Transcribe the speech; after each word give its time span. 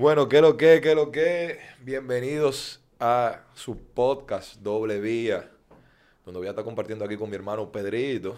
Bueno, 0.00 0.30
¿qué 0.30 0.40
lo 0.40 0.56
que, 0.56 0.80
qué 0.80 0.94
lo 0.94 1.12
que? 1.12 1.58
Bienvenidos 1.82 2.80
a 2.98 3.42
su 3.52 3.76
podcast 3.76 4.54
Doble 4.62 4.98
Vía, 4.98 5.50
donde 6.24 6.38
voy 6.38 6.46
a 6.46 6.52
estar 6.52 6.64
compartiendo 6.64 7.04
aquí 7.04 7.18
con 7.18 7.28
mi 7.28 7.36
hermano 7.36 7.70
Pedrito. 7.70 8.34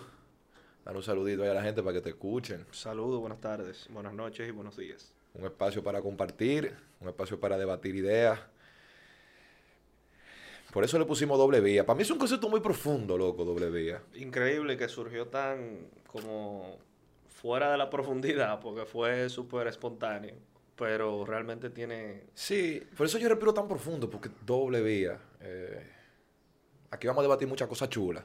Dar 0.85 0.97
un 0.97 1.05
saludito 1.05 1.45
ahí 1.45 1.51
a 1.51 1.55
la 1.55 1.63
gente 1.63 1.81
para 1.81 1.95
que 1.95 2.01
te 2.01 2.09
escuchen. 2.09 2.67
Saludos, 2.73 3.21
buenas 3.21 3.41
tardes, 3.41 3.87
buenas 3.91 4.13
noches 4.13 4.49
y 4.49 4.51
buenos 4.51 4.77
días. 4.77 5.13
Un 5.35 5.45
espacio 5.45 5.85
para 5.85 6.03
compartir, 6.03 6.75
un 7.01 7.07
espacio 7.07 7.39
para 7.39 7.57
debatir 7.57 7.95
ideas. 7.95 8.41
Por 10.73 10.83
eso 10.83 10.99
le 10.99 11.05
pusimos 11.05 11.39
doble 11.39 11.61
vía. 11.61 11.87
Para 11.87 11.97
mí 11.97 12.03
es 12.03 12.11
un 12.11 12.19
concepto 12.19 12.49
muy 12.49 12.59
profundo, 12.59 13.17
loco, 13.17 13.45
doble 13.45 13.71
vía. 13.71 14.03
Increíble 14.15 14.77
que 14.77 14.89
surgió 14.89 15.29
tan 15.29 15.87
como 16.09 16.77
fuera 17.29 17.71
de 17.71 17.79
la 17.79 17.89
profundidad, 17.89 18.59
porque 18.59 18.85
fue 18.85 19.29
súper 19.29 19.69
espontáneo, 19.69 20.35
pero 20.77 21.25
realmente 21.25 21.71
tiene... 21.71 22.25
Sí, 22.35 22.83
por 22.97 23.07
eso 23.07 23.19
yo 23.19 23.29
respiro 23.29 23.55
tan 23.55 23.69
profundo, 23.69 24.09
porque 24.11 24.31
doble 24.45 24.81
vía. 24.83 25.19
Eh, 25.41 25.91
aquí 26.91 27.07
vamos 27.07 27.21
a 27.21 27.25
debatir 27.25 27.49
muchas 27.49 27.69
cosas 27.69 27.89
chulas. 27.89 28.25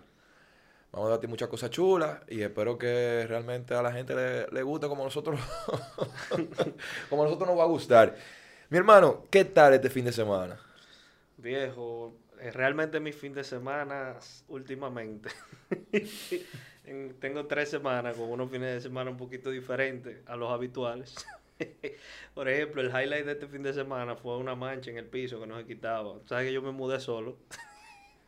Vamos 0.92 1.08
a 1.08 1.10
debatir 1.12 1.30
muchas 1.30 1.50
cosas 1.50 1.70
chulas 1.70 2.22
y 2.30 2.42
espero 2.42 2.78
que 2.78 3.26
realmente 3.28 3.74
a 3.74 3.82
la 3.82 3.92
gente 3.92 4.16
le, 4.16 4.48
le 4.48 4.64
guste 4.64 4.88
como 4.88 5.04
nosotros, 5.04 5.40
como 7.10 7.24
a 7.24 7.26
nosotros 7.26 7.48
nos 7.50 7.58
va 7.60 7.64
a 7.64 7.68
gustar. 7.68 8.16
Mi 8.70 8.78
hermano, 8.78 9.26
¿qué 9.30 9.46
tal 9.46 9.74
este 9.74 9.90
fin 9.90 10.06
de 10.06 10.12
semana? 10.14 10.60
Viejo, 11.38 12.16
eh, 12.40 12.52
realmente 12.52 13.00
mi 13.00 13.12
fin 13.12 13.34
de 13.34 13.44
semana 13.44 14.16
últimamente. 14.48 15.30
en- 16.86 17.20
tengo 17.20 17.46
tres 17.46 17.70
semanas 17.70 18.16
con 18.16 18.30
unos 18.32 18.50
fines 18.50 18.74
de 18.76 18.82
semana 18.82 19.12
un 19.12 19.18
poquito 19.18 19.50
diferentes 19.52 20.18
a 20.26 20.36
los 20.36 20.52
habituales. 20.52 21.16
Por 22.34 22.50
ejemplo, 22.50 22.82
el 22.82 22.90
highlight 22.90 23.26
de 23.26 23.32
este 23.34 23.48
fin 23.48 23.64
de 23.64 23.74
semana 23.74 24.16
fue 24.16 24.38
una 24.38 24.56
mancha 24.56 24.92
en 24.92 24.98
el 24.98 25.06
piso 25.06 25.40
que 25.40 25.48
no 25.48 25.58
se 25.58 25.66
quitaba. 25.66 26.16
¿Sabes 26.26 26.48
que 26.48 26.54
yo 26.54 26.62
me 26.62 26.72
mudé 26.72 27.00
solo? 27.00 27.38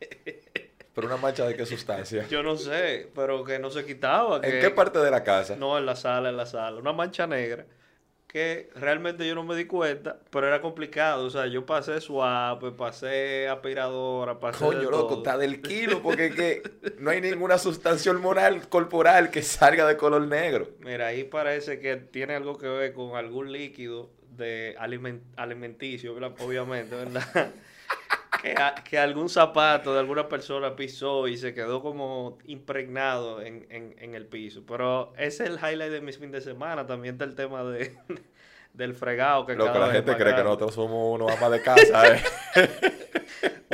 Pero 0.94 1.06
una 1.06 1.16
mancha 1.16 1.46
de 1.46 1.56
qué 1.56 1.64
sustancia. 1.64 2.26
Yo 2.28 2.42
no 2.42 2.56
sé, 2.56 3.08
pero 3.14 3.44
que 3.44 3.60
no 3.60 3.70
se 3.70 3.86
quitaba. 3.86 4.40
¿En 4.42 4.60
qué 4.60 4.70
parte 4.70 4.98
de 4.98 5.08
la 5.08 5.22
casa? 5.22 5.54
No, 5.54 5.78
en 5.78 5.86
la 5.86 5.94
sala, 5.94 6.30
en 6.30 6.36
la 6.36 6.46
sala. 6.46 6.78
Una 6.78 6.92
mancha 6.92 7.28
negra 7.28 7.64
que 8.32 8.70
realmente 8.76 9.26
yo 9.26 9.34
no 9.34 9.42
me 9.42 9.56
di 9.56 9.64
cuenta, 9.64 10.20
pero 10.30 10.46
era 10.46 10.60
complicado. 10.60 11.24
O 11.26 11.30
sea, 11.30 11.46
yo 11.48 11.66
pasé 11.66 12.00
suave, 12.00 12.70
pasé 12.70 13.48
aspiradora, 13.48 14.38
pasé. 14.38 14.64
de 14.64 14.70
Coño, 14.70 14.90
loco, 14.90 15.06
todo. 15.08 15.16
está 15.18 15.36
del 15.36 15.60
kilo 15.62 16.00
porque 16.00 16.26
es 16.26 16.34
que 16.36 16.62
no 16.98 17.10
hay 17.10 17.20
ninguna 17.20 17.58
sustancia 17.58 18.12
hormonal 18.12 18.68
corporal 18.68 19.30
que 19.30 19.42
salga 19.42 19.86
de 19.86 19.96
color 19.96 20.22
negro. 20.28 20.68
Mira, 20.78 21.08
ahí 21.08 21.24
parece 21.24 21.80
que 21.80 21.96
tiene 21.96 22.34
algo 22.36 22.56
que 22.56 22.68
ver 22.68 22.92
con 22.92 23.16
algún 23.16 23.50
líquido 23.52 24.10
de 24.36 24.76
alimen- 24.78 25.22
alimenticio, 25.36 26.14
obviamente, 26.14 26.94
¿verdad? 26.94 27.50
Que, 28.42 28.52
a- 28.56 28.74
que 28.74 28.98
algún 28.98 29.28
zapato 29.28 29.92
de 29.92 30.00
alguna 30.00 30.28
persona 30.28 30.74
pisó 30.76 31.28
y 31.28 31.36
se 31.36 31.54
quedó 31.54 31.82
como 31.82 32.38
impregnado 32.44 33.40
en, 33.42 33.66
en, 33.70 33.94
en 33.98 34.14
el 34.14 34.26
piso. 34.26 34.62
Pero 34.66 35.12
ese 35.16 35.44
es 35.44 35.50
el 35.50 35.56
highlight 35.56 35.92
de 35.92 36.00
mis 36.00 36.18
fin 36.18 36.30
de 36.30 36.40
semana. 36.40 36.86
También 36.86 37.14
está 37.14 37.24
el 37.24 37.34
tema 37.34 37.62
de, 37.64 37.96
del 38.72 38.94
fregado 38.94 39.46
que 39.46 39.54
Loco, 39.54 39.66
cada 39.72 39.80
la 39.80 39.86
vez 39.92 39.96
gente 39.96 40.16
cree 40.16 40.34
que 40.34 40.44
nosotros 40.44 40.74
somos 40.74 41.14
unos 41.20 41.30
amas 41.36 41.50
de 41.50 41.62
casa, 41.62 42.14
¿eh? 42.16 42.22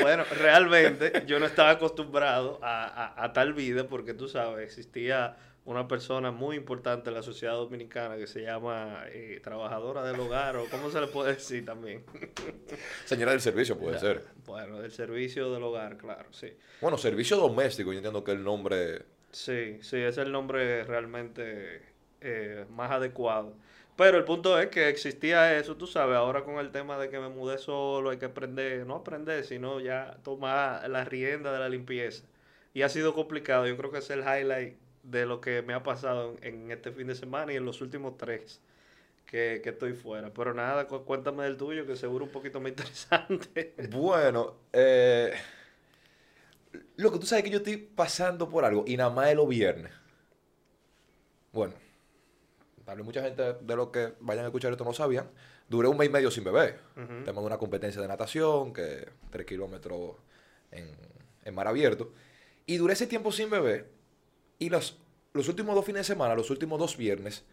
Bueno, 0.01 0.25
realmente 0.39 1.25
yo 1.27 1.39
no 1.41 1.47
estaba 1.47 1.71
acostumbrado 1.71 2.61
a, 2.63 2.85
a, 2.85 3.25
a 3.25 3.33
tal 3.33 3.55
vida 3.55 3.85
porque 3.89 4.13
tú 4.15 4.29
sabes, 4.29 4.63
existía 4.65 5.37
una 5.67 5.89
persona 5.89 6.31
muy 6.31 6.57
importante 6.57 7.11
en 7.11 7.15
la 7.15 7.23
sociedad 7.23 7.55
dominicana 7.55 8.17
que 8.17 8.29
se 8.29 8.43
llama 8.43 9.05
eh, 9.09 9.41
trabajadora 9.43 10.05
del 10.05 10.19
hogar 10.21 10.57
o 10.57 10.67
cómo 10.71 10.91
se 10.91 11.01
le 11.01 11.09
puede 11.09 11.35
decir 11.35 11.65
también. 11.65 12.05
Señora 13.05 13.33
del 13.33 13.41
servicio 13.41 13.77
puede 13.77 13.99
ser. 13.99 14.23
Bueno, 14.47 14.81
del 14.81 14.93
servicio 14.93 15.53
del 15.53 15.65
hogar, 15.65 15.97
claro, 15.97 16.33
sí. 16.33 16.57
Bueno, 16.81 16.97
servicio 16.97 17.37
doméstico, 17.37 17.93
yo 17.93 17.99
entiendo 17.99 18.23
que 18.23 18.31
el 18.31 18.45
nombre... 18.45 19.03
Sí, 19.33 19.79
sí, 19.83 19.97
es 19.97 20.17
el 20.19 20.31
nombre 20.31 20.85
realmente 20.85 21.83
eh, 22.21 22.65
más 22.71 22.93
adecuado. 22.93 23.57
Pero 23.97 24.19
el 24.19 24.25
punto 24.25 24.61
es 24.61 24.69
que 24.69 24.89
existía 24.89 25.59
eso, 25.59 25.77
tú 25.77 25.89
sabes, 25.89 26.17
ahora 26.17 26.45
con 26.45 26.59
el 26.59 26.71
tema 26.71 26.97
de 26.97 27.09
que 27.09 27.19
me 27.19 27.29
mudé 27.29 27.59
solo, 27.59 28.11
hay 28.11 28.19
que 28.19 28.27
aprender, 28.27 28.87
no 28.87 28.97
aprender, 28.97 29.45
sino 29.45 29.81
ya 29.81 30.19
tomar 30.23 30.89
la 30.89 31.05
rienda 31.05 31.53
de 31.53 31.59
la 31.59 31.69
limpieza. 31.69 32.25
Y 32.73 32.83
ha 32.83 32.89
sido 32.89 33.15
complicado, 33.15 33.67
yo 33.67 33.77
creo 33.77 33.91
que 33.91 33.99
es 33.99 34.11
el 34.11 34.21
highlight 34.21 34.77
de 35.11 35.27
lo 35.27 35.41
que 35.41 35.63
me 35.63 35.75
ha 35.75 35.83
pasado 35.83 36.37
en, 36.43 36.71
este 36.71 36.91
fin 36.93 37.07
de 37.07 37.15
semana 37.15 37.53
y 37.53 37.57
en 37.57 37.65
los 37.65 37.81
últimos 37.81 38.17
tres 38.17 38.61
que, 39.27 39.61
que 39.63 39.71
estoy 39.71 39.93
fuera. 39.95 40.33
Pero 40.33 40.53
nada, 40.55 40.87
cu- 40.89 41.05
cuéntame 41.05 41.45
del 41.45 41.57
tuyo, 41.57 41.87
que 41.87 41.97
seguro 41.97 42.25
un 42.25 42.31
poquito 42.31 42.61
más 42.61 42.71
interesante. 42.71 43.75
Bueno, 43.91 44.55
eh... 44.73 45.33
Loco, 46.97 47.19
tú 47.19 47.27
sabes 47.27 47.45
que 47.45 47.51
yo 47.51 47.59
estoy 47.59 47.77
pasando 47.77 48.49
por 48.49 48.65
algo 48.65 48.85
y 48.87 48.97
nada 48.97 49.11
más 49.11 49.29
es 49.29 49.37
los 49.37 49.49
viernes. 49.49 49.93
Bueno, 51.53 51.75
tal 52.85 52.97
vez 52.97 53.05
mucha 53.07 53.23
gente 53.23 53.55
de 53.61 53.77
los 53.77 53.89
que 53.89 54.13
vayan 54.21 54.45
a 54.45 54.49
escuchar 54.49 54.73
esto 54.73 54.85
no 54.85 54.93
sabían. 54.93 55.31
Duré 55.69 55.89
un 55.89 55.97
mes 55.97 56.09
y 56.09 56.13
medio 56.13 56.31
sin 56.31 56.45
beber. 56.45 56.79
Ujú. 56.97 57.25
Tema 57.25 57.41
de 57.41 57.47
una 57.47 57.59
competencia 57.59 58.01
de 58.01 58.09
natación, 58.09 58.73
que 58.73 59.09
tres 59.31 59.47
kilómetros 59.47 60.17
en, 60.71 60.91
en 61.45 61.55
mar 61.55 61.67
abierto. 61.67 62.13
Y 62.67 62.77
duré 62.77 62.93
ese 62.93 63.07
tiempo 63.07 63.33
sin 63.33 63.49
beber. 63.51 63.91
Y 64.59 64.71
los, 64.71 64.99
los 65.33 65.49
últimos 65.49 65.75
dos 65.75 65.85
fines 65.85 66.01
de 66.01 66.15
semana, 66.15 66.35
los 66.35 66.51
últimos 66.51 66.79
dos 66.79 66.97
viernes, 66.97 67.45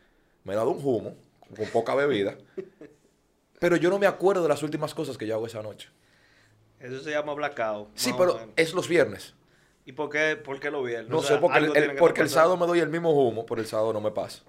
me 0.44 0.54
he 0.54 0.56
dado 0.56 0.72
un 0.72 0.80
humo, 0.84 1.16
con 1.56 1.68
poca 1.68 1.96
bebida. 1.96 2.38
pero 3.60 3.76
yo 3.76 3.90
no 3.90 4.00
me 4.00 4.08
acuerdo 4.08 4.44
de 4.44 4.50
las 4.50 4.64
últimas 4.64 4.94
cosas 4.94 5.18
que 5.18 5.28
yo 5.28 5.36
hago 5.36 5.48
esa 5.48 5.62
noche. 5.62 5.90
Eso 6.80 7.02
se 7.02 7.12
llama 7.12 7.34
blackout. 7.34 7.90
Sí, 7.96 8.14
pero 8.18 8.50
es 8.56 8.74
los 8.74 8.88
viernes. 8.88 9.34
¿Y 9.86 9.94
por 9.94 10.10
qué, 10.10 10.36
por 10.36 10.60
qué 10.60 10.72
lo 10.72 10.84
viernes? 10.84 11.10
No 11.10 11.20
O 11.20 11.24
sé, 11.24 11.38
porque, 11.38 11.60
el, 11.60 11.96
porque 11.96 12.22
el 12.22 12.30
sábado 12.30 12.58
me 12.58 12.66
doy 12.66 12.80
el 12.80 12.90
mismo 12.90 13.12
humo, 13.12 13.46
pero 13.46 13.62
el 13.62 13.68
sábado 13.68 13.94
no 13.94 14.02
me 14.02 14.12
pasa. 14.12 14.44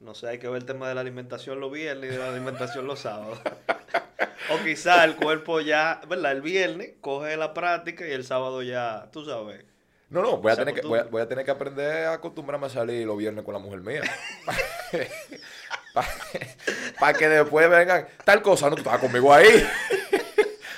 No 0.00 0.14
sé, 0.14 0.28
hay 0.28 0.38
que 0.38 0.48
ver 0.48 0.58
el 0.58 0.64
tema 0.64 0.88
de 0.88 0.94
la 0.94 1.00
alimentación 1.00 1.58
los 1.60 1.72
viernes 1.72 2.10
y 2.10 2.12
de 2.12 2.18
la 2.18 2.30
alimentación 2.30 2.86
los 2.86 3.00
sábados. 3.00 3.40
o 4.50 4.64
quizá 4.64 5.04
el 5.04 5.16
cuerpo 5.16 5.60
ya, 5.60 6.00
¿verdad? 6.08 6.32
El 6.32 6.42
viernes 6.42 6.94
coge 7.00 7.36
la 7.36 7.52
práctica 7.52 8.06
y 8.06 8.12
el 8.12 8.24
sábado 8.24 8.62
ya, 8.62 9.10
tú 9.12 9.24
sabes. 9.24 9.64
No, 10.10 10.22
no, 10.22 10.38
voy 10.38 10.52
a, 10.52 10.56
tener 10.56 10.74
que, 10.74 10.80
voy, 10.80 11.00
a, 11.00 11.02
voy 11.04 11.20
a 11.20 11.28
tener 11.28 11.44
que 11.44 11.50
aprender 11.50 12.06
a 12.06 12.14
acostumbrarme 12.14 12.66
a 12.66 12.70
salir 12.70 13.06
los 13.06 13.18
viernes 13.18 13.44
con 13.44 13.52
la 13.52 13.60
mujer 13.60 13.80
mía. 13.80 14.00
Para 16.98 17.12
que 17.16 17.28
después 17.28 17.68
vengan, 17.68 18.08
tal 18.24 18.40
cosa, 18.40 18.70
no, 18.70 18.76
tú 18.76 18.80
estabas 18.80 19.00
conmigo 19.00 19.32
ahí. 19.34 19.46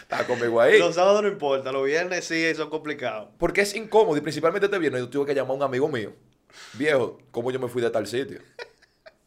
estabas 0.03 0.27
conmigo 0.27 0.61
ahí. 0.61 0.81
Los 0.81 0.97
sábados 0.97 1.23
no 1.23 1.29
importa, 1.29 1.71
los 1.71 1.85
viernes 1.85 2.25
sí 2.25 2.53
son 2.57 2.71
complicados. 2.71 3.29
Porque 3.39 3.61
es 3.61 3.75
incómodo 3.77 4.17
y 4.17 4.21
principalmente 4.21 4.67
este 4.67 4.79
viernes 4.79 5.03
yo 5.03 5.09
tuve 5.09 5.27
que 5.27 5.35
llamar 5.35 5.53
a 5.53 5.55
un 5.55 5.63
amigo 5.63 5.89
mío. 5.89 6.13
Viejo, 6.73 7.19
¿cómo 7.31 7.53
yo 7.53 7.61
me 7.61 7.69
fui 7.69 7.81
de 7.83 7.91
tal 7.91 8.09
sitio? 8.09 8.41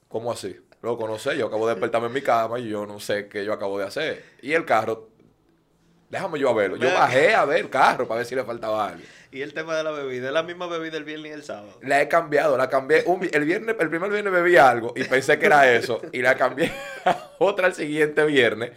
¿Cómo 0.09 0.31
así? 0.31 0.59
Loco, 0.81 1.08
no 1.08 1.18
sé, 1.18 1.38
yo 1.38 1.47
acabo 1.47 1.66
de 1.66 1.75
despertarme 1.75 2.08
en 2.08 2.14
mi 2.14 2.22
cama 2.22 2.59
y 2.59 2.68
yo 2.68 2.85
no 2.85 3.00
sé 3.00 3.30
qué 3.30 3.46
yo 3.46 3.53
acabo 3.53 3.80
de 3.80 3.85
hacer. 3.85 4.22
Y 4.41 4.52
el 4.52 4.66
carro, 4.66 5.12
déjame 6.13 6.40
yo 6.40 6.50
a 6.50 6.53
verlo. 6.53 6.78
Yo 6.78 6.94
bajé 6.94 7.34
a 7.34 7.44
ver 7.44 7.57
el 7.57 7.69
carro 7.69 8.07
para 8.07 8.19
ver 8.19 8.25
si 8.28 8.35
le 8.35 8.44
faltaba 8.44 8.88
algo. 8.88 9.01
Y 9.31 9.41
el 9.41 9.53
tema 9.53 9.75
de 9.75 9.84
la 9.84 9.91
bebida, 9.91 10.28
es 10.28 10.34
la 10.34 10.44
misma 10.44 10.68
bebida 10.68 10.97
el 10.97 11.03
viernes 11.03 11.31
y 11.31 11.34
el 11.34 11.44
sábado. 11.44 11.79
La 11.81 12.01
he 12.01 12.07
cambiado, 12.07 12.56
la 12.56 12.69
cambié. 12.69 13.03
un 13.07 13.28
el, 13.31 13.46
viernes, 13.46 13.75
el 13.79 13.90
primer 13.90 14.12
viernes 14.12 14.31
bebí 14.31 14.56
algo 14.56 14.94
y 14.96 15.03
pensé 15.06 15.40
que 15.40 15.47
era 15.47 15.72
eso. 15.73 16.02
Y 16.12 16.22
la 16.22 16.38
cambié 16.38 16.72
a 17.06 17.31
otra 17.40 17.68
el 17.68 17.73
siguiente 17.73 18.23
viernes. 18.25 18.72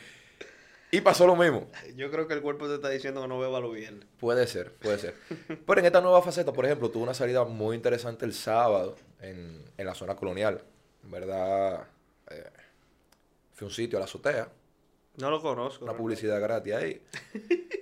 Y 0.90 1.02
pasó 1.02 1.26
lo 1.26 1.36
mismo. 1.36 1.68
Yo 1.94 2.10
creo 2.10 2.26
que 2.26 2.32
el 2.32 2.40
cuerpo 2.40 2.68
te 2.68 2.76
está 2.76 2.88
diciendo 2.88 3.20
que 3.20 3.28
no 3.28 3.38
beba 3.38 3.60
los 3.60 3.74
viernes. 3.74 4.06
Puede 4.18 4.46
ser, 4.46 4.72
puede 4.72 4.98
ser. 4.98 5.14
Pero 5.66 5.80
en 5.80 5.84
esta 5.84 6.00
nueva 6.00 6.22
faceta, 6.22 6.54
por 6.54 6.64
ejemplo, 6.64 6.90
tuve 6.90 7.02
una 7.02 7.12
salida 7.12 7.44
muy 7.44 7.76
interesante 7.76 8.24
el 8.24 8.32
sábado 8.32 8.96
en, 9.20 9.62
en 9.76 9.86
la 9.86 9.94
zona 9.94 10.16
colonial. 10.16 10.62
En 11.04 11.10
verdad, 11.10 11.86
eh, 12.30 12.50
fue 13.52 13.66
un 13.66 13.74
sitio 13.74 13.98
a 13.98 14.00
la 14.00 14.04
azotea, 14.06 14.48
No 15.18 15.30
lo 15.30 15.40
conozco. 15.40 15.84
una 15.84 15.96
publicidad 15.96 16.40
gratis 16.40 16.74
ahí. 16.74 17.02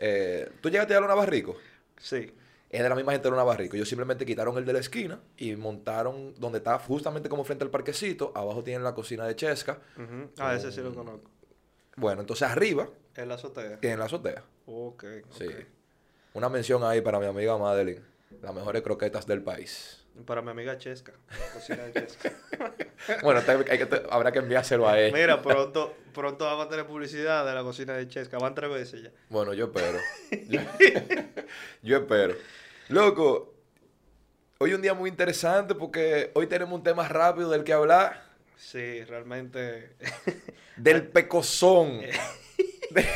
Eh, 0.00 0.48
¿Tú 0.60 0.70
llegaste 0.70 0.94
a 0.94 1.00
Lona 1.00 1.14
Barrico? 1.16 1.56
Sí. 1.96 2.32
Es 2.70 2.82
de 2.82 2.88
la 2.88 2.94
misma 2.94 3.10
gente 3.10 3.24
de 3.26 3.30
Lona 3.32 3.42
Barrico. 3.42 3.74
Ellos 3.74 3.88
simplemente 3.88 4.24
quitaron 4.24 4.56
el 4.56 4.64
de 4.64 4.72
la 4.72 4.78
esquina 4.78 5.20
y 5.36 5.56
montaron 5.56 6.34
donde 6.38 6.58
está 6.58 6.78
justamente 6.78 7.28
como 7.28 7.42
frente 7.42 7.64
al 7.64 7.70
parquecito. 7.70 8.30
Abajo 8.36 8.62
tienen 8.62 8.84
la 8.84 8.94
cocina 8.94 9.26
de 9.26 9.34
Chesca. 9.34 9.80
Ah, 10.38 10.54
ese 10.54 10.70
sí 10.70 10.80
lo 10.82 10.94
conozco. 10.94 11.28
Bueno, 11.96 12.20
entonces 12.20 12.46
arriba 12.48 12.88
En 13.16 13.28
la 13.28 13.34
azotea. 13.34 13.80
tienen 13.80 13.98
la 13.98 14.04
azotea. 14.04 14.44
Ok, 14.66 15.04
Sí. 15.36 15.46
Una 16.34 16.48
mención 16.48 16.84
ahí 16.84 17.00
para 17.00 17.18
mi 17.18 17.26
amiga 17.26 17.58
Madeline. 17.58 18.04
Las 18.40 18.54
mejores 18.54 18.82
croquetas 18.82 19.26
del 19.26 19.42
país. 19.42 19.97
Para 20.26 20.42
mi 20.42 20.50
amiga 20.50 20.76
Chesca, 20.78 21.12
la 21.30 21.52
cocina 21.52 21.82
de 21.84 21.92
Chesca. 21.92 22.32
Bueno, 23.22 23.40
te- 23.42 23.52
hay 23.52 23.78
que 23.78 23.86
te- 23.86 24.02
habrá 24.10 24.32
que 24.32 24.40
enviárselo 24.40 24.88
a 24.88 24.98
él. 25.00 25.12
Mira, 25.12 25.40
pronto, 25.42 25.96
pronto 26.12 26.44
vamos 26.44 26.66
a 26.66 26.68
tener 26.68 26.84
publicidad 26.86 27.46
de 27.46 27.54
la 27.54 27.62
cocina 27.62 27.94
de 27.94 28.06
Chesca. 28.08 28.36
Van 28.38 28.54
tres 28.54 28.70
veces 28.70 29.02
ya. 29.04 29.10
Bueno, 29.30 29.54
yo 29.54 29.66
espero. 29.66 29.98
Yo, 30.48 30.60
yo 31.82 31.96
espero. 31.98 32.34
Loco, 32.88 33.54
hoy 34.58 34.74
un 34.74 34.82
día 34.82 34.94
muy 34.94 35.08
interesante 35.08 35.74
porque 35.74 36.30
hoy 36.34 36.46
tenemos 36.48 36.74
un 36.74 36.82
tema 36.82 37.06
rápido 37.08 37.50
del 37.50 37.64
que 37.64 37.72
hablar. 37.72 38.24
Sí, 38.56 39.04
realmente. 39.04 39.90
Del 40.76 41.06
pecozón. 41.06 42.00
de, 42.90 43.06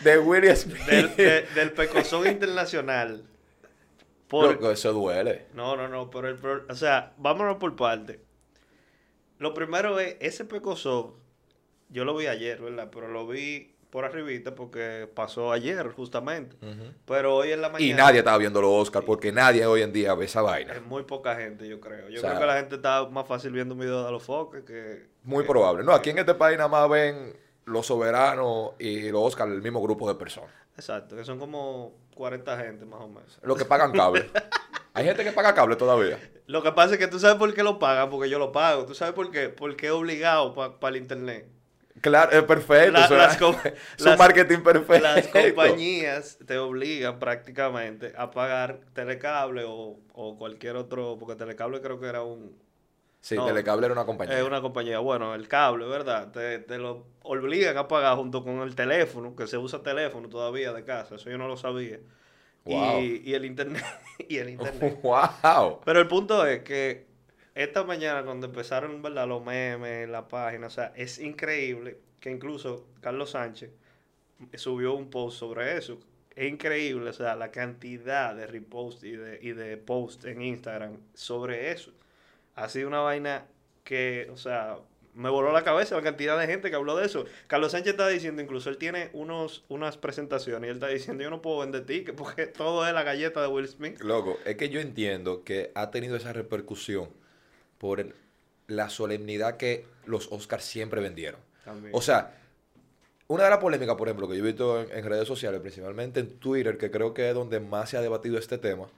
de 0.00 0.18
Will 0.18 0.54
Smith. 0.56 0.76
del, 0.84 1.16
de- 1.16 1.42
del 1.54 1.72
pecozón 1.72 2.26
internacional. 2.26 3.24
Por- 4.32 4.54
Loco, 4.54 4.70
eso 4.70 4.92
duele. 4.92 5.46
No, 5.54 5.76
no, 5.76 5.86
no, 5.88 6.10
pero 6.10 6.26
el 6.28 6.36
pro- 6.36 6.64
o 6.68 6.74
sea, 6.74 7.12
vámonos 7.18 7.58
por 7.58 7.76
parte. 7.76 8.20
Lo 9.38 9.54
primero 9.54 9.98
es, 10.00 10.16
ese 10.20 10.44
pecozón, 10.44 11.12
yo 11.90 12.04
lo 12.04 12.16
vi 12.16 12.26
ayer, 12.26 12.60
¿verdad? 12.60 12.88
Pero 12.92 13.08
lo 13.08 13.26
vi 13.26 13.74
por 13.90 14.04
arribita 14.06 14.54
porque 14.54 15.06
pasó 15.14 15.52
ayer, 15.52 15.86
justamente. 15.90 16.56
Pero 17.04 17.36
hoy 17.36 17.52
en 17.52 17.60
la 17.60 17.68
mañana... 17.68 17.90
Y 17.92 17.94
nadie 17.94 18.20
estaba 18.20 18.38
viendo 18.38 18.62
los 18.62 18.70
Oscars 18.70 19.04
porque 19.04 19.32
nadie 19.32 19.66
hoy 19.66 19.82
en 19.82 19.92
día 19.92 20.14
ve 20.14 20.24
esa 20.24 20.40
vaina. 20.40 20.72
Es 20.72 20.82
muy 20.82 21.02
poca 21.02 21.36
gente, 21.36 21.68
yo 21.68 21.78
creo. 21.78 22.08
Yo 22.08 22.18
O 22.18 22.20
sea, 22.22 22.30
creo 22.30 22.40
que 22.40 22.46
la 22.46 22.56
gente 22.56 22.76
está 22.76 23.06
más 23.10 23.26
fácil 23.28 23.52
viendo 23.52 23.74
un 23.74 23.80
video 23.80 24.04
de 24.06 24.10
los 24.10 24.22
foques 24.22 24.62
que... 24.64 25.08
Muy 25.24 25.44
que- 25.44 25.48
probable. 25.50 25.84
No, 25.84 25.92
aquí 25.92 26.08
en 26.10 26.18
este 26.18 26.34
país 26.34 26.56
nada 26.56 26.70
más 26.70 26.88
ven 26.88 27.36
los 27.66 27.84
soberanos 27.86 28.70
y 28.78 29.10
los 29.10 29.22
Oscars 29.22 29.52
el 29.52 29.60
mismo 29.60 29.82
grupo 29.82 30.08
de 30.08 30.14
personas. 30.14 30.50
Exacto, 30.76 31.14
que 31.16 31.24
son 31.24 31.38
como 31.38 31.92
40 32.14 32.56
gente 32.58 32.84
más 32.84 33.00
o 33.00 33.08
menos. 33.08 33.38
Los 33.42 33.56
que 33.58 33.64
pagan 33.64 33.92
cable. 33.92 34.30
Hay 34.94 35.04
gente 35.04 35.24
que 35.24 35.32
paga 35.32 35.54
cable 35.54 35.76
todavía. 35.76 36.18
Lo 36.46 36.62
que 36.62 36.72
pasa 36.72 36.94
es 36.94 36.98
que 36.98 37.08
tú 37.08 37.18
sabes 37.18 37.36
por 37.36 37.52
qué 37.54 37.62
lo 37.62 37.78
pagan, 37.78 38.10
porque 38.10 38.28
yo 38.28 38.38
lo 38.38 38.52
pago. 38.52 38.84
¿Tú 38.84 38.94
sabes 38.94 39.14
por 39.14 39.30
qué? 39.30 39.48
Porque 39.48 39.86
es 39.86 39.92
obligado 39.92 40.52
para 40.54 40.88
el 40.94 40.96
internet. 41.00 41.48
Claro, 42.00 42.32
es 42.32 42.42
perfecto. 42.44 42.92
La- 42.92 43.08
las 43.08 43.36
es- 43.40 43.40
un 44.06 44.18
marketing 44.18 44.58
perfecto. 44.60 45.02
Las 45.02 45.28
compañías 45.28 46.38
te 46.46 46.58
obligan 46.58 47.18
prácticamente 47.18 48.12
a 48.16 48.30
pagar 48.30 48.80
telecable 48.92 49.64
o, 49.66 49.98
o 50.12 50.36
cualquier 50.36 50.76
otro, 50.76 51.16
porque 51.18 51.36
telecable 51.36 51.80
creo 51.80 52.00
que 52.00 52.06
era 52.08 52.22
un, 52.22 52.56
Sí, 53.22 53.36
No. 53.36 53.46
Telecable 53.46 53.86
era 53.86 53.94
una 53.94 54.04
compañía. 54.04 54.38
es 54.38 54.44
una 54.44 54.60
compañía, 54.60 54.98
bueno, 54.98 55.34
el 55.34 55.48
cable, 55.48 55.86
¿verdad? 55.86 56.32
Te, 56.32 56.58
te 56.58 56.76
lo 56.78 57.06
obligan 57.22 57.78
a 57.78 57.88
pagar 57.88 58.16
junto 58.18 58.44
con 58.44 58.60
el 58.60 58.74
teléfono, 58.74 59.34
que 59.36 59.46
se 59.46 59.56
usa 59.58 59.82
teléfono 59.82 60.28
todavía 60.28 60.72
de 60.74 60.84
casa, 60.84 61.14
eso 61.16 61.30
yo 61.30 61.38
no 61.38 61.48
lo 61.48 61.56
sabía. 61.56 62.00
Wow. 62.64 63.00
Y, 63.00 63.22
y 63.24 63.34
el 63.34 63.44
internet, 63.46 63.84
y 64.28 64.38
el 64.38 64.50
internet. 64.50 65.00
¡Wow! 65.02 65.80
Pero 65.84 66.00
el 66.00 66.08
punto 66.08 66.46
es 66.46 66.62
que 66.64 67.06
esta 67.54 67.84
mañana 67.84 68.24
cuando 68.24 68.46
empezaron, 68.46 69.02
¿verdad? 69.02 69.28
Los 69.28 69.44
memes, 69.44 70.08
la 70.08 70.28
página, 70.28 70.66
o 70.66 70.70
sea, 70.70 70.92
es 70.96 71.18
increíble 71.18 71.98
que 72.20 72.30
incluso 72.30 72.86
Carlos 73.00 73.30
Sánchez 73.30 73.70
subió 74.54 74.94
un 74.94 75.10
post 75.10 75.38
sobre 75.38 75.76
eso. 75.76 75.98
Es 76.34 76.50
increíble, 76.50 77.10
o 77.10 77.12
sea, 77.12 77.36
la 77.36 77.50
cantidad 77.50 78.34
de 78.34 78.46
reposts 78.46 79.04
y 79.04 79.12
de, 79.12 79.38
y 79.42 79.52
de 79.52 79.76
posts 79.76 80.24
en 80.24 80.42
Instagram 80.42 80.98
sobre 81.14 81.72
eso. 81.72 81.92
Ha 82.54 82.68
sido 82.68 82.88
una 82.88 83.00
vaina 83.00 83.46
que, 83.84 84.28
o 84.32 84.36
sea, 84.36 84.78
me 85.14 85.28
voló 85.28 85.52
la 85.52 85.62
cabeza 85.64 85.94
la 85.96 86.02
cantidad 86.02 86.38
de 86.38 86.46
gente 86.46 86.70
que 86.70 86.76
habló 86.76 86.96
de 86.96 87.04
eso. 87.06 87.24
Carlos 87.46 87.72
Sánchez 87.72 87.92
está 87.92 88.08
diciendo, 88.08 88.40
incluso 88.42 88.70
él 88.70 88.78
tiene 88.78 89.10
unos, 89.12 89.64
unas 89.68 89.96
presentaciones 89.96 90.68
y 90.68 90.70
él 90.70 90.76
está 90.76 90.88
diciendo, 90.88 91.22
yo 91.22 91.30
no 91.30 91.42
puedo 91.42 91.58
vender 91.60 91.84
tickets 91.84 92.16
porque 92.16 92.46
todo 92.46 92.86
es 92.86 92.92
la 92.94 93.02
galleta 93.02 93.40
de 93.42 93.48
Will 93.48 93.68
Smith. 93.68 94.00
Loco, 94.00 94.38
es 94.44 94.56
que 94.56 94.68
yo 94.70 94.80
entiendo 94.80 95.44
que 95.44 95.70
ha 95.74 95.90
tenido 95.90 96.16
esa 96.16 96.32
repercusión 96.32 97.08
por 97.78 98.00
el- 98.00 98.14
la 98.68 98.88
solemnidad 98.88 99.56
que 99.58 99.84
los 100.06 100.30
Oscars 100.32 100.64
siempre 100.64 101.00
vendieron. 101.02 101.40
También. 101.64 101.92
O 101.94 102.00
sea, 102.00 102.38
una 103.28 103.44
de 103.44 103.50
las 103.50 103.58
polémicas, 103.58 103.96
por 103.96 104.08
ejemplo, 104.08 104.28
que 104.28 104.36
yo 104.36 104.42
he 104.44 104.46
visto 104.46 104.80
en, 104.82 104.90
en 104.96 105.04
redes 105.04 105.26
sociales, 105.28 105.60
principalmente 105.60 106.20
en 106.20 106.38
Twitter, 106.38 106.78
que 106.78 106.90
creo 106.90 107.12
que 107.12 107.28
es 107.28 107.34
donde 107.34 107.60
más 107.60 107.90
se 107.90 107.96
ha 107.96 108.00
debatido 108.00 108.38
este 108.38 108.56
tema, 108.58 108.88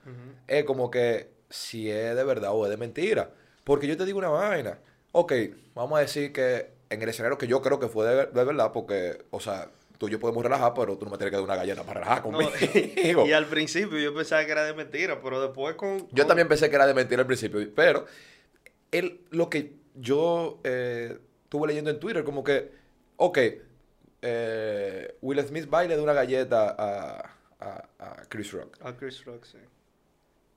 es 0.47 0.63
como 0.65 0.89
que 0.91 1.29
si 1.49 1.89
es 1.91 2.15
de 2.15 2.23
verdad 2.23 2.51
o 2.53 2.63
es 2.65 2.69
de 2.69 2.77
mentira. 2.77 3.31
Porque 3.65 3.87
yo 3.87 3.97
te 3.97 4.05
digo 4.05 4.19
una 4.19 4.29
vaina. 4.29 4.79
Ok, 5.11 5.33
vamos 5.73 5.97
a 5.97 6.01
decir 6.01 6.31
que 6.31 6.69
en 6.89 7.01
el 7.01 7.09
escenario 7.09 7.37
que 7.37 7.47
yo 7.47 7.61
creo 7.61 7.79
que 7.79 7.89
fue 7.89 8.05
de, 8.07 8.25
de 8.27 8.43
verdad, 8.45 8.71
porque, 8.71 9.25
o 9.31 9.39
sea, 9.41 9.69
tú 9.97 10.07
y 10.07 10.11
yo 10.11 10.19
podemos 10.19 10.43
relajar, 10.43 10.73
pero 10.75 10.97
tú 10.97 11.05
no 11.05 11.11
me 11.11 11.17
tienes 11.17 11.31
que 11.31 11.37
dar 11.37 11.43
una 11.43 11.55
galleta 11.55 11.83
para 11.83 12.01
relajar 12.01 12.25
No, 12.25 12.37
conmigo. 12.37 13.25
y 13.25 13.31
al 13.33 13.45
principio 13.47 13.97
yo 13.97 14.13
pensaba 14.13 14.45
que 14.45 14.51
era 14.51 14.63
de 14.65 14.73
mentira, 14.73 15.19
pero 15.21 15.41
después 15.41 15.75
con... 15.75 16.07
Yo 16.11 16.25
también 16.27 16.47
pensé 16.47 16.69
que 16.69 16.75
era 16.75 16.85
de 16.87 16.93
mentira 16.93 17.21
al 17.21 17.27
principio, 17.27 17.59
pero 17.75 18.05
él, 18.91 19.21
lo 19.31 19.49
que 19.49 19.73
yo 19.95 20.59
eh, 20.63 21.17
estuve 21.45 21.67
leyendo 21.67 21.89
en 21.89 21.99
Twitter, 21.99 22.23
como 22.23 22.43
que, 22.43 22.71
ok, 23.15 23.39
eh, 24.21 25.15
Will 25.21 25.39
Smith 25.47 25.69
baile 25.69 25.95
de 25.95 26.01
una 26.01 26.13
galleta 26.13 26.75
a, 26.77 27.31
a- 27.59 27.87
a 27.99 28.15
Chris 28.29 28.51
Rock. 28.51 28.77
A 28.81 28.95
Chris 28.95 29.23
Rock, 29.25 29.45
sí. 29.45 29.57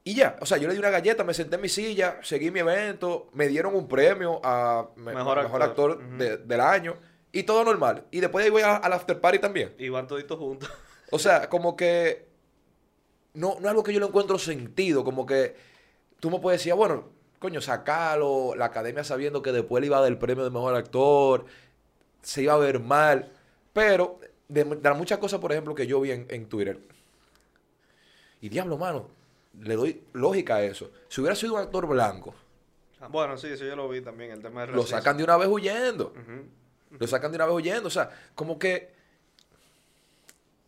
Y 0.08 0.14
ya, 0.14 0.38
o 0.40 0.46
sea, 0.46 0.56
yo 0.56 0.68
le 0.68 0.72
di 0.72 0.78
una 0.78 0.88
galleta, 0.88 1.22
me 1.22 1.34
senté 1.34 1.56
en 1.56 1.60
mi 1.60 1.68
silla, 1.68 2.18
seguí 2.22 2.50
mi 2.50 2.60
evento, 2.60 3.28
me 3.34 3.46
dieron 3.46 3.74
un 3.74 3.86
premio 3.86 4.40
a 4.42 4.88
me- 4.96 5.12
Mejor 5.12 5.38
actor. 5.38 5.62
actor, 5.62 5.90
Ujú. 5.98 6.16
de- 6.16 6.36
del 6.38 6.60
año 6.62 6.96
y 7.30 7.42
todo 7.42 7.62
normal. 7.62 8.04
Y 8.10 8.20
después 8.20 8.42
de 8.42 8.46
ahí 8.46 8.50
voy 8.50 8.62
al 8.62 8.90
after 8.90 9.20
party 9.20 9.38
también. 9.38 9.74
Y 9.76 9.90
van 9.90 10.06
toditos 10.06 10.38
juntos. 10.38 10.70
O 11.10 11.18
sea, 11.18 11.50
como 11.50 11.76
que 11.76 12.26
no, 13.34 13.56
no 13.56 13.60
es 13.60 13.66
algo 13.66 13.82
que 13.82 13.92
yo 13.92 14.00
le 14.00 14.06
encuentro 14.06 14.38
sentido, 14.38 15.04
como 15.04 15.26
que 15.26 15.54
tú 16.20 16.30
me 16.30 16.38
puedes 16.38 16.60
decir, 16.60 16.72
ah, 16.72 16.76
bueno, 16.76 17.10
coño, 17.38 17.60
sacalo, 17.60 18.54
la 18.56 18.64
academia 18.64 19.04
sabiendo 19.04 19.42
que 19.42 19.52
después 19.52 19.82
le 19.82 19.88
iba 19.88 19.98
a 19.98 20.00
dar 20.00 20.10
el 20.10 20.16
premio 20.16 20.42
de 20.42 20.50
mejor 20.50 20.74
actor, 20.74 21.44
se 22.22 22.42
iba 22.44 22.54
a 22.54 22.58
ver 22.58 22.80
mal, 22.80 23.30
pero 23.74 24.20
de, 24.48 24.64
de 24.64 24.80
las 24.88 24.96
muchas 24.96 25.18
cosas, 25.18 25.38
por 25.38 25.52
ejemplo, 25.52 25.74
que 25.74 25.86
yo 25.86 26.00
vi 26.00 26.12
en, 26.12 26.26
en 26.30 26.46
Twitter, 26.48 26.78
y 28.40 28.48
diablo, 28.48 28.78
mano, 28.78 29.17
le 29.60 29.74
doy 29.76 30.02
lógica 30.12 30.56
a 30.56 30.62
eso. 30.62 30.90
Si 31.08 31.20
hubiera 31.20 31.34
sido 31.36 31.54
un 31.54 31.60
actor 31.60 31.86
blanco, 31.86 32.34
Bueno, 33.10 33.36
sí, 33.36 33.48
eso 33.48 33.64
yo 33.64 33.76
lo 33.76 33.88
vi 33.88 34.00
también, 34.00 34.30
el 34.32 34.42
tema 34.42 34.66
de 34.66 34.72
lo 34.72 34.86
sacan 34.86 35.16
de 35.16 35.24
una 35.24 35.36
vez 35.36 35.48
huyendo. 35.48 36.12
Ujú. 36.16 36.98
Lo 36.98 37.06
sacan 37.06 37.30
de 37.30 37.36
una 37.36 37.46
vez 37.46 37.54
huyendo. 37.54 37.88
O 37.88 37.90
sea, 37.90 38.10
como 38.34 38.58
que. 38.58 38.96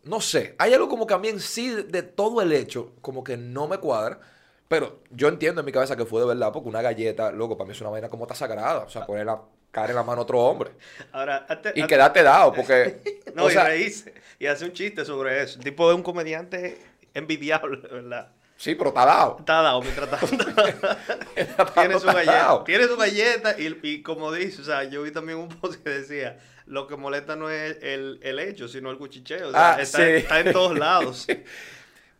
No 0.03 0.19
sé. 0.19 0.55
Hay 0.57 0.73
algo 0.73 0.89
como 0.89 1.05
que 1.05 1.13
a 1.13 1.17
mí 1.19 1.27
en 1.27 1.39
sí, 1.39 1.69
de, 1.69 1.83
de 1.83 2.01
todo 2.03 2.41
el 2.41 2.51
hecho, 2.53 2.93
como 3.01 3.23
que 3.23 3.37
no 3.37 3.67
me 3.67 3.77
cuadra. 3.77 4.19
Pero 4.67 5.01
yo 5.11 5.27
entiendo 5.27 5.61
en 5.61 5.65
mi 5.65 5.71
cabeza 5.71 5.95
que 5.97 6.05
fue 6.05 6.21
de 6.21 6.27
verdad, 6.27 6.51
porque 6.51 6.69
una 6.69 6.81
galleta, 6.81 7.31
loco, 7.31 7.57
para 7.57 7.67
mí 7.67 7.73
es 7.73 7.81
una 7.81 7.89
vaina 7.89 8.09
como 8.09 8.23
está 8.23 8.35
sagrada. 8.35 8.79
O 8.85 8.89
sea, 8.89 9.05
poner 9.05 9.25
la 9.25 9.41
cara 9.69 9.89
en 9.89 9.95
la 9.95 10.03
mano 10.03 10.21
a 10.21 10.23
otro 10.23 10.39
hombre. 10.39 10.71
Ahora, 11.11 11.45
Y 11.75 11.85
quedarte 11.85 12.23
dado, 12.23 12.53
porque. 12.53 13.21
No, 13.35 13.45
o 13.45 13.49
y 13.49 13.53
sea, 13.53 13.65
reírse. 13.65 14.13
Y 14.39 14.45
hace 14.47 14.65
un 14.65 14.73
chiste 14.73 15.05
sobre 15.05 15.41
eso. 15.43 15.57
El 15.59 15.63
tipo 15.63 15.89
es 15.89 15.95
un 15.95 16.03
comediante 16.03 16.77
envidiable, 17.13 17.77
¿verdad? 17.77 18.31
Sí, 18.61 18.75
pero 18.75 18.89
está 18.89 19.05
dado. 19.05 19.35
Está 19.39 19.61
dado 19.61 19.81
mientras 19.81 20.09
tanto. 20.09 20.45
Tiene 21.73 21.99
su 21.99 22.05
galleta. 22.07 22.63
Tiene 22.65 22.83
su 22.87 22.97
galleta 22.97 23.55
y, 23.59 23.79
y 23.83 24.01
como 24.03 24.31
dice, 24.31 24.61
o 24.61 24.65
sea, 24.65 24.83
yo 24.85 25.03
vi 25.03 25.11
también 25.11 25.37
un 25.39 25.49
post 25.59 25.83
que 25.83 25.89
decía, 25.89 26.39
lo 26.65 26.87
que 26.87 26.95
molesta 26.95 27.35
no 27.35 27.49
es 27.49 27.77
el, 27.81 28.19
el 28.23 28.39
hecho, 28.39 28.67
sino 28.67 28.91
el 28.91 28.97
cuchicheo. 28.97 29.49
O 29.49 29.51
sea, 29.51 29.73
Ah, 29.75 29.81
está, 29.81 29.97
sí. 29.97 30.03
está 30.03 30.39
en 30.39 30.53
todos 30.53 30.77
lados. 30.77 31.27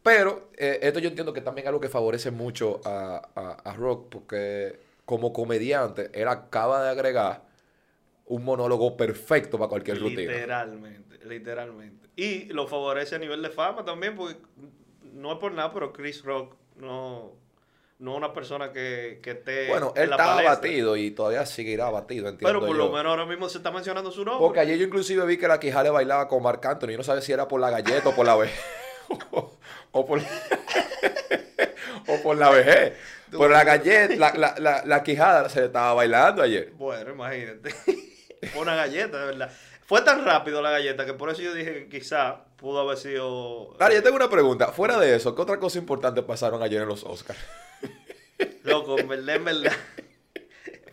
Pero 0.04 0.50
eh, 0.58 0.80
esto 0.82 1.00
yo 1.00 1.10
entiendo 1.10 1.32
que 1.34 1.42
también 1.42 1.66
es 1.66 1.68
algo 1.70 1.80
que 1.80 1.90
favorece 1.90 2.32
mucho 2.32 2.82
a, 2.86 3.22
a- 3.36 3.70
a 3.70 3.74
Rock, 3.76 4.08
porque 4.10 4.80
como 5.06 5.32
comediante, 5.34 6.10
él 6.14 6.28
acaba 6.28 6.84
de 6.84 6.90
agregar 6.90 7.44
un 8.26 8.44
monólogo 8.46 8.96
perfecto 8.98 9.58
para 9.60 9.70
cualquier 9.70 10.00
rutina. 10.00 10.22
Literalmente, 10.32 11.20
literalmente. 11.26 12.10
Y 12.16 12.46
lo 12.46 12.66
favorece 12.68 13.16
a 13.16 13.20
nivel 13.20 13.42
de 13.42 13.50
fama 13.50 13.84
también, 13.86 14.16
porque 14.16 14.38
no 15.12 15.34
es 15.34 15.40
por 15.40 15.52
nada, 15.52 15.72
pero 15.74 15.94
Chris 15.94 16.24
Rock 16.24 16.56
no, 16.76 17.32
no 18.00 18.16
una 18.16 18.34
persona 18.34 18.72
que, 18.72 19.20
que 19.22 19.32
esté 19.32 19.68
Bueno, 19.70 19.94
en 19.96 20.04
él 20.04 20.12
estaba 20.12 20.40
abatido 20.40 20.98
y 20.98 21.12
todavía 21.12 21.46
seguirá 21.46 21.88
abatido, 21.88 22.28
entiendo 22.28 22.48
Pero 22.48 22.60
por 22.60 22.76
yo. 22.76 22.86
lo 22.86 22.92
menos 22.92 23.12
ahora 23.12 23.26
mismo 23.26 23.48
se 23.50 23.60
está 23.60 23.72
mencionando 23.72 24.12
su 24.12 24.26
nombre. 24.26 24.46
Porque 24.46 24.60
ayer 24.60 24.78
yo 24.78 24.86
inclusive 24.86 25.26
vi 25.26 25.38
que 25.38 25.48
la 25.48 25.60
Quijale 25.60 25.90
bailaba 25.90 26.28
con 26.28 26.42
Marc 26.42 26.66
Anthony. 26.66 26.90
Yo 26.90 26.98
no 26.98 27.04
sabía 27.04 27.22
si 27.22 27.32
era 27.32 27.48
por 27.48 27.62
la 27.62 27.70
galleta 27.70 28.10
o 28.10 28.16
por 28.16 28.26
la 28.26 28.36
vejez. 28.36 28.60
o 29.92 30.06
por... 30.06 30.20
o 32.08 32.22
por 32.24 32.38
la 32.38 32.50
vejez. 32.50 32.94
Por 33.32 33.50
la 33.50 33.64
galleta, 33.64 34.16
la, 34.16 34.34
la, 34.34 34.56
la, 34.58 34.84
la 34.86 35.04
Quijada 35.04 35.48
se 35.50 35.62
le 35.62 35.66
estaba 35.68 35.94
bailando 35.94 36.42
ayer. 36.42 36.72
Bueno, 36.74 37.12
imagínate. 37.12 37.72
Fue 38.52 38.62
una 38.62 38.76
galleta, 38.76 39.20
de 39.20 39.26
verdad. 39.28 39.52
Fue 39.86 40.02
tan 40.02 40.26
rápido 40.26 40.62
la 40.62 40.72
galleta 40.72 41.06
que 41.06 41.14
por 41.14 41.30
eso 41.30 41.42
yo 41.42 41.54
dije 41.54 41.88
que 41.88 42.00
quizá 42.00 42.42
pudo 42.62 42.80
haber 42.80 42.98
sido... 42.98 43.74
Ahora, 43.80 43.94
yo 43.94 44.04
tengo 44.04 44.16
una 44.16 44.30
pregunta. 44.30 44.68
Fuera 44.72 45.00
de 45.00 45.16
eso, 45.16 45.36
¿qué 45.36 45.42
otra 45.42 45.60
cosa 45.60 45.80
importante 45.80 46.22
pasaron 46.22 46.62
ayer 46.62 46.82
en 46.84 46.88
los 46.88 47.04
Oscars? 47.04 47.40
Loco, 48.64 48.98
en 49.00 49.08
verdad, 49.08 49.36
en 49.36 49.46
verdad. 49.46 49.74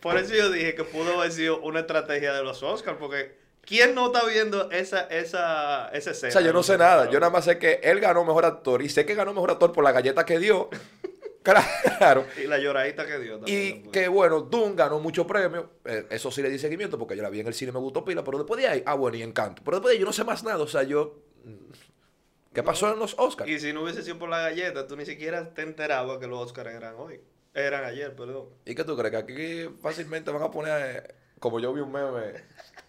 Por 0.01 0.17
eso 0.17 0.33
yo 0.33 0.49
dije 0.49 0.75
que 0.75 0.83
pudo 0.83 1.19
haber 1.19 1.31
sido 1.31 1.59
una 1.61 1.81
estrategia 1.81 2.33
de 2.33 2.43
los 2.43 2.63
Oscars, 2.63 2.97
porque 2.97 3.37
¿quién 3.61 3.93
no 3.93 4.07
está 4.07 4.25
viendo 4.25 4.71
esa, 4.71 5.01
esa, 5.01 5.89
esa 5.89 6.11
escena? 6.11 6.29
O 6.29 6.33
sea, 6.33 6.41
yo 6.41 6.53
no 6.53 6.63
sé 6.63 6.77
nada. 6.77 7.09
Yo 7.09 7.19
nada 7.19 7.31
más 7.31 7.45
sé 7.45 7.59
que 7.59 7.79
él 7.83 7.99
ganó 7.99 8.25
mejor 8.25 8.45
actor 8.45 8.81
y 8.81 8.89
sé 8.89 9.05
que 9.05 9.13
ganó 9.13 9.33
mejor 9.33 9.51
actor 9.51 9.71
por 9.71 9.83
la 9.83 9.91
galleta 9.91 10.25
que 10.25 10.39
dio. 10.39 10.69
Claro. 11.41 12.25
Y 12.41 12.47
la 12.47 12.59
lloradita 12.59 13.07
que 13.07 13.17
dio 13.17 13.37
también. 13.37 13.67
Y 13.67 13.71
pues. 13.79 13.91
que 13.91 14.07
bueno, 14.07 14.41
Doom 14.41 14.75
ganó 14.75 14.99
muchos 14.99 15.25
premios. 15.25 15.65
Eh, 15.85 16.05
eso 16.09 16.29
sí 16.29 16.41
le 16.41 16.49
di 16.49 16.59
seguimiento 16.59 16.99
porque 16.99 17.15
yo 17.15 17.23
la 17.23 17.29
vi 17.29 17.39
en 17.39 17.47
el 17.47 17.53
cine, 17.53 17.71
me 17.71 17.79
gustó 17.79 18.03
pila. 18.03 18.23
Pero 18.23 18.37
después 18.37 18.61
de 18.61 18.67
ahí, 18.67 18.83
ah, 18.85 18.93
bueno, 18.93 19.17
y 19.17 19.23
Encanto. 19.23 19.61
Pero 19.63 19.77
después 19.77 19.91
de 19.91 19.95
ahí 19.95 19.99
yo 19.99 20.05
no 20.05 20.13
sé 20.13 20.23
más 20.23 20.43
nada. 20.43 20.59
O 20.59 20.67
sea, 20.67 20.83
yo. 20.83 21.15
¿Qué 22.53 22.63
pasó 22.63 22.91
en 22.91 22.99
los 22.99 23.15
Oscars? 23.17 23.49
Y 23.49 23.59
si 23.59 23.73
no 23.73 23.83
hubiese 23.83 24.01
sido 24.03 24.17
por 24.17 24.29
la 24.29 24.39
galleta, 24.41 24.87
tú 24.87 24.95
ni 24.97 25.05
siquiera 25.05 25.53
te 25.53 25.61
enterabas 25.61 26.17
que 26.17 26.27
los 26.27 26.39
Oscars 26.39 26.73
eran 26.73 26.95
hoy. 26.97 27.21
Eran 27.53 27.83
ayer, 27.83 28.15
perdón. 28.15 28.45
¿Y 28.65 28.75
qué 28.75 28.83
tú 28.83 28.95
crees? 28.97 29.11
Que 29.11 29.17
aquí 29.17 29.75
fácilmente 29.81 30.31
van 30.31 30.41
a 30.43 30.51
poner, 30.51 30.95
eh, 30.95 31.15
como 31.39 31.59
yo 31.59 31.73
vi 31.73 31.81
un 31.81 31.91
meme, 31.91 32.43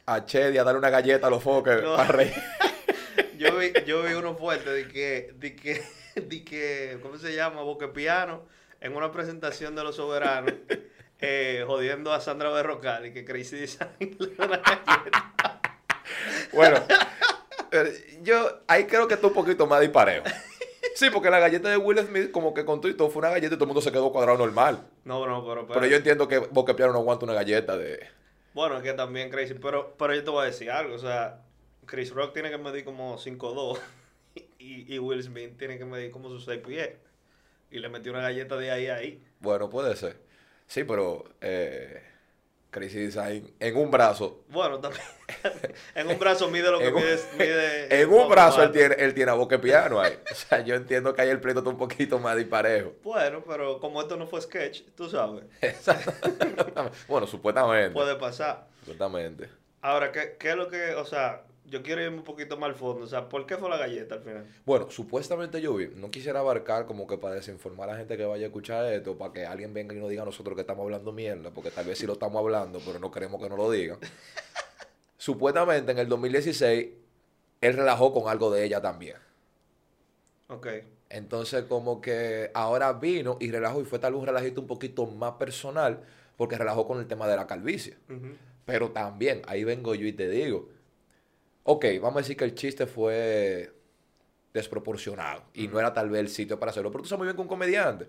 a 0.06 0.24
Chedi 0.24 0.58
a 0.58 0.64
darle 0.64 0.78
una 0.78 0.90
galleta 0.90 1.26
a 1.26 1.30
los 1.30 1.44
No. 1.44 1.62
para 1.62 2.04
reír. 2.04 2.32
Yo 3.38 3.56
vi, 3.56 3.72
yo 3.86 4.02
vi 4.02 4.12
uno 4.12 4.36
fuerte 4.36 4.68
de 4.68 4.86
que, 4.86 5.32
de 5.38 5.56
que, 5.56 5.82
de 6.14 6.44
que, 6.44 6.98
¿cómo 7.00 7.16
se 7.16 7.34
llama? 7.34 7.62
Boquepiano, 7.62 8.44
en 8.82 8.94
una 8.94 9.10
presentación 9.12 9.74
de 9.74 9.82
los 9.82 9.96
soberanos, 9.96 10.52
eh, 11.20 11.64
jodiendo 11.66 12.12
a 12.12 12.20
Sandra 12.20 12.50
Berrocal 12.50 13.06
y 13.06 13.14
que 13.14 13.24
Crazy 13.24 13.56
Design 13.56 13.88
le 14.18 14.44
una 14.44 14.58
galleta. 14.58 15.60
Bueno, 16.52 16.84
yo 18.22 18.60
ahí 18.66 18.84
creo 18.84 19.08
que 19.08 19.14
está 19.14 19.26
un 19.26 19.32
poquito 19.32 19.66
más 19.66 19.80
disparejo. 19.80 20.24
Sí, 20.94 21.08
porque 21.10 21.30
la 21.30 21.38
galleta 21.38 21.68
de 21.68 21.76
Will 21.76 21.98
Smith, 21.98 22.30
como 22.30 22.52
que 22.52 22.64
con 22.64 22.80
todo 22.80 22.90
y 22.90 22.94
todo, 22.94 23.10
fue 23.10 23.20
una 23.20 23.30
galleta 23.30 23.54
y 23.54 23.56
todo 23.56 23.64
el 23.64 23.68
mundo 23.68 23.80
se 23.80 23.92
quedó 23.92 24.12
cuadrado 24.12 24.38
normal. 24.38 24.86
No, 25.04 25.26
no, 25.26 25.46
pero, 25.46 25.66
Pero 25.66 25.86
yo 25.86 25.96
entiendo 25.96 26.28
que 26.28 26.38
Boca 26.38 26.74
Piano 26.74 26.92
no 26.92 26.98
aguanta 26.98 27.24
una 27.24 27.34
galleta 27.34 27.76
de. 27.76 28.06
Bueno, 28.54 28.76
es 28.76 28.82
que 28.82 28.92
también 28.92 29.30
Crazy, 29.30 29.54
pero, 29.54 29.94
pero 29.96 30.14
yo 30.14 30.24
te 30.24 30.30
voy 30.30 30.42
a 30.42 30.46
decir 30.46 30.70
algo, 30.70 30.94
o 30.94 30.98
sea, 30.98 31.42
Chris 31.86 32.12
Rock 32.12 32.32
tiene 32.32 32.50
que 32.50 32.58
medir 32.58 32.84
como 32.84 33.16
5'2 33.16 33.78
y, 34.58 34.94
y 34.94 34.98
Will 34.98 35.22
Smith 35.22 35.56
tiene 35.56 35.78
que 35.78 35.84
medir 35.84 36.10
como 36.10 36.28
sus 36.28 36.44
6 36.44 36.60
pies. 36.66 36.90
Y 37.70 37.78
le 37.78 37.88
metió 37.88 38.10
una 38.10 38.20
galleta 38.20 38.56
de 38.56 38.70
ahí 38.70 38.88
a 38.88 38.96
ahí. 38.96 39.22
Bueno, 39.38 39.70
puede 39.70 39.94
ser. 39.96 40.16
Sí, 40.66 40.84
pero. 40.84 41.24
Eh, 41.40 42.02
Crazy 42.70 43.00
Design 43.00 43.52
en 43.58 43.76
un 43.76 43.90
brazo. 43.90 44.44
Bueno, 44.48 44.78
también. 44.78 45.02
en 45.94 46.08
un 46.08 46.18
brazo 46.18 46.48
mide 46.48 46.70
lo 46.70 46.78
que 46.78 46.90
mide. 46.92 47.18
mide 47.38 48.00
en 48.02 48.08
un 48.08 48.28
brazo 48.28 48.62
él 48.62 48.70
tiene, 48.70 48.94
él 48.96 49.12
tiene 49.12 49.30
a 49.30 49.34
Boca 49.34 49.60
Piano 49.60 50.00
ahí. 50.00 50.18
O 50.30 50.34
sea, 50.34 50.60
yo 50.60 50.74
entiendo 50.74 51.12
que 51.12 51.22
ahí 51.22 51.28
el 51.28 51.40
pleito 51.40 51.60
está 51.60 51.70
un 51.70 51.78
poquito 51.78 52.18
más 52.18 52.36
disparejo. 52.36 52.92
Bueno, 53.02 53.42
pero 53.46 53.80
como 53.80 54.00
esto 54.00 54.16
no 54.16 54.26
fue 54.26 54.40
sketch, 54.40 54.82
tú 54.96 55.10
sabes, 55.10 55.44
bueno, 57.08 57.26
supuestamente. 57.26 57.90
puede 57.90 58.16
pasar. 58.16 58.66
Supuestamente. 58.80 59.48
Ahora, 59.82 60.12
¿qué, 60.12 60.36
¿qué 60.38 60.50
es 60.50 60.56
lo 60.56 60.68
que, 60.68 60.94
o 60.94 61.04
sea, 61.04 61.42
yo 61.70 61.82
quiero 61.82 62.02
irme 62.02 62.18
un 62.18 62.24
poquito 62.24 62.56
más 62.56 62.70
al 62.70 62.74
fondo, 62.74 63.04
o 63.04 63.06
sea, 63.06 63.28
¿por 63.28 63.46
qué 63.46 63.56
fue 63.56 63.70
la 63.70 63.76
galleta 63.76 64.16
al 64.16 64.22
final? 64.22 64.46
Bueno, 64.66 64.90
supuestamente 64.90 65.60
yo 65.60 65.74
vi, 65.74 65.88
no 65.94 66.10
quisiera 66.10 66.40
abarcar 66.40 66.84
como 66.84 67.06
que 67.06 67.16
para 67.16 67.36
desinformar 67.36 67.88
a 67.88 67.92
la 67.92 67.98
gente 67.98 68.16
que 68.16 68.24
vaya 68.24 68.44
a 68.44 68.48
escuchar 68.48 68.84
esto, 68.92 69.16
para 69.16 69.32
que 69.32 69.46
alguien 69.46 69.72
venga 69.72 69.94
y 69.94 69.98
nos 69.98 70.10
diga 70.10 70.22
a 70.22 70.24
nosotros 70.26 70.56
que 70.56 70.62
estamos 70.62 70.82
hablando 70.82 71.12
mierda, 71.12 71.50
porque 71.50 71.70
tal 71.70 71.86
vez 71.86 71.98
sí 71.98 72.06
lo 72.06 72.14
estamos 72.14 72.38
hablando, 72.38 72.80
pero 72.84 72.98
no 72.98 73.10
queremos 73.10 73.40
que 73.40 73.48
nos 73.48 73.58
lo 73.58 73.70
digan. 73.70 73.98
supuestamente 75.16 75.92
en 75.92 75.98
el 75.98 76.08
2016, 76.08 76.88
él 77.60 77.74
relajó 77.74 78.12
con 78.12 78.28
algo 78.28 78.50
de 78.50 78.64
ella 78.64 78.80
también. 78.80 79.16
Ok. 80.48 80.66
Entonces 81.08 81.64
como 81.64 82.00
que 82.00 82.50
ahora 82.54 82.92
vino 82.94 83.36
y 83.40 83.50
relajó 83.50 83.80
y 83.80 83.84
fue 83.84 83.98
tal 83.98 84.12
vez 84.12 84.20
un 84.20 84.26
relajito 84.26 84.60
un 84.60 84.66
poquito 84.66 85.06
más 85.06 85.32
personal, 85.32 86.00
porque 86.36 86.56
relajó 86.56 86.86
con 86.86 86.98
el 86.98 87.06
tema 87.06 87.28
de 87.28 87.36
la 87.36 87.46
calvicie. 87.46 87.96
Pero 88.64 88.90
también, 88.90 89.42
ahí 89.46 89.62
vengo 89.62 89.94
yo 89.94 90.06
y 90.06 90.12
te 90.12 90.28
digo, 90.28 90.68
ok, 91.70 91.84
vamos 92.00 92.16
a 92.16 92.20
decir 92.20 92.36
que 92.36 92.44
el 92.44 92.54
chiste 92.54 92.86
fue 92.86 93.72
desproporcionado 94.52 95.44
y 95.54 95.68
no 95.68 95.78
era 95.78 95.92
tal 95.92 96.10
vez 96.10 96.20
el 96.20 96.28
sitio 96.28 96.58
para 96.58 96.70
hacerlo, 96.70 96.90
pero 96.90 97.02
tú 97.02 97.08
sabes 97.08 97.20
muy 97.20 97.26
bien 97.26 97.36
que 97.36 97.42
un 97.42 97.48
comediante. 97.48 98.08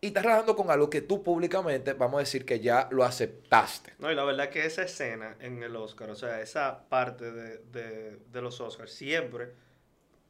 Y 0.00 0.08
estás 0.08 0.24
relajando 0.24 0.56
con 0.56 0.70
algo 0.70 0.88
que 0.88 1.02
tú 1.02 1.22
públicamente, 1.22 1.92
vamos 1.92 2.16
a 2.16 2.20
decir 2.20 2.46
que 2.46 2.60
ya 2.60 2.88
lo 2.90 3.04
aceptaste. 3.04 3.94
No, 3.98 4.10
y 4.10 4.14
la 4.14 4.24
verdad 4.24 4.48
que 4.48 4.64
esa 4.64 4.82
escena 4.82 5.36
en 5.40 5.62
el 5.62 5.76
Oscar, 5.76 6.10
o 6.10 6.14
sea, 6.14 6.40
esa 6.40 6.88
parte 6.88 7.30
de, 7.30 7.58
de, 7.58 8.18
de 8.32 8.42
los 8.42 8.60
Oscars, 8.60 8.92
siempre 8.92 9.52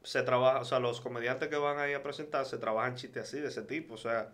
se 0.03 0.23
trabaja, 0.23 0.61
o 0.61 0.65
sea, 0.65 0.81
los 0.81 1.01
comediantes 1.01 1.49
que 1.49 1.57
van 1.57 1.79
ahí 1.79 1.95
a 1.95 2.03
presentarse 2.03 2.59
trabajan 2.59 2.97
chistes 2.97 3.25
así, 3.25 3.41
de 3.41 3.49
ese 3.49 3.63
tipo, 3.63 3.95
o 3.95 3.99
sea, 3.99 4.33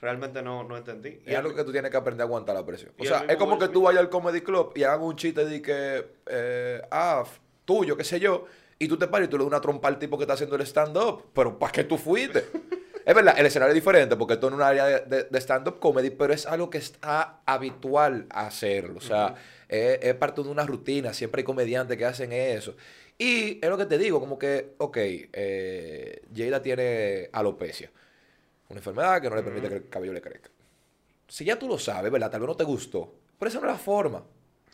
realmente 0.00 0.42
no, 0.42 0.64
no 0.64 0.76
entendí. 0.76 1.20
Y 1.26 1.30
es 1.32 1.36
algo 1.36 1.54
que 1.54 1.64
tú 1.64 1.72
tienes 1.72 1.90
que 1.90 1.96
aprender 1.96 2.22
a 2.22 2.26
aguantar 2.26 2.54
la 2.54 2.64
presión. 2.64 2.92
y 2.98 3.02
O 3.02 3.08
sea, 3.08 3.24
es 3.28 3.36
como 3.36 3.52
Will 3.52 3.58
que 3.60 3.64
Smith. 3.66 3.74
tú 3.74 3.82
vayas 3.82 4.00
al 4.00 4.08
comedy 4.10 4.40
club 4.40 4.72
y 4.74 4.82
hagan 4.84 5.02
un 5.02 5.16
chiste 5.16 5.44
de 5.44 5.60
que, 5.62 6.06
eh, 6.26 6.80
ah, 6.90 7.24
tuyo, 7.64 7.96
qué 7.96 8.04
sé 8.04 8.20
yo, 8.20 8.44
y 8.78 8.86
tú 8.88 8.96
te 8.96 9.08
paras 9.08 9.26
y 9.26 9.30
tú 9.30 9.36
le 9.38 9.44
das 9.44 9.48
una 9.48 9.60
trompa 9.60 9.88
al 9.88 9.98
tipo 9.98 10.16
que 10.16 10.22
está 10.24 10.34
haciendo 10.34 10.56
el 10.56 10.62
stand-up. 10.62 11.24
Pero 11.34 11.58
¿para 11.58 11.72
qué 11.72 11.84
tú 11.84 11.98
fuiste? 11.98 12.44
es 13.04 13.14
verdad, 13.14 13.34
el 13.38 13.46
escenario 13.46 13.70
es 13.72 13.74
diferente 13.74 14.14
porque 14.16 14.34
esto 14.34 14.46
es 14.48 14.54
un 14.54 14.62
área 14.62 14.84
de, 14.86 15.00
de- 15.00 15.24
de 15.24 15.38
stand-up 15.40 15.78
comedy, 15.80 16.10
pero 16.10 16.32
es 16.32 16.46
algo 16.46 16.70
que 16.70 16.78
está 16.78 17.40
habitual 17.44 18.26
a 18.30 18.46
hacerlo. 18.46 18.98
O 18.98 19.00
sea, 19.00 19.34
es, 19.68 19.98
es 20.02 20.14
parte 20.14 20.42
de 20.42 20.48
una 20.48 20.64
rutina. 20.64 21.12
Siempre 21.12 21.40
hay 21.40 21.44
comediantes 21.44 21.96
que 21.96 22.04
hacen 22.04 22.32
eso. 22.32 22.76
Y 23.18 23.58
es 23.60 23.68
lo 23.68 23.76
que 23.76 23.86
te 23.86 23.98
digo, 23.98 24.20
como 24.20 24.38
que, 24.38 24.74
ok, 24.78 24.96
eh, 24.96 26.22
Jada 26.36 26.62
tiene 26.62 27.28
alopecia. 27.32 27.90
Una 28.68 28.78
enfermedad 28.80 29.20
que 29.22 29.30
no 29.30 29.36
le 29.36 29.42
permite 29.42 29.68
que 29.68 29.74
el 29.76 29.88
cabello 29.88 30.12
le 30.12 30.20
crezca. 30.20 30.50
Si 31.26 31.44
ya 31.44 31.58
tú 31.58 31.68
lo 31.68 31.78
sabes, 31.78 32.10
¿verdad? 32.10 32.30
Tal 32.30 32.40
vez 32.40 32.48
no 32.48 32.56
te 32.56 32.64
gustó. 32.64 33.14
Pero 33.38 33.48
esa 33.48 33.60
no 33.60 33.66
es 33.66 33.72
la 33.72 33.78
forma. 33.78 34.24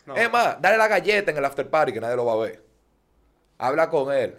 No. 0.05 0.15
Es 0.15 0.31
más, 0.31 0.61
dale 0.61 0.77
la 0.77 0.87
galleta 0.87 1.31
en 1.31 1.37
el 1.37 1.45
after 1.45 1.69
party 1.69 1.93
que 1.93 2.01
nadie 2.01 2.15
lo 2.15 2.25
va 2.25 2.33
a 2.33 2.37
ver. 2.37 2.63
Habla 3.57 3.89
con 3.89 4.13
él. 4.13 4.35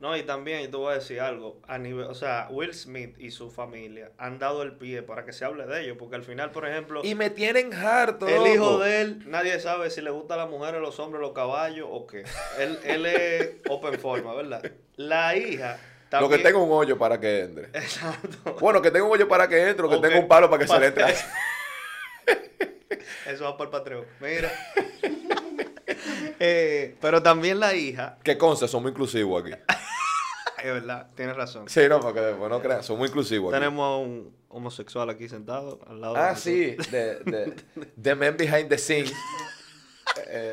No, 0.00 0.16
y 0.16 0.22
también 0.22 0.62
yo 0.62 0.70
te 0.70 0.76
voy 0.76 0.92
a 0.92 0.94
decir 0.94 1.20
algo, 1.20 1.60
a 1.66 1.76
nivel, 1.76 2.06
o 2.06 2.14
sea, 2.14 2.46
Will 2.52 2.72
Smith 2.72 3.16
y 3.18 3.32
su 3.32 3.50
familia 3.50 4.12
han 4.16 4.38
dado 4.38 4.62
el 4.62 4.76
pie 4.76 5.02
para 5.02 5.24
que 5.24 5.32
se 5.32 5.44
hable 5.44 5.66
de 5.66 5.80
ellos, 5.82 5.96
porque 5.98 6.14
al 6.14 6.22
final, 6.22 6.52
por 6.52 6.68
ejemplo, 6.68 7.00
Y 7.02 7.16
me 7.16 7.30
tienen 7.30 7.74
harto. 7.74 8.28
el 8.28 8.46
hijo 8.46 8.64
loco. 8.74 8.78
de 8.84 9.00
él, 9.00 9.24
nadie 9.26 9.58
sabe 9.58 9.90
si 9.90 10.00
le 10.00 10.10
gusta 10.10 10.34
a 10.34 10.36
las 10.36 10.48
mujeres, 10.48 10.80
los 10.80 11.00
hombres, 11.00 11.20
los 11.20 11.32
caballos 11.32 11.88
o 11.90 12.06
qué. 12.06 12.22
Él, 12.60 12.78
él 12.84 13.06
es 13.06 13.50
open 13.68 13.98
forma, 13.98 14.32
¿verdad? 14.36 14.70
La 14.94 15.36
hija 15.36 15.80
Lo 16.12 16.28
que 16.28 16.38
tenga 16.38 16.58
un 16.58 16.70
hoyo 16.72 16.96
para 16.96 17.20
que 17.20 17.40
entre. 17.40 17.64
Exacto. 17.66 18.56
Bueno, 18.60 18.80
que 18.80 18.90
tenga 18.90 19.04
un 19.04 19.12
hoyo 19.12 19.28
para 19.28 19.48
que 19.48 19.68
entre, 19.68 19.86
o 19.86 19.88
que 19.88 19.96
O 19.96 20.00
tenga 20.00 20.18
un 20.18 20.28
palo 20.28 20.48
para 20.48 20.62
que 20.62 20.68
se 20.68 20.78
le 20.80 20.86
entre. 20.86 21.04
Eso 23.26 23.44
va 23.44 23.56
por 23.56 23.66
el 23.66 23.70
Patreon. 23.70 24.04
Mira. 24.20 24.50
Eh, 26.40 26.96
pero 27.00 27.22
también 27.22 27.58
la 27.58 27.74
hija, 27.74 28.18
que 28.22 28.36
conste, 28.38 28.68
somos 28.68 28.90
inclusivos 28.90 29.42
aquí. 29.42 29.52
es 30.58 30.64
verdad, 30.72 31.08
tienes 31.16 31.34
razón. 31.34 31.68
Sí, 31.68 31.80
no, 31.88 31.98
porque 31.98 32.20
después 32.20 32.48
no 32.50 32.60
crean, 32.60 32.82
somos 32.84 33.08
inclusivos 33.08 33.52
aquí. 33.52 33.58
Tenemos 33.58 33.84
a 33.84 33.96
un 33.96 34.36
homosexual 34.48 35.10
aquí 35.10 35.28
sentado 35.28 35.80
al 35.88 36.00
lado 36.00 36.14
de 36.14 36.20
Ah, 36.20 36.30
nosotros. 36.34 36.42
sí, 36.42 36.76
de, 36.90 37.14
de, 37.24 37.54
The 38.00 38.14
Man 38.14 38.36
Behind 38.36 38.68
the 38.68 38.78
Scenes. 38.78 39.12
Eh, 40.26 40.52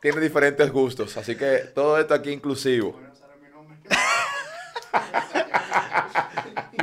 tiene 0.00 0.20
diferentes 0.20 0.70
gustos, 0.70 1.16
así 1.16 1.36
que 1.36 1.58
todo 1.74 1.98
esto 1.98 2.12
aquí 2.12 2.30
inclusivo. 2.30 3.00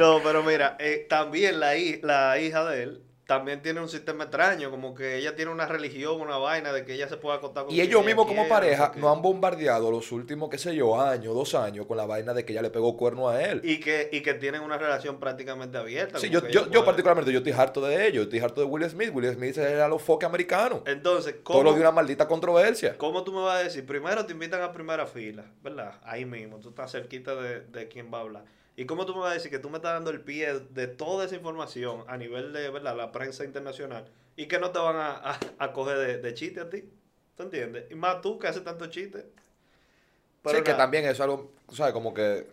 No, 0.02 0.20
pero 0.24 0.42
mira, 0.42 0.78
eh, 0.80 1.06
también 1.08 1.60
la, 1.60 1.78
hi- 1.78 2.00
la 2.02 2.40
hija 2.40 2.66
de 2.66 2.82
él 2.84 3.04
también 3.28 3.62
tiene 3.62 3.80
un 3.80 3.88
sistema 3.88 4.24
extraño, 4.26 4.72
como 4.72 4.94
que 4.94 5.16
ella 5.16 5.36
tiene 5.38 5.52
una 5.52 5.66
religión, 5.66 6.20
una 6.20 6.38
vaina 6.38 6.74
de 6.74 6.84
que 6.84 6.96
ella 6.96 7.08
se 7.08 7.16
puede 7.16 7.38
acostar 7.38 7.64
con 7.64 7.72
Y 7.72 7.78
quien 7.78 7.88
ellos 7.88 8.04
mismos 8.04 8.26
como 8.26 8.46
pareja 8.50 8.92
no 8.98 9.10
han 9.10 9.22
bombardeado 9.22 9.90
los 9.90 10.12
últimos, 10.12 10.50
qué 10.50 10.58
sé 10.58 10.76
yo, 10.76 11.00
años, 11.00 11.34
dos 11.34 11.56
años, 11.56 11.86
con 11.86 11.96
la 11.96 12.06
vaina 12.06 12.34
de 12.34 12.44
que 12.44 12.52
ella 12.52 12.62
le 12.62 12.72
pegó 12.72 12.98
cuerno 12.98 13.30
a 13.30 13.42
él. 13.42 13.62
Y 13.64 13.80
que, 13.80 14.10
y 14.12 14.22
que 14.22 14.34
tienen 14.34 14.62
una 14.64 14.78
relación 14.78 15.18
prácticamente 15.18 15.78
abierta. 15.78 16.20
Sí, 16.20 16.30
yo, 16.30 16.46
yo, 16.50 16.70
yo 16.72 16.84
particularmente, 16.84 17.32
yo 17.32 17.38
estoy 17.38 17.54
harto 17.54 17.80
de 17.80 18.08
ellos, 18.08 18.24
estoy 18.24 18.40
harto 18.40 18.60
de 18.60 18.68
Will 18.68 18.90
Smith. 18.90 19.12
Will 19.14 19.32
Smith 19.34 19.58
era 19.58 19.88
los 19.88 20.02
foques 20.02 20.28
americanos. 20.28 20.82
Entonces, 20.86 21.36
Todo 21.46 21.60
lo 21.60 21.70
¿cómo, 21.70 21.74
de 21.76 21.80
una 21.80 21.92
maldita 21.92 22.28
controversia. 22.28 22.98
¿cómo 22.98 23.24
tú 23.24 23.32
me 23.32 23.42
vas 23.44 23.62
a 23.62 23.64
decir? 23.64 23.86
Primero 23.86 24.26
te 24.26 24.34
invitan 24.34 24.62
a 24.62 24.74
primera 24.74 25.06
fila, 25.06 25.46
¿verdad? 25.64 25.94
Ahí 26.04 26.26
mismo, 26.26 26.58
tú 26.60 26.70
estás 26.70 26.92
cerquita 26.92 27.36
de, 27.36 27.62
de 27.62 27.88
quién 27.88 28.12
va 28.14 28.18
a 28.18 28.22
hablar. 28.22 28.44
¿Y 28.82 28.86
cómo 28.88 29.06
tú 29.06 29.14
me 29.14 29.22
vas 29.22 29.30
a 29.30 29.34
decir 29.36 29.52
que 29.52 29.60
tú 29.60 29.70
me 29.70 29.78
estás 29.78 29.94
dando 29.94 30.10
el 30.10 30.22
pie 30.22 30.60
de 30.72 30.88
toda 30.88 31.26
esa 31.26 31.36
información 31.36 32.04
a 32.08 32.18
nivel 32.18 32.52
de, 32.52 32.68
¿verdad? 32.72 32.98
La 32.98 33.12
prensa 33.12 33.46
internacional 33.46 34.06
y 34.36 34.48
que 34.48 34.58
no 34.58 34.72
te 34.72 34.80
van 34.80 34.96
a, 34.96 35.12
a, 35.18 35.40
a 35.60 35.72
coger 35.72 36.00
de, 36.00 36.18
de 36.18 36.34
chiste 36.34 36.62
a 36.62 36.68
ti? 36.68 36.86
¿Tú 37.38 37.44
entiendes? 37.44 37.86
Y 37.92 37.94
más 37.94 38.22
tú 38.22 38.40
que 38.40 38.48
haces 38.48 38.64
tanto 38.64 38.88
chiste. 38.88 39.28
Pero 40.42 40.58
sí, 40.58 40.64
que 40.64 40.74
también 40.74 41.04
eso 41.04 41.12
es 41.12 41.20
algo, 41.20 41.52
¿sabes? 41.72 41.94
Como 41.94 42.12
que 42.12 42.48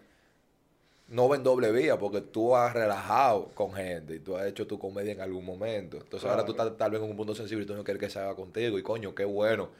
no 1.09 1.31
va 1.31 1.37
en 1.37 1.45
doble 1.45 1.73
vía, 1.73 1.99
porque 1.99 2.21
tú 2.21 2.55
has 2.55 2.75
relajado 2.75 3.47
con 3.55 3.73
gente 3.73 4.17
y 4.17 4.19
tú 4.19 4.37
has 4.37 4.45
hecho 4.45 4.67
tu 4.67 4.79
comedia 4.79 5.13
en 5.13 5.23
algún 5.23 5.47
momento. 5.47 5.97
Entonces 5.97 6.29
ahora 6.29 6.45
tú 6.45 6.51
estás 6.53 6.77
tal 6.77 6.91
vez 6.91 7.01
en 7.01 7.09
un 7.09 7.17
punto 7.17 7.35
sensible 7.35 7.65
y 7.65 7.67
tú 7.67 7.75
no 7.75 7.85
quieres 7.85 8.03
que 8.03 8.11
se 8.11 8.19
haga 8.19 8.35
contigo. 8.35 8.79
Y 8.79 8.83
coño, 8.83 9.15
qué 9.15 9.25
bueno 9.25 9.71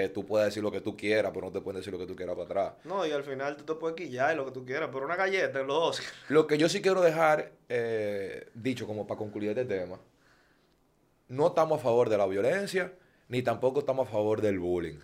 que 0.00 0.08
tú 0.08 0.26
puedas 0.26 0.46
decir 0.46 0.60
lo 0.60 0.72
que 0.72 0.80
tú 0.80 0.96
quieras, 0.96 1.30
pero 1.32 1.46
no 1.46 1.52
te 1.52 1.60
pueden 1.60 1.78
decir 1.78 1.92
lo 1.92 2.00
que 2.00 2.06
tú 2.06 2.16
quieras 2.16 2.34
para 2.34 2.46
atrás. 2.46 2.74
No, 2.84 3.06
y 3.06 3.12
al 3.12 3.22
final 3.22 3.56
tú 3.56 3.62
te 3.62 3.74
puedes 3.78 3.96
quillar 3.96 4.34
y 4.34 4.36
lo 4.36 4.44
que 4.44 4.50
tú 4.50 4.64
quieras, 4.64 4.90
pero 4.92 5.04
una 5.04 5.14
galleta 5.14 5.60
en 5.60 5.68
los 5.68 5.76
dos. 5.76 6.02
Lo 6.28 6.48
que 6.48 6.58
yo 6.58 6.68
sí 6.68 6.82
quiero 6.82 7.00
dejar 7.00 7.52
eh, 7.68 8.48
dicho 8.54 8.88
como 8.88 9.06
para 9.06 9.18
concluir 9.18 9.50
este 9.50 9.64
tema, 9.64 10.00
no 11.28 11.46
estamos 11.46 11.78
a 11.78 11.82
favor 11.82 12.08
de 12.08 12.18
la 12.18 12.26
violencia, 12.26 12.92
ni 13.28 13.42
tampoco 13.42 13.80
estamos 13.80 14.08
a 14.08 14.10
favor 14.10 14.40
del 14.40 14.58
bullying. 14.58 14.98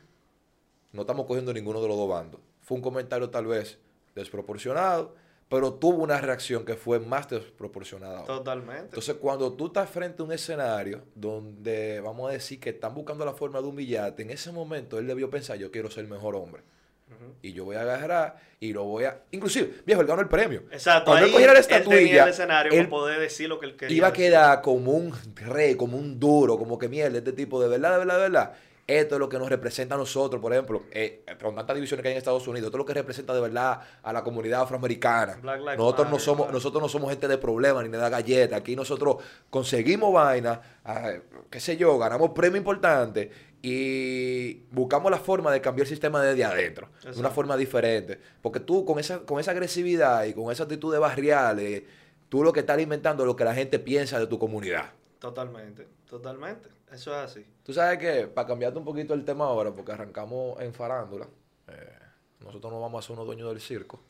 No 0.91 1.03
estamos 1.03 1.25
cogiendo 1.27 1.53
ninguno 1.53 1.81
de 1.81 1.87
los 1.87 1.97
dos 1.97 2.09
bandos. 2.09 2.41
Fue 2.61 2.77
un 2.77 2.83
comentario 2.83 3.31
tal 3.31 3.47
vez 3.47 3.79
desproporcionado, 4.17 5.15
pero 5.51 5.75
tuvo 5.75 6.05
una 6.05 6.21
reacción 6.21 6.65
que 6.65 6.77
fue 6.77 7.01
más 7.01 7.29
desproporcionada. 7.29 8.25
Totalmente. 8.25 8.85
Entonces, 8.85 9.17
cuando 9.17 9.53
tú 9.53 9.67
estás 9.67 9.91
frente 9.91 10.23
a 10.23 10.25
un 10.25 10.31
escenario 10.31 11.03
donde 11.13 12.01
vamos 12.01 12.31
a 12.31 12.33
decir 12.33 12.61
que 12.61 12.71
están 12.71 12.95
buscando 12.95 13.25
la 13.25 13.33
forma 13.33 13.61
de 13.61 13.67
humillarte, 13.67 14.23
en 14.23 14.31
ese 14.31 14.53
momento 14.53 14.97
él 15.01 15.09
debió 15.09 15.29
pensar, 15.29 15.59
yo 15.59 15.73
quiero 15.73 15.91
ser 15.91 16.05
el 16.05 16.11
mejor 16.11 16.37
hombre. 16.37 16.63
Y 17.43 17.53
yo 17.53 17.65
voy 17.65 17.75
a 17.75 17.81
agarrar 17.81 18.37
y 18.61 18.73
lo 18.73 18.85
voy 18.85 19.05
a... 19.05 19.23
Inclusive, 19.33 19.83
viejo, 19.85 20.01
él 20.01 20.07
ganó 20.07 20.23
el 20.23 20.29
premio. 20.29 20.63
Exacto. 20.71 21.11
Cuando 21.11 21.25
ahí 21.25 21.31
él 21.31 21.33
cogiera 21.33 21.53
la 21.53 21.59
él 21.59 21.67
tenía 21.67 21.79
estatuilla, 21.81 22.23
el 22.23 22.31
escenario 22.31 22.73
él 22.73 22.79
para 22.79 22.91
poder 22.91 23.21
decir 23.21 23.49
lo 23.49 23.59
que 23.59 23.67
él 23.67 23.77
quería. 23.77 23.97
iba 23.97 24.07
a 24.07 24.11
decir. 24.11 24.27
quedar 24.27 24.63
como 24.63 24.93
un 24.93 25.13
rey, 25.35 25.75
como 25.75 25.99
un 25.99 26.21
duro, 26.21 26.57
como 26.57 26.79
que 26.79 26.89
mierda, 26.89 27.19
este 27.19 27.33
tipo 27.33 27.61
de 27.61 27.69
verdad, 27.69 27.93
de 27.93 27.99
verdad, 27.99 28.15
de 28.15 28.21
verdad. 28.21 28.53
Esto 28.91 29.15
es 29.15 29.19
lo 29.21 29.29
que 29.29 29.39
nos 29.39 29.49
representa 29.49 29.95
a 29.95 29.99
nosotros, 29.99 30.43
por 30.43 30.53
ejemplo, 30.53 30.83
eh, 30.91 31.23
con 31.41 31.55
tantas 31.55 31.77
divisiones 31.77 32.03
que 32.03 32.09
hay 32.09 32.15
en 32.15 32.19
Estados 32.19 32.49
Unidos, 32.49 32.67
esto 32.67 32.77
es 32.77 32.81
lo 32.81 32.85
que 32.85 32.95
representa 32.95 33.33
de 33.33 33.41
verdad 33.41 33.81
a 34.03 34.13
la 34.13 34.25
comunidad 34.25 34.63
afroamericana. 34.63 35.39
Black 35.41 35.79
Nosotros 35.79 36.11
no 36.11 36.19
somos, 36.19 36.53
nosotros 36.53 36.83
no 36.83 36.89
somos 36.89 37.11
gente 37.11 37.29
de 37.29 37.39
problemas 37.39 37.85
ni 37.85 37.89
de 37.89 37.99
galletas. 37.99 38.59
Aquí 38.59 38.75
nosotros 38.75 39.19
conseguimos 39.49 40.13
vaina, 40.13 40.61
ah, 40.85 41.13
qué 41.49 41.61
sé 41.61 41.77
yo, 41.77 41.97
ganamos 42.01 42.31
premio 42.31 42.57
importante 42.57 43.31
y 43.63 44.55
buscamos 44.73 45.09
la 45.13 45.19
forma 45.19 45.53
de 45.53 45.61
cambiar 45.61 45.85
el 45.85 45.89
sistema 45.89 46.21
desde 46.21 46.43
adentro, 46.43 46.89
de 47.05 47.17
una 47.21 47.31
forma 47.31 47.57
diferente. 47.57 48.19
Porque 48.43 48.59
tú 48.59 48.85
con 48.85 48.99
esa, 48.99 49.21
con 49.21 49.39
esa 49.39 49.53
agresividad 49.53 50.25
y 50.25 50.35
con 50.35 50.51
esa 50.51 50.65
actitud 50.65 50.93
de 50.93 50.99
barriales, 50.99 51.85
tú 52.29 52.43
lo 52.43 52.53
que 52.53 52.59
estás 52.59 52.75
alimentando 52.75 53.23
es 53.23 53.29
lo 53.29 53.37
que 53.37 53.45
la 53.45 53.55
gente 53.55 53.79
piensa 53.79 54.19
de 54.19 54.27
tu 54.27 54.37
comunidad. 54.37 54.87
Totalmente, 55.21 55.87
totalmente. 56.09 56.69
Eso 56.91 57.13
es 57.13 57.19
así. 57.19 57.47
Tú 57.63 57.73
sabes 57.73 57.99
que, 57.99 58.27
para 58.27 58.49
cambiarte 58.49 58.79
un 58.79 58.85
poquito 58.85 59.15
el 59.15 59.25
tema 59.25 59.45
ahora, 59.45 59.71
porque 59.71 59.93
arrancamos 59.93 60.61
en 60.61 60.75
farándula, 60.75 61.29
eh, 61.69 61.99
nosotros 62.41 62.73
no 62.73 62.81
vamos 62.81 63.05
a 63.05 63.07
ser 63.07 63.15
unos 63.15 63.27
dueños 63.27 63.49
del 63.51 63.61
circo, 63.61 64.01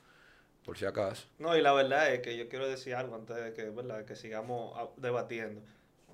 por 0.64 0.78
si 0.78 0.86
acaso. 0.86 1.26
No, 1.38 1.56
y 1.56 1.60
la 1.60 1.72
verdad 1.72 2.12
es 2.14 2.20
que 2.20 2.36
yo 2.36 2.48
quiero 2.48 2.66
decir 2.68 2.94
algo 2.94 3.16
antes 3.16 3.36
de 3.36 3.52
que, 3.52 3.68
¿verdad? 3.70 4.04
que 4.04 4.16
sigamos 4.16 4.72
debatiendo. 4.96 5.60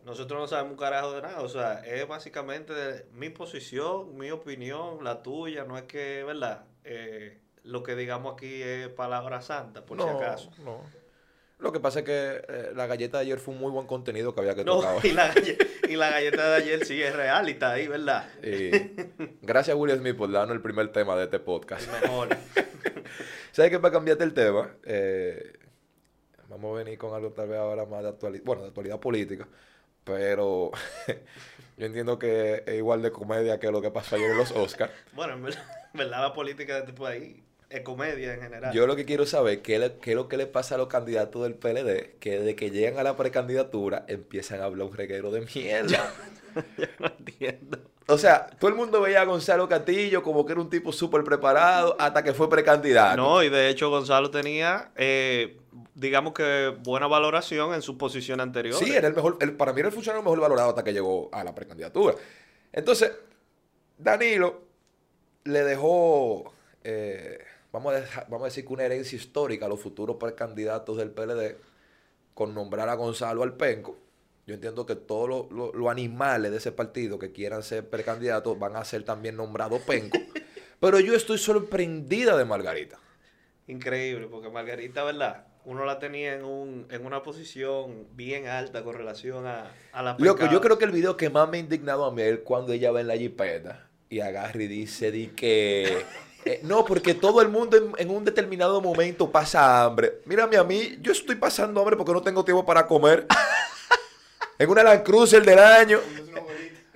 Nosotros 0.04 0.40
no 0.40 0.46
sabemos 0.48 0.72
un 0.72 0.78
carajo 0.78 1.12
de 1.12 1.22
nada, 1.22 1.42
o 1.42 1.48
sea, 1.48 1.84
es 1.84 2.06
básicamente 2.08 2.72
de 2.72 3.06
mi 3.12 3.28
posición, 3.28 4.16
mi 4.16 4.30
opinión, 4.30 5.04
la 5.04 5.22
tuya, 5.22 5.64
no 5.64 5.76
es 5.76 5.84
que, 5.84 6.24
¿verdad? 6.24 6.64
Eh, 6.84 7.38
lo 7.64 7.82
que 7.82 7.96
digamos 7.96 8.32
aquí 8.34 8.62
es 8.62 8.88
palabra 8.88 9.42
santa, 9.42 9.84
por 9.84 9.98
si 10.00 10.06
No, 10.06 10.16
acaso. 10.16 10.50
no. 10.64 10.80
Lo 11.58 11.72
que 11.72 11.80
pasa 11.80 12.00
es 12.00 12.04
que 12.04 12.42
eh, 12.48 12.72
la 12.75 12.86
galleta 12.86 13.16
de 13.18 13.22
ayer 13.25 13.38
fue 13.38 13.54
un 13.54 13.60
muy 13.60 13.70
buen 13.70 13.86
contenido 13.86 14.34
que 14.34 14.40
había 14.40 14.54
que 14.54 14.64
No, 14.64 14.76
tocar. 14.80 14.98
y 15.06 15.12
la, 15.12 15.32
y 15.88 15.96
la 15.96 16.10
galleta 16.10 16.50
de 16.50 16.56
ayer 16.56 16.84
sí 16.84 17.02
es 17.02 17.14
real 17.16 17.48
y 17.48 17.52
está 17.52 17.72
ahí, 17.72 17.88
¿verdad? 17.88 18.28
Y 18.42 18.70
gracias 19.42 19.75
a 19.75 19.76
Will 19.76 19.96
Smith 19.96 20.16
por 20.16 20.30
darnos 20.30 20.54
el 20.54 20.62
primer 20.62 20.92
tema 20.92 21.16
de 21.16 21.25
este 21.25 21.38
podcast. 21.38 21.88
El 21.94 22.02
mejor. 22.02 22.28
¿Sabes 23.52 23.70
qué? 23.70 23.78
Para 23.78 23.92
cambiarte 23.92 24.22
el 24.25 24.34
tema, 24.34 24.70
eh, 24.84 25.54
vamos 26.48 26.75
a 26.75 26.84
venir 26.84 26.98
con 26.98 27.14
algo 27.14 27.30
tal 27.32 27.48
vez 27.48 27.58
ahora 27.58 27.86
más 27.86 28.02
de 28.02 28.10
actualidad, 28.10 28.44
bueno, 28.44 28.62
de 28.62 28.68
actualidad 28.68 29.00
política, 29.00 29.48
pero 30.04 30.72
yo 31.78 31.86
entiendo 31.86 32.18
que 32.18 32.64
es 32.66 32.75
igual 32.75 33.00
de 33.00 33.10
comedia 33.12 33.58
que 33.58 33.70
lo 33.70 33.80
que 33.80 33.90
pasó 33.90 34.16
ayer 34.16 34.30
en 34.30 34.36
los 34.36 34.52
Oscars. 34.52 34.92
bueno, 35.14 35.32
en 35.32 35.42
verdad, 35.44 35.64
en 35.94 35.98
verdad 35.98 36.20
la 36.20 36.34
política 36.34 36.75
de 36.75 36.80
este 36.80 36.92
país 36.92 37.36
es 37.68 37.80
comedia 37.82 38.35
en 38.35 38.40
general. 38.40 38.75
Yo 38.75 38.87
lo 38.87 38.94
que 38.96 39.04
quiero 39.04 39.26
saber 39.26 39.61
qué, 39.62 39.78
le- 39.78 39.96
qué 39.99 40.11
es 40.11 40.16
lo 40.16 40.28
que 40.28 40.37
le 40.37 40.46
pasa 40.46 40.76
a 40.76 40.78
los 40.78 40.87
candidatos 40.88 41.42
del 41.42 41.54
PLD, 41.54 42.16
que 42.20 42.38
desde 42.38 42.54
que 42.56 42.70
llegan 42.70 42.99
a 42.99 43.02
la 43.02 43.16
precandidatura 43.16 44.04
empiezan 44.08 44.61
a 44.61 44.64
hablar 44.64 44.87
un 44.88 44.96
reguero 44.96 45.30
de 45.30 45.46
mierda. 45.54 46.12
no 47.00 47.06
entiendo. 47.18 47.78
O 48.08 48.16
sea, 48.18 48.46
todo 48.46 48.68
el 48.70 48.76
mundo 48.76 49.00
veía 49.00 49.23
a 49.23 49.25
Gonzalo 49.25 49.68
Castillo 49.68 50.23
como 50.23 50.46
que 50.46 50.52
era 50.52 50.61
un 50.61 50.70
tipo 50.70 50.92
súper 50.92 51.25
preparado 51.25 51.96
hasta 51.99 52.23
que 52.23 52.32
fue 52.32 52.49
precandidato. 52.49 53.16
No, 53.16 53.42
y 53.42 53.49
de 53.49 53.68
hecho 53.68 53.90
Gonzalo 53.90 54.30
tenía, 54.30 54.92
eh, 54.94 55.58
digamos 55.94 56.32
que 56.32 56.73
buena 56.85 57.08
valoración 57.08 57.75
en 57.75 57.82
su 57.82 57.99
posición 57.99 58.40
anterior. 58.40 58.76
Sí, 58.78 58.92
era 58.94 59.08
el 59.08 59.14
mejor, 59.14 59.38
el- 59.40 59.56
para 59.56 59.73
mí 59.73 59.80
era 59.80 59.88
el 59.88 59.94
funcionario 59.94 60.23
mejor 60.23 60.38
valorado 60.38 60.68
hasta 60.68 60.85
que 60.85 60.92
llegó 60.92 61.28
a 61.32 61.42
la 61.42 61.52
precandidatura. 61.52 62.14
Entonces, 62.73 63.11
Danilo 63.99 64.62
le 65.44 65.64
dejó, 65.64 66.52
eh, 66.85 67.38
vamos, 67.76 67.92
a 67.95 68.00
dejar- 68.00 68.26
vamos 68.28 68.42
a 68.47 68.49
decir 68.49 68.64
que 68.66 68.73
una 68.73 68.85
herencia 68.85 69.16
histórica 69.16 69.66
a 69.66 69.68
los 69.68 69.80
futuros 69.80 70.16
precandidatos 70.16 70.97
del 70.97 71.11
PLD 71.11 71.56
con 72.35 72.54
nombrar 72.54 72.88
a 72.88 72.95
Gonzalo 72.95 73.42
al 73.42 73.54
penco. 73.54 73.99
Yo 74.47 74.54
entiendo 74.54 74.87
que 74.87 74.95
todos 74.97 75.50
los 75.50 75.75
los 75.75 75.90
animales 75.90 76.50
de 76.52 76.56
ese 76.59 76.73
partido 76.73 77.18
que 77.18 77.33
quieran 77.33 77.62
ser 77.62 77.88
precandidatos 77.88 78.59
van 78.59 78.76
a 78.76 78.85
ser 78.85 79.02
también 79.04 79.37
nombrados 79.37 79.83
penco. 79.83 80.16
Pero 80.80 81.00
yo 81.00 81.14
estoy 81.14 81.37
sorprendida 81.38 82.37
de 82.37 82.45
Margarita. 82.45 82.99
Increíble, 83.66 84.28
porque 84.30 84.49
Margarita, 84.49 85.03
¿verdad? 85.05 85.46
Uno 85.64 85.85
la 85.85 85.98
tenía 85.98 86.35
en, 86.35 86.44
un, 86.44 86.87
en 86.90 87.05
una 87.05 87.22
posición 87.24 88.07
bien 88.14 88.46
alta 88.46 88.85
con 88.85 88.94
relación 88.94 89.46
a, 89.46 89.72
a 89.92 90.03
la 90.03 90.16
Loco, 90.18 90.46
yo 90.50 90.61
creo 90.61 90.79
que 90.79 90.85
el 90.85 90.92
video 90.92 91.16
que 91.16 91.29
más 91.29 91.48
me 91.48 91.57
ha 91.57 91.61
indignado 91.61 92.05
a 92.05 92.12
mí 92.12 92.22
es 92.22 92.38
cuando 92.40 92.72
ella 92.72 92.92
va 92.92 93.00
en 93.00 93.09
la 93.09 93.16
jipeta 93.16 93.88
y 94.09 94.20
agarra 94.20 94.62
y 94.62 94.68
dice 94.68 95.11
di 95.11 95.29
que... 95.29 96.05
eh, 96.46 96.61
no, 96.62 96.85
porque 96.85 97.12
todo 97.14 97.42
el 97.42 97.48
mundo 97.48 97.76
en, 97.76 97.92
en 97.98 98.11
un 98.11 98.24
determinado 98.24 98.80
momento 98.80 99.30
pasa 99.30 99.85
hambre. 99.85 100.20
Mírame 100.24 100.56
a 100.56 100.64
mí, 100.64 100.96
yo 101.00 101.12
estoy 101.12 101.35
pasando 101.35 101.80
hambre 101.80 101.96
porque 101.96 102.12
no 102.12 102.22
tengo 102.22 102.44
tiempo 102.44 102.64
para 102.64 102.87
comer. 102.87 103.26
en 104.59 104.70
una 104.70 104.82
Land 104.82 105.02
Cruiser 105.02 105.44
del 105.44 105.59
año. 105.59 105.98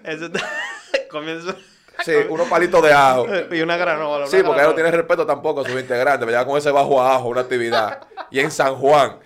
Eso 0.05 0.27
está- 0.27 0.49
comienzo... 1.11 1.55
Sí, 2.03 2.13
unos 2.31 2.49
palitos 2.49 2.83
de 2.83 2.93
ajo. 2.95 3.27
y 3.51 3.61
una 3.61 3.77
granola. 3.77 4.27
Sí, 4.27 4.37
una 4.37 4.47
porque 4.47 4.61
ella 4.63 4.69
no 4.69 4.73
granola. 4.73 4.75
tiene 4.75 4.91
respeto 4.93 5.27
tampoco 5.27 5.61
a 5.61 5.65
sus 5.69 5.79
integrantes. 5.79 6.25
Me 6.25 6.33
lleva 6.33 6.47
con 6.47 6.57
ese 6.57 6.71
bajo 6.71 7.03
a 7.03 7.17
ajo, 7.17 7.29
una 7.29 7.43
actividad. 7.43 8.01
Y 8.31 8.41
en 8.41 8.51
San 8.51 8.75
Juan. 8.77 9.19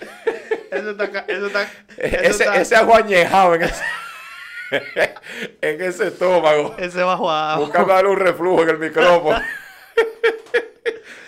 Eso 0.73 0.91
está... 0.91 1.05
Eso 1.29 1.47
está, 1.47 1.63
eso 1.63 1.71
Ese, 1.99 2.27
está- 2.31 2.57
ese 2.61 2.75
ajo 2.75 2.97
añejado 2.97 3.55
en 3.55 3.63
ese, 3.63 3.85
en 5.61 5.83
ese 5.83 6.09
estómago. 6.09 6.75
ese 6.79 7.01
bajo 7.05 7.31
abajo. 7.31 7.61
Buscando 7.61 7.93
darle 7.93 8.11
un 8.11 8.17
reflujo 8.19 8.63
en 8.63 8.71
el 8.71 8.79
micrófono. 8.79 9.41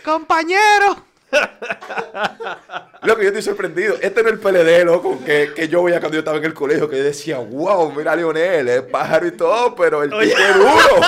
¡Compañero! 0.05 1.05
Loco, 3.03 3.21
yo 3.23 3.29
estoy 3.29 3.43
sorprendido. 3.43 3.97
Este 4.01 4.23
no 4.23 4.29
es 4.29 4.35
el 4.35 4.41
PLD, 4.41 4.85
loco, 4.85 5.23
que, 5.25 5.53
que 5.55 5.69
yo 5.69 5.83
veía 5.83 5.99
cuando 6.01 6.15
yo 6.15 6.21
estaba 6.21 6.39
en 6.39 6.45
el 6.45 6.55
colegio, 6.55 6.89
que 6.89 6.99
yo 6.99 7.05
decía, 7.05 7.39
wow, 7.39 7.93
mira 7.93 8.13
a 8.13 8.17
Lionel, 8.17 8.69
es 8.69 8.83
pájaro 8.83 9.27
y 9.27 9.33
todo, 9.33 9.75
pero 9.75 10.03
el 10.03 10.13
Oye. 10.13 10.29
tipo 10.31 10.41
es 10.41 10.55
duro. 10.57 11.01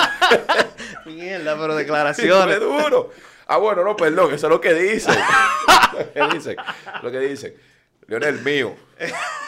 Mierda, 1.05 1.53
pero 1.53 1.63
El 1.63 1.69
tipo 1.69 1.77
declaraciones. 1.77 2.55
es 2.55 2.61
duro. 2.61 3.11
Ah, 3.47 3.57
bueno, 3.57 3.83
no, 3.83 3.95
perdón, 3.95 4.33
eso 4.33 4.47
es 4.47 4.51
lo 4.51 4.61
que 4.61 4.73
dicen. 4.73 5.15
lo 5.97 6.29
que 6.29 6.35
dicen, 6.35 6.55
lo 7.01 7.11
que 7.11 7.19
dicen. 7.19 7.53
Lionel, 8.07 8.41
mío, 8.41 8.75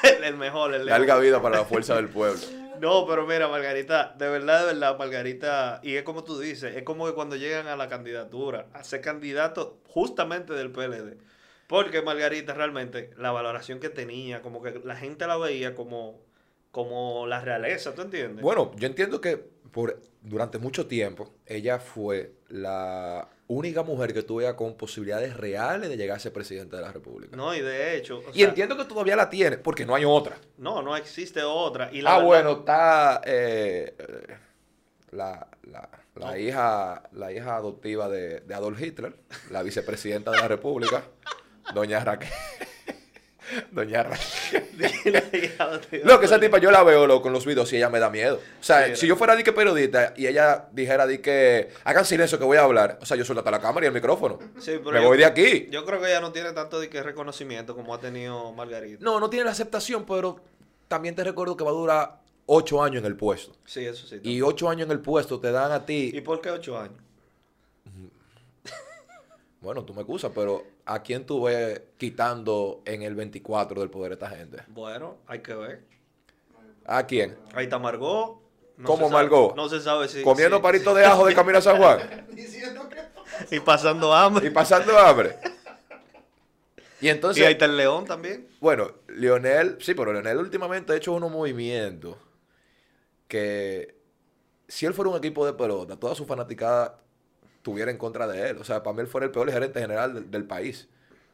el, 0.03 0.23
el 0.23 0.35
mejor, 0.35 0.73
el 0.73 0.85
larga 0.85 1.17
vida 1.19 1.41
para 1.41 1.57
la 1.59 1.65
fuerza 1.65 1.95
del 1.95 2.09
pueblo. 2.09 2.39
No, 2.81 3.05
pero 3.05 3.27
mira, 3.27 3.47
Margarita, 3.47 4.15
de 4.17 4.27
verdad, 4.27 4.61
de 4.61 4.73
verdad, 4.73 4.97
Margarita, 4.97 5.79
y 5.83 5.97
es 5.97 6.03
como 6.03 6.23
tú 6.23 6.39
dices, 6.39 6.75
es 6.75 6.81
como 6.81 7.05
que 7.05 7.13
cuando 7.13 7.35
llegan 7.35 7.67
a 7.67 7.75
la 7.75 7.87
candidatura, 7.87 8.65
a 8.73 8.83
ser 8.83 9.01
candidato 9.01 9.77
justamente 9.85 10.53
del 10.53 10.71
PLD. 10.71 11.17
Porque 11.67 12.01
Margarita 12.01 12.55
realmente, 12.55 13.11
la 13.17 13.31
valoración 13.31 13.79
que 13.79 13.89
tenía, 13.89 14.41
como 14.41 14.63
que 14.63 14.81
la 14.83 14.95
gente 14.95 15.27
la 15.27 15.37
veía 15.37 15.75
como, 15.75 16.21
como 16.71 17.27
la 17.27 17.39
realeza, 17.41 17.93
¿tú 17.93 18.01
entiendes? 18.01 18.41
Bueno, 18.41 18.71
yo 18.75 18.87
entiendo 18.87 19.21
que 19.21 19.37
por, 19.37 20.01
durante 20.23 20.57
mucho 20.57 20.87
tiempo 20.87 21.31
ella 21.45 21.77
fue 21.77 22.33
la 22.51 23.27
única 23.47 23.83
mujer 23.83 24.13
que 24.13 24.23
tuve 24.23 24.53
con 24.55 24.75
posibilidades 24.75 25.35
reales 25.35 25.89
de 25.89 25.97
llegar 25.97 26.17
a 26.17 26.19
ser 26.19 26.31
presidente 26.33 26.75
de 26.75 26.81
la 26.81 26.91
República. 26.91 27.35
No, 27.35 27.53
y 27.53 27.61
de 27.61 27.95
hecho, 27.97 28.19
o 28.19 28.29
y 28.33 28.39
sea, 28.39 28.49
entiendo 28.49 28.77
que 28.77 28.85
todavía 28.85 29.15
la 29.15 29.29
tiene, 29.29 29.57
porque 29.57 29.85
no 29.85 29.95
hay 29.95 30.05
otra. 30.05 30.37
no, 30.57 30.81
no 30.81 30.95
existe 30.95 31.43
otra. 31.43 31.89
Y 31.91 32.01
la 32.01 32.11
Ah, 32.11 32.13
verdad- 32.19 32.27
bueno, 32.27 32.51
está 32.59 33.21
eh, 33.25 33.95
la, 35.11 35.47
la- 35.63 35.89
la 36.15 36.31
No. 36.31 36.37
hija, 36.37 37.03
la 37.13 37.31
hija 37.31 37.55
adoptiva 37.55 38.09
de, 38.09 38.41
de 38.41 38.53
Adolf 38.53 38.81
Hitler, 38.81 39.15
la 39.49 39.63
vicepresidenta 39.63 40.31
de 40.31 40.37
la 40.37 40.47
República, 40.47 41.03
doña 41.73 42.03
Raquel. 42.03 42.29
Doña 43.71 44.03
Raquel. 44.03 44.67
Lo 46.03 46.19
que 46.19 46.25
esa 46.25 46.39
tipa 46.39 46.57
yo 46.57 46.71
la 46.71 46.83
veo 46.83 47.05
loco 47.07 47.27
en 47.27 47.33
los 47.33 47.45
videos 47.45 47.71
y 47.73 47.77
ella 47.77 47.89
me 47.89 47.99
da 47.99 48.09
miedo. 48.09 48.35
O 48.59 48.63
sea, 48.63 48.87
Sí, 48.87 48.95
si 49.01 49.07
yo 49.07 49.15
fuera 49.15 49.35
di 49.35 49.43
que 49.43 49.53
periodista 49.53 50.13
y 50.17 50.27
ella 50.27 50.67
dijera 50.71 51.05
di 51.07 51.19
que 51.19 51.69
hagan 51.83 52.05
silencio 52.05 52.37
que 52.39 52.45
voy 52.45 52.57
a 52.57 52.63
hablar, 52.63 52.97
o 53.01 53.05
sea, 53.05 53.17
yo 53.17 53.25
suelto 53.25 53.49
la 53.49 53.59
cámara 53.59 53.85
y 53.85 53.87
el 53.87 53.93
micrófono. 53.93 54.39
Sí, 54.59 54.73
pero 54.83 54.91
me 54.91 55.01
yo- 55.01 55.07
voy 55.07 55.17
de 55.17 55.25
aquí. 55.25 55.67
Yo 55.71 55.85
creo 55.85 55.99
que 56.01 56.07
ella 56.07 56.21
no 56.21 56.31
tiene 56.31 56.51
tanto 56.53 56.79
de 56.79 56.89
que 56.89 57.01
reconocimiento 57.03 57.75
como 57.75 57.93
ha 57.93 57.99
tenido 57.99 58.51
Margarita. 58.53 59.03
No, 59.03 59.19
no 59.19 59.29
tiene 59.29 59.45
la 59.45 59.51
aceptación, 59.51 60.05
pero 60.05 60.39
también 60.87 61.15
te 61.15 61.23
recuerdo 61.23 61.55
que 61.57 61.63
va 61.63 61.69
a 61.71 61.73
durar 61.73 62.21
ocho 62.45 62.83
años 62.83 62.99
en 63.01 63.05
el 63.05 63.15
puesto. 63.15 63.53
Sí, 63.65 63.85
eso 63.85 64.05
sí. 64.07 64.19
Y 64.23 64.41
ocho 64.41 64.69
años 64.69 64.85
en 64.85 64.91
el 64.91 64.99
puesto 64.99 65.39
te 65.39 65.51
dan 65.51 65.71
a 65.71 65.85
ti. 65.85 66.11
¿Y 66.13 66.21
por 66.21 66.41
qué 66.41 66.51
ocho 66.51 66.77
años? 66.77 66.97
Bueno, 69.61 69.85
tú 69.85 69.93
me 69.93 70.01
excusas, 70.01 70.31
pero 70.33 70.63
¿a 70.85 71.03
quién 71.03 71.25
tú 71.25 71.43
ves 71.43 71.81
quitando 71.97 72.81
en 72.85 73.03
el 73.03 73.13
24 73.15 73.79
del 73.79 73.89
poder 73.91 74.13
esta 74.13 74.29
gente? 74.29 74.57
Bueno, 74.69 75.17
hay 75.27 75.39
que 75.39 75.53
ver. 75.53 75.83
¿A 76.85 77.05
quién? 77.05 77.37
Ahí 77.53 77.65
está 77.65 77.77
Margot. 77.77 78.39
No 78.77 78.87
¿Cómo 78.87 79.07
Margot? 79.09 79.55
No 79.55 79.69
se 79.69 79.79
sabe 79.79 80.07
si. 80.07 80.23
Comiendo 80.23 80.57
si- 80.57 80.63
palitos 80.63 80.95
de 80.95 81.05
ajo 81.05 81.25
de 81.27 81.35
camino 81.35 81.59
a 81.59 81.61
San 81.61 81.77
Juan 81.77 81.99
Y 83.51 83.59
pasando 83.59 84.13
hambre. 84.13 84.47
y 84.47 84.49
pasando 84.49 84.97
hambre. 84.97 85.37
Y 86.99 87.07
Y, 87.07 87.09
entonces, 87.09 87.45
ahí 87.45 87.53
está 87.53 87.65
el 87.65 87.77
león 87.77 88.05
también. 88.05 88.47
bueno, 88.59 88.91
Lionel, 89.09 89.77
sí, 89.79 89.93
pero 89.93 90.11
Lionel 90.13 90.37
últimamente 90.37 90.93
ha 90.93 90.95
hecho 90.95 91.13
unos 91.13 91.31
movimientos 91.31 92.15
que 93.27 93.95
si 94.67 94.85
él 94.85 94.93
fuera 94.93 95.09
un 95.11 95.17
equipo 95.17 95.45
de 95.45 95.53
pelota, 95.53 95.97
toda 95.97 96.15
su 96.15 96.25
fanaticada 96.25 96.99
estuviera 97.61 97.91
en 97.91 97.97
contra 97.97 98.25
de 98.27 98.49
él. 98.49 98.57
O 98.57 98.63
sea, 98.63 98.81
para 98.81 98.95
mí 98.95 99.01
él 99.01 99.07
fuera 99.07 99.25
el 99.25 99.31
peor 99.31 99.51
gerente 99.51 99.79
general 99.79 100.13
del, 100.15 100.31
del 100.31 100.43
país. 100.45 100.87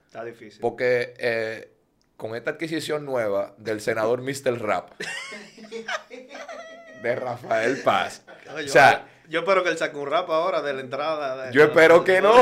Está 0.06 0.24
difícil. 0.26 0.60
Porque 0.62 1.14
eh, 1.18 1.72
con 2.18 2.36
esta 2.36 2.52
adquisición 2.52 3.06
nueva 3.06 3.54
del 3.58 3.80
senador 3.80 4.22
Mr. 4.22 4.60
Rap, 4.62 4.92
de 7.02 7.16
Rafael 7.16 7.82
Paz, 7.84 8.24
o 8.54 8.68
sea, 8.68 9.08
yo 9.30 9.40
espero 9.40 9.64
que 9.64 9.70
él 9.70 9.78
saque 9.78 9.98
un 9.98 10.10
rap 10.10 10.30
ahora 10.30 10.62
de 10.62 10.74
la 10.74 10.82
entrada. 10.82 11.46
de- 11.48 11.54
yo 11.54 11.64
espero 11.64 12.04
que 12.04 12.22
no. 12.22 12.34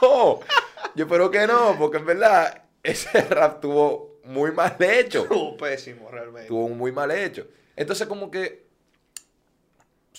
Yo 0.94 1.04
espero 1.04 1.30
que 1.30 1.46
no, 1.46 1.76
porque 1.78 1.98
en 1.98 2.04
verdad 2.06 2.64
ese 2.82 3.22
rap 3.22 3.60
tuvo 3.60 4.18
muy 4.24 4.50
mal 4.50 4.76
hecho. 4.80 5.22
Estuvo 5.22 5.56
pésimo, 5.56 6.10
realmente. 6.10 6.48
Tuvo 6.48 6.66
un 6.66 6.76
muy 6.76 6.90
mal 6.92 7.10
hecho. 7.12 7.46
Entonces, 7.76 8.06
como 8.08 8.30
que, 8.30 8.66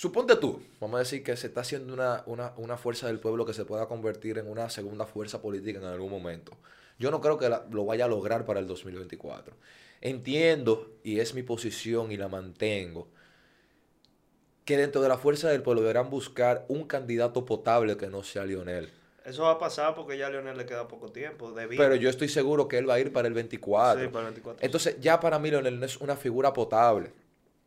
suponte 0.04 0.36
tú, 0.36 0.62
vamos 0.82 0.98
a 0.98 1.00
decir 1.00 1.24
que 1.24 1.38
se 1.38 1.48
está 1.48 1.62
haciendo 1.62 1.94
una, 1.94 2.24
una, 2.26 2.52
una 2.58 2.76
fuerza 2.76 3.08
del 3.08 3.20
pueblo 3.20 3.46
que 3.46 3.54
se 3.54 3.64
pueda 3.64 3.88
convertir 3.88 4.38
en 4.38 4.50
una 4.50 4.70
segunda 4.70 5.06
fuerza 5.06 5.42
política 5.42 5.80
en 5.80 5.86
algún 5.86 6.12
momento. 6.12 6.52
Yo 7.00 7.10
no 7.10 7.22
creo 7.22 7.38
que 7.38 7.48
la- 7.48 7.66
lo 7.72 7.86
vaya 7.86 8.04
a 8.04 8.08
lograr 8.10 8.44
para 8.46 8.60
el 8.60 8.68
2024. 8.68 9.56
Entiendo, 10.02 10.92
y 11.06 11.22
es 11.22 11.34
mi 11.34 11.42
posición 11.42 12.12
y 12.12 12.18
la 12.18 12.28
mantengo, 12.28 13.08
que 14.66 14.76
dentro 14.76 15.02
de 15.02 15.08
la 15.08 15.18
fuerza 15.18 15.50
del 15.50 15.62
pueblo 15.62 15.82
deberán 15.84 16.10
buscar 16.10 16.66
un 16.68 16.84
candidato 16.86 17.46
potable 17.46 17.96
que 17.96 18.08
no 18.08 18.24
sea 18.24 18.44
Lionel. 18.44 18.90
Eso 19.24 19.44
va 19.44 19.52
a 19.52 19.58
pasar 19.60 19.96
porque 19.96 20.18
ya 20.18 20.28
a 20.28 20.30
Leonel 20.32 20.58
le 20.58 20.66
queda 20.66 20.86
poco 20.90 21.10
tiempo. 21.14 21.54
De 21.54 21.66
vida. 21.66 21.82
Pero 21.82 21.96
yo 21.96 22.10
estoy 22.10 22.28
seguro 22.28 22.68
que 22.68 22.78
él 22.78 22.90
va 22.90 22.96
a 22.96 23.00
ir 23.00 23.14
para 23.14 23.30
el 23.30 23.34
24. 23.34 24.02
Sí, 24.02 24.08
para 24.10 24.28
el 24.28 24.34
24. 24.34 24.66
Entonces, 24.66 24.98
ya 25.00 25.22
para 25.22 25.40
mí 25.40 25.50
Lionel 25.50 25.80
no 25.80 25.86
es 25.86 25.96
una 25.96 26.18
figura 26.18 26.52
potable. 26.52 27.14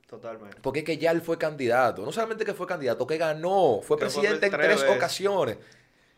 Totalmente. 0.06 0.58
Porque 0.62 0.80
es 0.80 0.84
que 0.84 0.98
ya 0.98 1.10
él 1.10 1.20
fue 1.20 1.36
candidato. 1.36 2.04
No 2.04 2.12
solamente 2.12 2.44
que 2.44 2.54
fue 2.54 2.66
candidato, 2.66 3.06
que 3.06 3.18
ganó. 3.18 3.80
Fue 3.82 3.98
presidente 3.98 4.46
en 4.46 4.52
tres 4.52 4.80
veces. 4.80 4.96
ocasiones. 4.96 5.58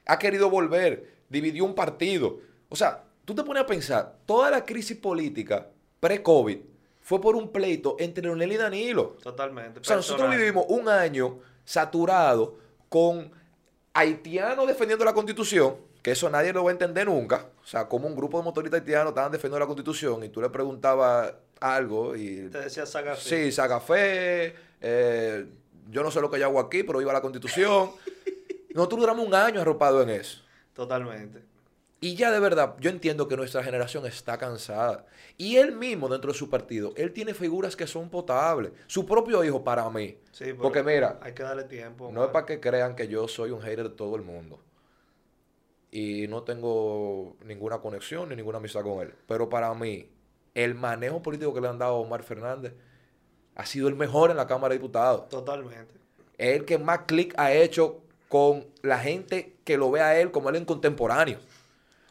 Ha 0.07 0.19
querido 0.19 0.51
volver. 0.51 1.19
Dividió 1.29 1.65
un 1.65 1.75
partido. 1.75 2.39
O 2.69 2.77
sea, 2.77 3.05
tú 3.25 3.35
te 3.35 3.45
pones 3.45 3.63
a 3.63 3.67
pensar, 3.67 4.17
toda 4.27 4.51
la 4.51 4.65
crisis 4.65 4.97
política 4.97 5.69
pre-COVID 6.01 6.59
fue 7.03 7.21
por 7.21 7.37
un 7.37 7.51
pleito 7.51 7.97
entre 7.99 8.25
Leonel 8.25 8.53
y 8.53 8.57
Danilo. 8.57 9.17
Totalmente. 9.23 9.81
O 9.81 9.85
sea, 9.85 9.97
nosotros 9.97 10.31
vivimos 10.31 10.67
un 10.69 10.89
año 10.89 11.39
saturado 11.65 12.57
con 12.89 13.31
haitianos 13.95 14.67
defendiendo 14.67 15.05
la 15.05 15.15
constitución, 15.15 15.77
que 16.03 16.11
eso 16.11 16.29
nadie 16.29 16.53
lo 16.53 16.65
va 16.65 16.71
a 16.71 16.73
entender 16.73 17.07
nunca. 17.07 17.47
O 17.63 17.67
sea, 17.67 17.89
como 17.89 18.07
un 18.07 18.15
grupo 18.15 18.39
de 18.39 18.45
motoristas 18.45 18.81
haitianos 18.81 19.09
estaban 19.11 19.33
defendiendo 19.33 19.59
la 19.59 19.67
constitución 19.67 20.23
y 20.25 20.29
tú 20.29 20.41
le 20.41 20.51
preguntabas 20.51 21.33
algo 21.61 22.17
y 22.17 22.49
Te 22.51 22.59
decía 22.61 22.87
saga 22.87 23.17
Sí, 23.17 23.51
Sagafé, 23.53 24.55
eh, 24.81 25.47
yo 25.91 26.03
no 26.03 26.11
sé 26.11 26.21
lo 26.21 26.31
que 26.31 26.39
yo 26.39 26.47
hago 26.47 26.61
aquí, 26.61 26.83
pero 26.83 27.01
iba 27.01 27.11
a 27.11 27.15
la 27.15 27.21
constitución. 27.21 27.91
Nosotros 28.75 29.01
duramos 29.01 29.27
un 29.27 29.35
año 29.35 29.61
arropado 29.61 30.03
en 30.03 30.11
eso. 30.11 30.43
Totalmente. 30.73 31.43
Y 32.01 32.15
ya 32.15 32.31
de 32.31 32.39
verdad, 32.39 32.77
yo 32.79 32.91
entiendo 32.91 33.27
que 33.27 33.37
nuestra 33.37 33.65
generación 33.65 34.07
está 34.07 34.39
cansada. 34.39 35.05
Y 35.37 35.57
él 35.57 35.73
mismo, 35.73 36.09
dentro 36.09 36.33
de 36.33 36.39
su 36.39 36.49
partido, 36.49 36.93
él 36.97 37.13
tiene 37.13 37.35
figuras 37.35 37.75
que 37.75 37.89
son 37.89 38.09
potables. 38.09 38.71
Su 38.87 39.05
propio 39.05 39.43
hijo, 39.43 39.65
para 39.65 39.89
mí. 39.91 40.17
Sí, 40.31 40.53
Porque 40.53 40.85
mira, 40.85 41.19
Hay 41.23 41.33
que 41.33 41.43
darle 41.43 41.65
tiempo. 41.65 42.11
no 42.13 42.25
es 42.25 42.31
para 42.31 42.47
que 42.47 42.61
crean 42.61 42.95
que 42.95 43.09
yo 43.09 43.27
soy 43.27 43.51
un 43.51 43.61
hater 43.63 43.89
de 43.89 43.97
todo 43.97 44.15
el 44.15 44.23
mundo. 44.23 44.61
Y 45.91 46.29
no 46.29 46.43
tengo 46.45 47.37
ninguna 47.45 47.79
conexión 47.79 48.29
ni 48.29 48.37
ninguna 48.37 48.59
amistad 48.59 48.83
con 48.83 49.01
él. 49.01 49.15
Pero 49.27 49.49
para 49.49 49.75
mí, 49.75 50.09
el 50.65 50.75
manejo 50.75 51.23
político 51.23 51.55
que 51.55 51.61
le 51.61 51.69
han 51.69 51.79
dado 51.79 51.93
a 51.95 51.99
Omar 51.99 52.23
Fernández 52.23 52.73
ha 53.55 53.67
sido 53.67 53.89
el 53.89 53.95
mejor 53.97 54.31
en 54.31 54.37
la 54.37 54.47
Cámara 54.47 54.73
de 54.73 54.79
Diputados. 54.79 55.29
Totalmente. 55.29 55.95
Es 56.37 56.57
el 56.57 56.65
que 56.65 56.79
más 56.79 57.01
clic 57.07 57.35
ha 57.39 57.53
hecho 57.53 58.01
con 58.29 58.67
la 58.83 58.99
gente 58.99 59.57
que 59.65 59.77
lo 59.77 59.91
ve 59.91 60.01
a 60.01 60.19
él 60.21 60.31
como 60.31 60.49
él 60.51 60.57
en 60.57 60.65
contemporáneo. 60.65 61.39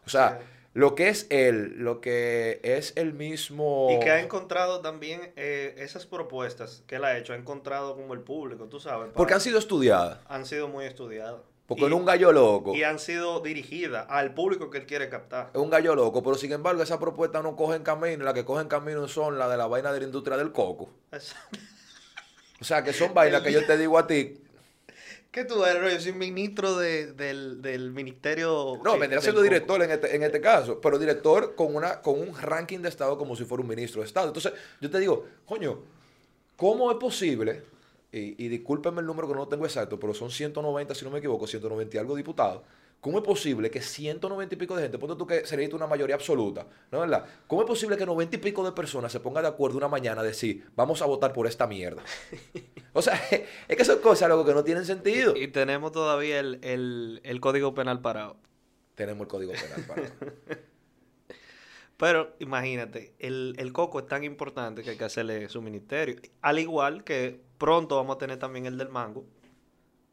O 0.05 0.09
sea, 0.09 0.39
Sí. 0.41 0.45
lo 0.73 0.95
que 0.95 1.09
es 1.09 1.27
él, 1.29 1.75
lo 1.77 2.01
que 2.01 2.59
es 2.63 2.93
el 2.97 3.13
mismo... 3.13 3.87
Y 3.91 3.99
que 4.03 4.11
ha 4.11 4.19
encontrado 4.19 4.81
también 4.81 5.31
eh, 5.35 5.75
esas 5.77 6.05
propuestas 6.05 6.83
que 6.87 6.95
él 6.97 7.05
ha 7.05 7.17
hecho, 7.17 7.33
ha 7.33 7.35
encontrado 7.35 7.95
como 7.95 8.13
el 8.13 8.19
público, 8.21 8.65
tú 8.65 8.79
sabes. 8.79 9.09
Porque 9.13 9.33
han 9.33 9.41
sido 9.41 9.57
estudiadas. 9.59 10.19
han 10.27 10.45
sido 10.45 10.67
muy 10.67 10.85
estudiadas. 10.85 11.41
Porque 11.67 11.83
y, 11.83 11.87
es 11.87 11.93
un 11.93 12.05
gallo 12.05 12.31
loco. 12.31 12.73
y 12.73 12.83
han 12.83 12.97
sido 12.97 13.41
dirigidas 13.41 14.07
al 14.09 14.33
público 14.33 14.69
que 14.69 14.79
él 14.79 14.85
quiere 14.85 15.09
captar. 15.09 15.51
Es 15.53 15.59
un 15.59 15.69
gallo 15.69 15.95
loco, 15.95 16.23
pero 16.23 16.35
sin 16.35 16.53
embargo 16.53 16.81
esas 16.81 16.97
propuestas 16.97 17.43
no 17.43 17.55
cogen 17.55 17.83
camino, 17.83 18.23
las 18.23 18.33
que 18.33 18.45
cogen 18.45 18.67
camino 18.67 19.07
son 19.07 19.37
las 19.37 19.51
de 19.51 19.57
la 19.57 19.67
vaina 19.67 19.91
de 19.91 19.99
la 19.99 20.05
industria 20.05 20.37
del 20.37 20.51
coco. 20.53 20.89
O 22.59 22.63
sea, 22.63 22.83
que 22.83 22.93
son 22.93 23.13
vainas 23.13 23.41
que 23.41 23.51
yo 23.51 23.65
te 23.65 23.77
digo 23.77 23.99
a 23.99 24.07
ti, 24.07 24.41
¿Qué 25.31 25.45
tú 25.45 25.63
eres? 25.65 25.93
Yo 25.93 25.99
soy 25.99 26.13
ministro 26.13 26.77
de- 26.77 27.13
del, 27.13 27.61
del 27.61 27.91
ministerio. 27.91 28.79
no, 28.83 28.97
vendría 28.97 29.21
siendo 29.21 29.41
director 29.41 29.81
en 29.83 29.91
este, 29.91 30.15
en 30.15 30.23
este 30.23 30.41
caso, 30.41 30.81
pero 30.81 30.97
director 30.97 31.53
con, 31.53 31.75
una, 31.75 32.01
con 32.01 32.19
un 32.19 32.35
ranking 32.35 32.79
de 32.79 32.89
Estado 32.89 33.17
como 33.17 33.35
si 33.35 33.43
fuera 33.43 33.61
un 33.61 33.67
ministro 33.67 34.01
de 34.01 34.07
Estado. 34.07 34.27
Entonces, 34.29 34.53
yo 34.81 34.89
te 34.89 34.99
digo, 34.99 35.27
coño, 35.45 35.79
¿cómo 36.55 36.89
es 36.89 36.97
posible? 36.97 37.61
Y, 38.11 38.43
y 38.43 38.47
discúlpenme 38.47 39.01
el 39.01 39.07
número 39.07 39.27
que 39.27 39.33
no 39.33 39.41
lo 39.41 39.47
tengo 39.47 39.65
exacto, 39.65 39.99
pero 39.99 40.13
son 40.13 40.31
190, 40.31 40.95
si 40.95 41.05
no 41.05 41.11
me 41.11 41.19
equivoco, 41.19 41.45
190 41.45 41.95
y 41.95 41.99
algo 41.99 42.15
diputados. 42.15 42.61
¿Cómo 42.99 43.19
es 43.19 43.23
posible 43.23 43.69
que 43.69 43.79
190 43.79 44.55
y 44.55 44.57
pico 44.57 44.75
de 44.75 44.81
gente, 44.81 44.97
ponte 44.97 45.15
tú 45.15 45.27
que 45.27 45.45
se 45.45 45.55
necesita 45.55 45.75
una 45.75 45.85
mayoría 45.85 46.15
absoluta, 46.15 46.65
¿no 46.91 47.03
es 47.03 47.09
verdad? 47.09 47.25
¿Cómo 47.45 47.61
es 47.61 47.67
posible 47.67 47.95
que 47.95 48.07
90 48.07 48.37
y 48.37 48.39
pico 48.39 48.65
de 48.65 48.71
personas 48.71 49.11
se 49.11 49.19
pongan 49.19 49.43
de 49.43 49.49
acuerdo 49.49 49.77
una 49.77 49.87
mañana 49.87 50.21
a 50.21 50.23
decir, 50.23 50.65
vamos 50.75 51.01
a 51.03 51.05
votar 51.05 51.31
por 51.31 51.47
esta 51.47 51.67
mierda? 51.67 52.03
O 52.93 53.01
sea, 53.03 53.13
es 53.67 53.77
que 53.77 53.85
son 53.85 53.99
cosas 53.99 54.27
loco, 54.27 54.43
que 54.43 54.55
no 54.55 54.63
tienen 54.63 54.83
sentido. 54.83 55.35
Y 55.37 55.49
tenemos 55.49 55.91
todavía 55.91 56.39
el, 56.39 56.57
el, 56.63 57.21
el 57.23 57.39
código 57.39 57.75
penal 57.75 58.01
parado. 58.01 58.37
Tenemos 58.95 59.21
el 59.21 59.27
código 59.27 59.51
penal 59.51 59.85
para. 59.85 60.01
Pero 61.97 62.35
imagínate, 62.39 63.13
el, 63.19 63.53
el 63.59 63.71
coco 63.71 63.99
es 63.99 64.07
tan 64.07 64.23
importante 64.23 64.81
que 64.81 64.91
hay 64.91 64.97
que 64.97 65.03
hacerle 65.03 65.47
su 65.47 65.61
ministerio. 65.61 66.15
Al 66.41 66.57
igual 66.57 67.03
que 67.03 67.41
pronto 67.57 67.95
vamos 67.95 68.15
a 68.15 68.19
tener 68.19 68.37
también 68.37 68.65
el 68.65 68.77
del 68.77 68.89
mango. 68.89 69.25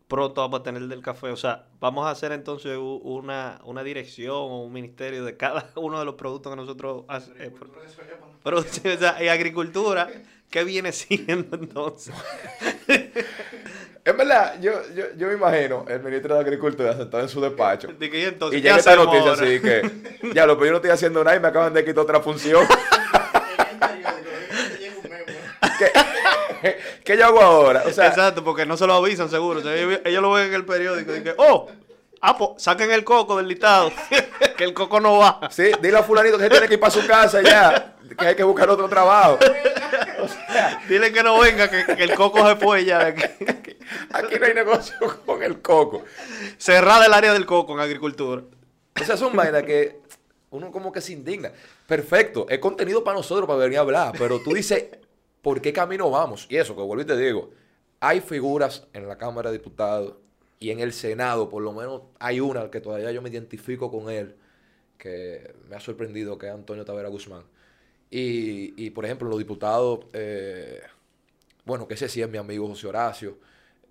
Pronto 0.08 0.42
vamos 0.42 0.60
a 0.60 0.62
tener 0.62 0.82
el 0.82 0.88
del 0.88 1.02
café. 1.02 1.28
O 1.28 1.36
sea, 1.36 1.66
vamos 1.80 2.06
a 2.06 2.10
hacer 2.10 2.32
entonces 2.32 2.78
una, 2.78 3.60
una 3.64 3.82
dirección 3.82 4.36
o 4.36 4.64
un 4.64 4.72
ministerio 4.72 5.24
de 5.24 5.36
cada 5.36 5.70
uno 5.76 5.98
de 5.98 6.04
los 6.04 6.14
productos 6.14 6.52
que 6.52 6.56
nosotros 6.56 7.04
hacemos. 7.08 7.60
Producción, 8.42 8.92
o 8.96 8.98
sea, 8.98 9.22
y 9.22 9.28
agricultura, 9.28 10.08
¿qué 10.50 10.64
viene 10.64 10.92
siendo 10.92 11.56
entonces? 11.56 12.14
En 14.06 14.18
verdad, 14.18 14.60
yo, 14.60 14.72
yo, 14.94 15.04
yo 15.16 15.28
me 15.28 15.32
imagino 15.32 15.86
el 15.88 16.02
ministro 16.02 16.34
de 16.34 16.40
Agricultura 16.42 16.94
sentado 16.94 17.22
en 17.22 17.28
su 17.30 17.40
despacho. 17.40 17.88
De 17.88 18.10
que, 18.10 18.20
¿y 18.20 18.24
entonces, 18.24 18.58
Y 18.58 18.62
¿qué 18.62 18.68
llega 18.68 18.78
esta 18.78 18.90
hacemos 18.90 19.06
noticia 19.06 19.30
ahora? 19.30 19.42
así 19.42 19.60
que, 19.60 20.34
ya 20.34 20.46
lo, 20.46 20.56
pero 20.56 20.66
yo 20.66 20.70
no 20.72 20.76
estoy 20.76 20.90
haciendo 20.90 21.24
nada 21.24 21.36
y 21.36 21.40
me 21.40 21.48
acaban 21.48 21.72
de 21.72 21.82
quitar 21.82 22.00
otra 22.00 22.20
función. 22.20 22.66
¿Qué, 27.04 27.18
yo 27.18 27.26
hago 27.26 27.40
ahora? 27.40 27.84
O 27.86 27.92
sea, 27.92 28.08
Exacto, 28.08 28.42
porque 28.42 28.64
no 28.64 28.76
se 28.76 28.86
lo 28.86 28.94
avisan 28.94 29.28
seguro. 29.28 29.60
O 29.60 29.62
sea, 29.62 29.74
ellos, 29.74 30.00
ellos 30.04 30.22
lo 30.22 30.32
ven 30.32 30.46
en 30.48 30.54
el 30.54 30.64
periódico 30.64 31.14
y 31.14 31.22
que, 31.22 31.34
oh, 31.36 31.68
ah, 32.22 32.36
pues, 32.36 32.50
saquen 32.62 32.90
el 32.90 33.04
coco 33.04 33.36
del 33.36 33.46
listado, 33.46 33.92
que 34.56 34.64
el 34.64 34.72
coco 34.72 35.00
no 35.00 35.18
va. 35.18 35.40
sí, 35.50 35.70
dile 35.82 35.98
a 35.98 36.02
fulanito 36.02 36.38
que 36.38 36.44
se 36.44 36.50
tiene 36.50 36.66
que 36.66 36.74
ir 36.74 36.80
para 36.80 36.90
su 36.90 37.06
casa 37.06 37.42
ya, 37.42 37.94
que 38.18 38.26
hay 38.26 38.34
que 38.34 38.42
buscar 38.42 38.70
otro 38.70 38.88
trabajo. 38.88 39.38
Dile 40.88 41.12
que 41.12 41.22
no 41.22 41.38
venga, 41.38 41.68
que, 41.68 41.84
que 41.94 42.04
el 42.04 42.14
coco 42.14 42.46
se 42.48 42.56
fue 42.56 42.84
ya. 42.84 43.06
aquí. 43.06 43.22
Aquí 44.10 44.38
no 44.38 44.46
hay 44.46 44.54
negocio 44.54 44.96
con 45.26 45.42
el 45.42 45.60
coco. 45.60 46.04
Cerrada 46.56 47.04
el 47.04 47.12
área 47.12 47.32
del 47.32 47.44
coco 47.44 47.74
en 47.74 47.80
agricultura. 47.80 48.42
O 49.00 49.04
sea, 49.04 49.16
son 49.16 49.34
vainas 49.36 49.62
que 49.64 50.00
uno 50.50 50.70
como 50.70 50.92
que 50.92 51.00
se 51.00 51.12
indigna. 51.12 51.52
Perfecto, 51.86 52.46
es 52.48 52.60
contenido 52.60 53.04
para 53.04 53.18
nosotros, 53.18 53.46
para 53.46 53.58
venir 53.58 53.78
a 53.78 53.82
hablar, 53.82 54.14
pero 54.16 54.40
tú 54.40 54.54
dices, 54.54 54.84
¿por 55.44 55.60
qué 55.60 55.72
camino 55.72 56.10
vamos? 56.10 56.46
Y 56.48 56.56
eso, 56.56 56.74
que 56.74 56.82
vuelvo 56.82 57.02
y 57.02 57.06
te 57.06 57.16
digo, 57.16 57.50
hay 58.00 58.20
figuras 58.20 58.88
en 58.94 59.06
la 59.06 59.18
Cámara 59.18 59.50
de 59.50 59.58
Diputados 59.58 60.14
y 60.58 60.70
en 60.70 60.80
el 60.80 60.92
Senado, 60.92 61.50
por 61.50 61.62
lo 61.62 61.72
menos 61.72 62.02
hay 62.18 62.40
una 62.40 62.70
que 62.70 62.80
todavía 62.80 63.12
yo 63.12 63.22
me 63.22 63.28
identifico 63.28 63.90
con 63.90 64.10
él, 64.10 64.34
que 64.98 65.54
me 65.68 65.76
ha 65.76 65.80
sorprendido, 65.80 66.38
que 66.38 66.46
es 66.46 66.52
Antonio 66.52 66.84
Tavera 66.84 67.10
Guzmán. 67.10 67.44
Y, 68.10 68.74
y, 68.82 68.90
por 68.90 69.04
ejemplo, 69.04 69.28
los 69.28 69.38
diputados, 69.38 70.06
eh, 70.14 70.80
bueno, 71.66 71.86
que 71.86 71.94
ese 71.94 72.08
sí 72.08 72.22
es 72.22 72.28
mi 72.28 72.38
amigo 72.38 72.66
José 72.68 72.86
Horacio, 72.86 73.38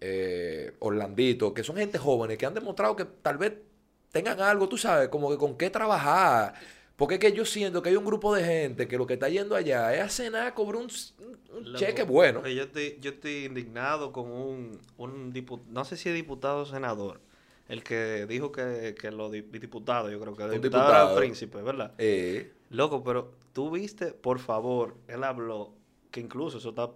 eh, 0.02 0.74
Orlandito, 0.80 1.54
que 1.54 1.64
son 1.64 1.78
gente 1.78 2.00
jóvenes 2.00 2.38
que 2.38 2.46
han 2.48 2.54
demostrado 2.56 2.96
que 2.96 3.06
tal 3.06 3.38
vez 3.38 3.54
tengan 4.12 4.40
algo, 4.42 4.68
tú 4.68 4.78
sabes, 4.78 5.10
como 5.10 5.30
que 5.30 5.38
con 5.38 5.56
qué 5.56 5.70
trabajar. 5.70 6.56
Porque 6.96 7.16
es 7.16 7.20
que 7.22 7.32
yo 7.34 7.46
siento 7.46 7.82
que 7.82 7.90
hay 7.90 7.96
un 7.96 8.06
grupo 8.06 8.36
de 8.36 8.44
gente 8.44 8.88
que 8.88 8.98
lo 8.98 9.08
que 9.08 9.14
está 9.16 9.28
yendo 9.30 9.56
allá 9.56 9.94
es 9.96 10.02
a 10.02 10.10
cenar, 10.10 10.54
cobrar 10.54 10.82
un, 10.84 10.90
un 11.58 11.74
Loco, 11.74 11.78
cheque 11.78 12.04
bueno. 12.04 12.48
Yo 12.48 12.64
estoy, 12.64 12.98
yo 13.02 13.12
estoy 13.12 13.46
indignado 13.46 14.12
con 14.12 14.30
un, 14.32 14.80
un 14.98 15.34
diputado, 15.34 15.70
no 15.72 15.86
sé 15.86 15.98
si 15.98 16.10
es 16.10 16.16
diputado 16.16 16.62
o 16.62 16.66
senador, 16.66 17.20
el 17.68 17.84
que 17.84 18.26
dijo 18.28 18.52
que, 18.52 18.96
que 19.00 19.12
los 19.12 19.32
di- 19.32 19.42
diputados, 19.42 20.12
yo 20.12 20.20
creo 20.20 20.36
que 20.36 20.44
los 20.44 20.56
Un 20.56 20.62
diputados 20.62 20.90
eran 20.90 21.08
diputado. 21.08 21.16
príncipes, 21.16 21.64
¿verdad? 21.64 21.94
Eh, 21.98 22.54
Loco, 22.70 23.04
pero 23.04 23.32
tú 23.54 23.72
viste, 23.72 24.08
por 24.14 24.40
favor, 24.40 24.96
él 25.08 25.24
habló, 25.24 25.74
que 26.12 26.20
incluso 26.20 26.58
eso 26.60 26.70
está, 26.70 26.92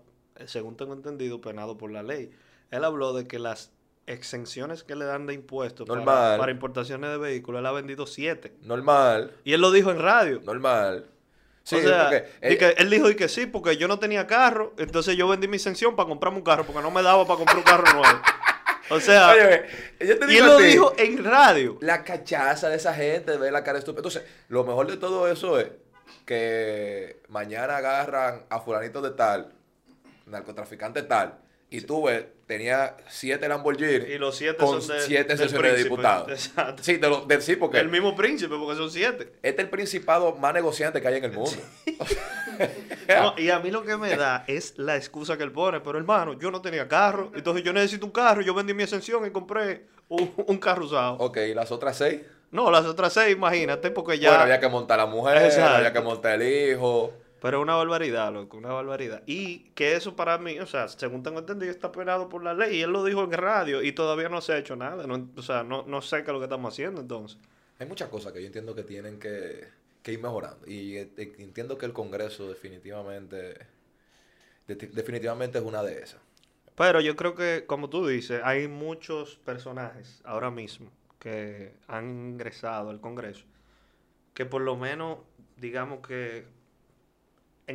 según 0.48 0.76
tengo 0.76 0.94
entendido, 0.94 1.42
penado 1.42 1.78
por 1.78 1.92
la 1.92 2.04
ley. 2.04 2.32
Él 2.72 2.84
habló 2.84 3.14
de 3.14 3.28
que 3.28 3.40
las 3.40 3.72
exenciones 4.08 4.84
que 4.84 4.96
le 4.96 5.06
dan 5.06 5.28
de 5.28 5.34
impuestos 5.34 5.88
para, 5.88 6.04
para 6.38 6.52
importaciones 6.52 7.12
de 7.12 7.18
vehículos, 7.18 7.60
él 7.60 7.66
ha 7.66 7.72
vendido 7.72 8.08
siete. 8.08 8.54
Normal, 8.64 9.34
Y 9.44 9.54
él 9.54 9.62
lo 9.62 9.72
dijo 9.72 9.92
en 9.92 10.00
radio. 10.00 10.42
normal. 10.44 11.06
Sí, 11.64 11.76
o 11.76 11.82
sea, 11.82 12.06
porque 12.42 12.58
que 12.58 12.76
él 12.78 12.90
dijo 12.90 13.10
y 13.10 13.16
que 13.16 13.28
sí, 13.28 13.46
porque 13.46 13.76
yo 13.76 13.90
no 13.90 14.00
tenía 14.00 14.26
carro, 14.26 14.74
entonces 14.78 15.18
yo 15.18 15.28
vendí 15.28 15.50
mi 15.50 15.58
exención 15.58 15.98
para 15.98 16.08
comprarme 16.08 16.38
un 16.38 16.44
carro, 16.46 16.64
porque 16.66 16.82
no 16.82 16.92
me 16.92 17.04
daba 17.04 17.28
para 17.28 17.38
comprar 17.38 17.58
un 17.58 17.64
carro 17.64 17.84
nuevo. 17.94 18.20
O 18.90 19.02
sea, 19.02 19.32
Óyeme, 19.32 19.64
yo 20.00 20.18
te 20.18 20.34
y 20.34 20.38
él 20.38 20.46
lo 20.46 20.58
dijo 20.60 20.94
en 20.98 21.26
radio. 21.26 21.78
La 21.82 22.06
cachaza 22.06 22.70
de 22.70 22.78
esa 22.78 22.94
gente, 22.94 23.32
de 23.32 23.38
ver 23.38 23.52
la 23.52 23.66
cara 23.66 23.80
estúpida. 23.80 24.00
Entonces, 24.00 24.24
lo 24.48 24.64
mejor 24.64 24.88
de 24.90 24.96
todo 24.96 25.28
eso 25.30 25.60
es 25.60 25.68
que 26.26 27.22
mañana 27.28 27.76
agarran 27.78 28.46
a 28.50 28.62
fulanito 28.62 29.02
de 29.02 29.12
tal, 29.12 29.52
narcotraficante 30.26 31.04
tal, 31.04 31.38
y 31.70 31.82
tú 31.82 32.04
ves, 32.06 32.26
tenía 32.46 32.96
siete 33.10 33.48
Lamborghini 33.50 34.06
Y 34.14 34.18
los 34.18 34.38
siete 34.38 34.58
con 34.58 34.82
son 34.82 34.96
de- 34.98 35.02
siete 35.04 35.36
del 35.36 35.38
sesiones 35.38 35.52
de 35.52 35.60
príncipe. 35.76 35.90
diputados. 35.90 36.30
Exacto. 36.32 36.82
Sí, 36.84 36.96
de 36.98 37.10
lo- 37.10 37.26
del 37.26 37.42
sí, 37.42 37.56
porque 37.58 37.80
El 37.80 37.90
mismo 37.90 38.16
príncipe, 38.16 38.56
porque 38.58 38.78
son 38.78 38.90
siete. 38.90 39.34
este 39.44 39.62
es 39.62 39.66
el 39.66 39.70
principado 39.70 40.36
más 40.38 40.54
negociante 40.54 41.02
que 41.02 41.08
hay 41.10 41.16
en 41.18 41.26
el 41.26 41.32
mundo. 41.34 41.52
No, 43.08 43.36
y 43.38 43.50
a 43.50 43.60
mí 43.60 43.70
lo 43.72 43.84
que 43.84 43.96
me 43.98 44.16
da 44.16 44.44
es 44.48 44.74
la 44.78 44.96
excusa 44.96 45.38
que 45.38 45.44
él 45.44 45.52
pone, 45.52 45.80
pero 45.80 45.98
hermano, 45.98 46.34
yo 46.40 46.52
no 46.52 46.62
tenía 46.62 46.88
carro, 46.88 47.32
entonces 47.36 47.64
yo 47.64 47.72
necesito 47.72 48.06
un 48.06 48.12
carro, 48.12 48.42
yo 48.42 48.54
vendí 48.54 48.74
mi 48.74 48.84
exención 48.84 49.26
y 49.26 49.30
compré 49.30 49.86
un, 50.10 50.34
un 50.36 50.58
carro 50.58 50.86
usado. 50.86 51.14
ok, 51.20 51.38
las 51.54 51.72
otras 51.72 51.98
seis. 51.98 52.22
No, 52.52 52.72
las 52.72 52.86
otras 52.86 53.14
seis, 53.14 53.36
imagínate, 53.36 53.92
porque 53.92 54.18
ya... 54.20 54.30
Bueno, 54.30 54.44
había 54.44 54.60
que 54.60 54.68
montar 54.70 55.00
a 55.00 55.04
la 55.04 55.10
mujer, 55.10 55.38
Exacto. 55.38 55.76
había 55.76 55.94
que 55.94 56.00
montar 56.02 56.42
el 56.42 56.72
hijo. 56.74 57.14
Pero 57.48 57.62
una 57.62 57.76
barbaridad, 57.76 58.34
loco, 58.34 58.58
una 58.58 58.74
barbaridad. 58.74 59.24
Y 59.26 59.70
que 59.76 59.96
eso 59.96 60.16
para 60.18 60.38
mí, 60.38 60.60
o 60.60 60.66
sea, 60.68 60.90
según 60.90 61.24
tengo 61.24 61.40
entendido, 61.40 61.72
está 61.72 61.92
penado 61.94 62.28
por 62.28 62.44
la 62.44 62.54
ley. 62.54 62.78
Y 62.78 62.82
él 62.82 62.92
lo 62.92 63.04
dijo 63.06 63.24
en 63.24 63.32
radio 63.32 63.82
y 63.82 63.94
todavía 63.94 64.28
no 64.30 64.42
se 64.42 64.52
ha 64.54 64.58
hecho 64.58 64.76
nada. 64.76 65.08
No, 65.08 65.30
o 65.36 65.42
sea, 65.42 65.64
no, 65.64 65.84
no 65.88 66.02
sé 66.02 66.18
qué 66.18 66.32
es 66.32 66.34
lo 66.34 66.40
que 66.40 66.46
estamos 66.46 66.74
haciendo 66.74 67.00
entonces. 67.02 67.40
Hay 67.80 67.88
muchas 67.88 68.10
cosas 68.10 68.34
que 68.34 68.42
yo 68.42 68.48
entiendo 68.48 68.76
que 68.76 68.84
tienen 68.84 69.20
que, 69.20 69.68
que 70.04 70.12
ir 70.12 70.20
mejorando. 70.22 70.68
Y 70.68 70.98
eh, 70.98 71.12
eh, 71.18 71.36
entiendo 71.40 71.78
que 71.78 71.86
el 71.86 71.94
Congreso 71.94 72.50
definitivamente, 72.50 73.68
de- 74.68 74.76
definitivamente 74.76 75.58
es 75.60 75.64
una 75.64 75.84
de 75.84 76.00
esas. 76.02 76.20
Pero 76.76 77.02
yo 77.02 77.16
creo 77.16 77.36
que, 77.36 77.66
como 77.66 77.90
tú 77.90 78.06
dices, 78.08 78.42
hay 78.44 78.68
muchos 78.68 79.38
personajes 79.38 80.22
ahora 80.26 80.52
mismo 80.52 80.92
que 81.20 81.74
han 81.88 82.32
ingresado 82.34 82.90
al 82.90 83.00
Congreso 83.02 83.46
que 84.34 84.46
por 84.46 84.62
lo 84.62 84.78
menos, 84.78 85.20
digamos 85.58 86.08
que... 86.08 86.46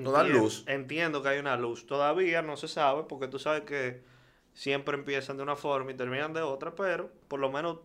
No 0.00 0.12
dan 0.12 0.26
entien- 0.28 0.38
luz. 0.40 0.64
Entiendo 0.66 1.22
que 1.22 1.28
hay 1.31 1.38
una 1.38 1.57
luz. 1.57 1.87
Todavía 1.87 2.42
no 2.42 2.57
se 2.57 2.68
sabe 2.68 3.05
porque 3.09 3.28
tú 3.28 3.38
sabes 3.38 3.62
que 3.62 4.00
siempre 4.55 4.94
empiezan 4.96 5.37
de 5.37 5.42
una 5.42 5.57
forma 5.57 5.90
y 5.92 5.94
terminan 5.94 6.33
de 6.33 6.40
otra, 6.42 6.74
pero 6.74 7.11
por 7.28 7.40
lo 7.40 7.50
menos 7.50 7.78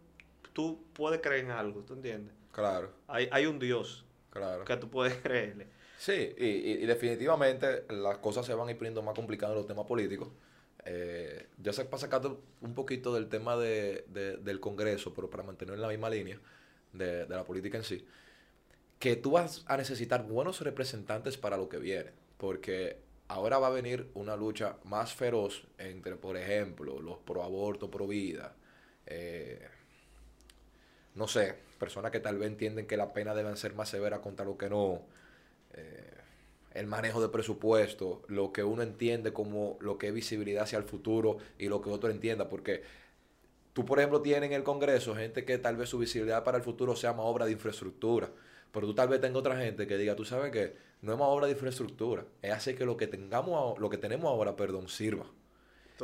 tú 0.54 0.84
puedes 0.94 1.22
creer 1.22 1.46
en 1.46 1.52
algo, 1.52 1.82
¿tú 1.82 1.94
entiendes? 1.94 2.34
Claro, 2.52 2.92
Hay, 3.08 3.30
hay 3.32 3.46
un 3.46 3.60
Dios 3.60 4.06
claro. 4.30 4.66
que 4.66 4.76
tú 4.78 4.90
puedes 4.90 5.16
creerle. 5.24 5.68
Sí, 5.98 6.34
y, 6.38 6.46
y- 6.46 6.72
y 6.84 6.86
definitivamente 6.86 7.84
las 7.90 8.18
cosas 8.20 8.46
se 8.46 8.54
van 8.54 8.68
a 8.68 8.72
ir 8.72 8.78
poniendo 8.78 9.02
más 9.02 9.14
complicadas 9.16 9.54
en 9.54 9.58
los 9.60 9.68
temas 9.68 9.86
políticos. 9.86 10.30
Eh, 10.86 11.48
ya 11.62 11.74
sé 11.74 11.86
para 11.86 11.98
sacar 12.00 12.22
un 12.62 12.74
poquito 12.74 13.14
del 13.14 13.28
tema 13.28 13.58
de, 13.58 14.06
de- 14.08 14.38
del 14.38 14.60
Congreso, 14.60 15.14
pero 15.14 15.30
para 15.30 15.44
mantener 15.44 15.76
en 15.76 15.82
la 15.82 15.88
misma 15.90 16.10
línea 16.10 16.40
de, 16.94 17.26
de 17.26 17.36
la 17.36 17.44
política 17.44 17.78
en 17.78 17.84
sí, 17.84 18.06
que 19.00 19.16
tú 19.16 19.32
vas 19.32 19.64
a 19.68 19.78
necesitar 19.78 20.24
buenos 20.28 20.62
representantes 20.62 21.38
para 21.38 21.58
lo 21.58 21.70
que 21.70 21.78
viene, 21.78 22.12
porque 22.38 22.98
ahora 23.28 23.60
va 23.60 23.68
a 23.68 23.72
venir 23.72 24.10
una 24.14 24.36
lucha 24.36 24.78
más 24.84 25.14
feroz 25.14 25.68
entre, 25.78 26.16
por 26.16 26.38
ejemplo, 26.38 27.00
los 27.02 27.18
pro 27.18 27.44
aborto, 27.44 27.92
pro 27.92 28.08
vida, 28.08 28.56
eh, 29.06 29.68
no 31.16 31.28
sé, 31.28 31.56
personas 31.80 32.12
que 32.12 32.20
tal 32.20 32.38
vez 32.38 32.48
entienden 32.48 32.88
que 32.88 32.98
la 32.98 33.14
pena 33.14 33.34
deben 33.34 33.58
ser 33.58 33.74
más 33.74 33.90
severa 33.90 34.22
contra 34.22 34.46
lo 34.46 34.58
que 34.58 34.70
no, 34.70 35.02
eh, 35.74 36.14
el 36.74 36.88
manejo 36.88 37.22
de 37.22 37.30
presupuesto, 37.30 38.22
lo 38.28 38.52
que 38.52 38.64
uno 38.64 38.84
entiende 38.84 39.34
como 39.34 39.78
lo 39.80 39.98
que 39.98 40.08
es 40.08 40.14
visibilidad 40.14 40.64
hacia 40.64 40.78
el 40.78 40.84
futuro 40.84 41.38
y 41.58 41.70
lo 41.70 41.82
que 41.82 41.90
otro 41.90 42.10
entienda, 42.10 42.50
porque 42.50 42.84
tú, 43.74 43.86
por 43.86 44.00
ejemplo, 44.00 44.22
tienes 44.22 44.50
en 44.50 44.54
el 44.54 44.64
Congreso 44.64 45.16
gente 45.16 45.44
que 45.44 45.58
tal 45.58 45.76
vez 45.76 45.90
su 45.90 45.98
visibilidad 45.98 46.44
para 46.44 46.58
el 46.58 46.64
futuro 46.64 46.96
sea 46.96 47.14
más 47.14 47.26
obra 47.26 47.46
de 47.46 47.52
infraestructura, 47.54 48.30
pero 48.72 48.88
tú 48.88 48.94
tal 48.94 49.08
vez 49.08 49.22
tengas 49.22 49.38
otra 49.38 49.58
gente 49.58 49.88
que 49.88 49.98
diga, 49.98 50.16
tú 50.16 50.26
sabes 50.26 50.52
que 50.52 50.76
no 51.02 51.14
es 51.14 51.20
más 51.20 51.28
obra 51.28 51.46
de 51.48 51.54
infraestructura, 51.54 52.26
es 52.42 52.52
hacer 52.52 52.76
que 52.76 52.86
lo 52.86 52.98
que 52.98 53.08
tengamos, 53.08 53.80
lo 53.80 53.90
que 53.90 53.98
tenemos 53.98 54.30
ahora, 54.30 54.56
perdón, 54.56 54.88
sirva. 54.88 55.26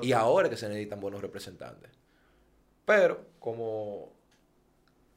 Y 0.02 0.13
ahora 0.13 0.47
es 0.47 0.52
que 0.52 0.58
se 0.58 0.67
necesitan 0.67 0.99
buenos 0.99 1.21
representantes. 1.21 1.91
Pero 2.86 3.26
como 3.39 4.12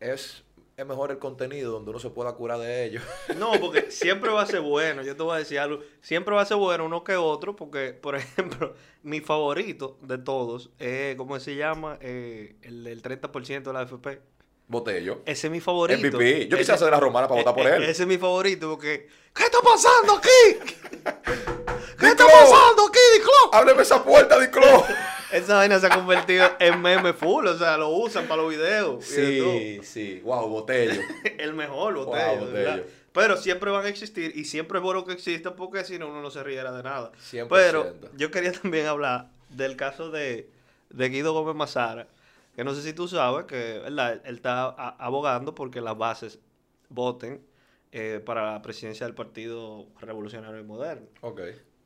es, 0.00 0.44
es 0.76 0.86
mejor 0.86 1.10
el 1.10 1.18
contenido 1.18 1.72
donde 1.72 1.90
uno 1.90 1.98
se 1.98 2.10
pueda 2.10 2.32
curar 2.34 2.58
de 2.58 2.84
ellos. 2.84 3.02
No, 3.38 3.52
porque 3.60 3.90
siempre 3.90 4.30
va 4.30 4.42
a 4.42 4.46
ser 4.46 4.60
bueno, 4.60 5.02
yo 5.02 5.16
te 5.16 5.22
voy 5.22 5.36
a 5.36 5.38
decir 5.38 5.58
algo, 5.58 5.82
siempre 6.00 6.34
va 6.34 6.42
a 6.42 6.46
ser 6.46 6.58
bueno 6.58 6.84
uno 6.84 7.04
que 7.04 7.16
otro, 7.16 7.56
porque, 7.56 7.92
por 7.92 8.16
ejemplo, 8.16 8.74
mi 9.02 9.20
favorito 9.20 9.98
de 10.02 10.18
todos 10.18 10.70
es, 10.78 11.16
¿cómo 11.16 11.38
se 11.40 11.56
llama? 11.56 11.98
Eh, 12.00 12.56
el 12.62 12.84
del 12.84 13.02
30% 13.02 13.62
de 13.62 13.72
la 13.72 13.80
AFP. 13.80 14.20
Botello. 14.68 15.22
Ese 15.24 15.46
es 15.46 15.50
mi 15.50 15.60
favorito. 15.60 16.00
MVP. 16.00 16.48
Yo 16.48 16.62
ser 16.64 16.78
de 16.78 16.90
la 16.90 17.00
romana 17.00 17.28
para 17.28 17.40
votar 17.40 17.54
por 17.54 17.66
eh, 17.66 17.76
él. 17.76 17.82
Ese 17.84 18.02
es 18.02 18.08
mi 18.08 18.18
favorito, 18.18 18.70
porque, 18.70 19.08
¿qué 19.34 19.44
está 19.44 19.58
pasando 19.60 20.14
aquí? 20.14 20.58
¿Qué 21.98 22.06
está 22.08 22.26
pasando 22.26 22.86
aquí, 22.88 22.98
Diclo? 23.14 23.32
¡Ábreme 23.52 23.82
esa 23.82 24.02
puerta, 24.02 24.38
Diclo! 24.38 24.84
Esa 25.32 25.56
vaina 25.56 25.78
se 25.80 25.86
ha 25.86 25.90
convertido 25.90 26.48
en 26.60 26.80
meme 26.80 27.12
full, 27.12 27.46
o 27.46 27.58
sea, 27.58 27.76
lo 27.76 27.88
usan 27.88 28.26
para 28.26 28.42
los 28.42 28.50
videos. 28.50 29.04
sí, 29.04 29.80
sí. 29.82 30.20
Wow, 30.22 30.48
Botello. 30.48 31.02
el 31.38 31.52
mejor 31.52 31.94
Wow, 31.94 32.06
botello. 32.06 32.46
Botello. 32.46 32.84
Pero 33.12 33.36
siempre 33.36 33.70
van 33.70 33.86
a 33.86 33.88
existir 33.88 34.32
y 34.36 34.44
siempre 34.44 34.78
es 34.78 34.84
bueno 34.84 35.04
que 35.04 35.12
existan 35.12 35.56
porque 35.56 35.84
si 35.84 35.98
no 35.98 36.08
uno 36.08 36.20
no 36.20 36.30
se 36.30 36.42
riera 36.42 36.70
de 36.70 36.82
nada. 36.82 37.12
100%. 37.30 37.48
Pero 37.48 37.94
yo 38.14 38.30
quería 38.30 38.52
también 38.52 38.86
hablar 38.86 39.28
del 39.48 39.74
caso 39.74 40.10
de, 40.10 40.48
de 40.90 41.08
Guido 41.08 41.32
Gómez 41.32 41.56
Mazara, 41.56 42.06
que 42.56 42.64
no 42.64 42.74
sé 42.74 42.82
si 42.82 42.92
tú 42.94 43.06
sabes 43.06 43.46
que 43.46 43.80
¿verdad? 43.80 44.22
él 44.24 44.34
está 44.36 44.64
abogando 44.68 45.54
porque 45.54 45.80
las 45.80 45.96
bases 45.96 46.40
voten 46.88 47.46
eh, 47.92 48.20
para 48.24 48.52
la 48.54 48.62
presidencia 48.62 49.06
del 49.06 49.14
Partido 49.14 49.86
Revolucionario 50.00 50.58
y 50.60 50.64
Moderno. 50.64 51.06
Ok. 51.20 51.40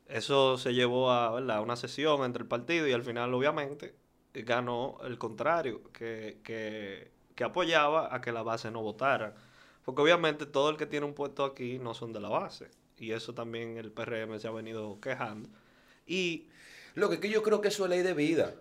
Eso 0.07 0.57
se 0.57 0.73
llevó 0.73 1.11
a 1.11 1.31
¿verdad? 1.31 1.61
una 1.61 1.75
sesión 1.75 2.23
entre 2.25 2.43
el 2.43 2.47
partido 2.47 2.87
y 2.87 2.93
al 2.93 3.03
final, 3.03 3.33
obviamente, 3.33 3.95
ganó 4.33 4.97
el 5.03 5.17
contrario, 5.17 5.81
que, 5.93 6.39
que, 6.43 7.11
que 7.35 7.43
apoyaba 7.43 8.13
a 8.13 8.21
que 8.21 8.31
la 8.31 8.43
base 8.43 8.71
no 8.71 8.81
votara. 8.81 9.35
Porque 9.85 10.01
obviamente 10.01 10.45
todo 10.45 10.69
el 10.69 10.77
que 10.77 10.85
tiene 10.85 11.05
un 11.05 11.13
puesto 11.13 11.43
aquí 11.45 11.79
no 11.79 11.93
son 11.93 12.13
de 12.13 12.19
la 12.19 12.29
base. 12.29 12.69
Y 12.97 13.11
eso 13.13 13.33
también 13.33 13.77
el 13.77 13.91
PRM 13.91 14.39
se 14.39 14.47
ha 14.47 14.51
venido 14.51 14.99
quejando. 15.01 15.49
Y 16.05 16.47
Lo 16.93 17.09
que 17.09 17.15
es 17.15 17.21
que 17.21 17.29
yo 17.29 17.41
creo 17.43 17.61
que 17.61 17.69
eso 17.69 17.85
es 17.85 17.89
ley 17.89 18.01
de 18.03 18.13
vida. 18.13 18.55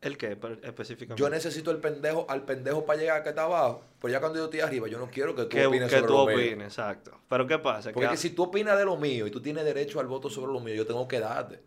El 0.00 0.16
que 0.16 0.38
específicamente. 0.62 1.20
Yo 1.20 1.28
necesito 1.28 1.70
el 1.70 1.78
pendejo, 1.78 2.24
al 2.28 2.44
pendejo 2.44 2.84
para 2.86 3.00
llegar 3.00 3.22
que 3.22 3.30
está 3.30 3.42
abajo. 3.42 3.82
Pero 4.00 4.12
ya 4.12 4.20
cuando 4.20 4.38
yo 4.38 4.44
estoy 4.44 4.60
arriba, 4.60 4.86
yo 4.88 4.98
no 4.98 5.10
quiero 5.10 5.34
que 5.34 5.42
tú 5.42 5.48
que, 5.48 5.66
opines 5.66 5.88
que 5.90 5.96
sobre 5.96 6.06
tú 6.08 6.12
lo 6.14 6.26
mío. 6.26 6.36
opines, 6.36 6.66
exacto. 6.68 7.18
Pero 7.28 7.46
¿qué 7.46 7.58
pasa? 7.58 7.90
Porque 7.92 8.06
Que- 8.06 8.12
que 8.12 8.16
si 8.16 8.30
tú 8.30 8.44
opinas 8.44 8.78
de 8.78 8.84
lo 8.84 8.96
mío 8.96 9.26
y 9.26 9.30
tú 9.30 9.40
tienes 9.42 9.64
derecho 9.64 9.98
al 10.00 10.06
voto 10.06 10.30
sobre 10.30 10.52
lo 10.52 10.60
mío, 10.60 10.74
yo 10.74 10.86
tengo 10.86 11.06
que 11.08 11.18
darte. 11.18 11.60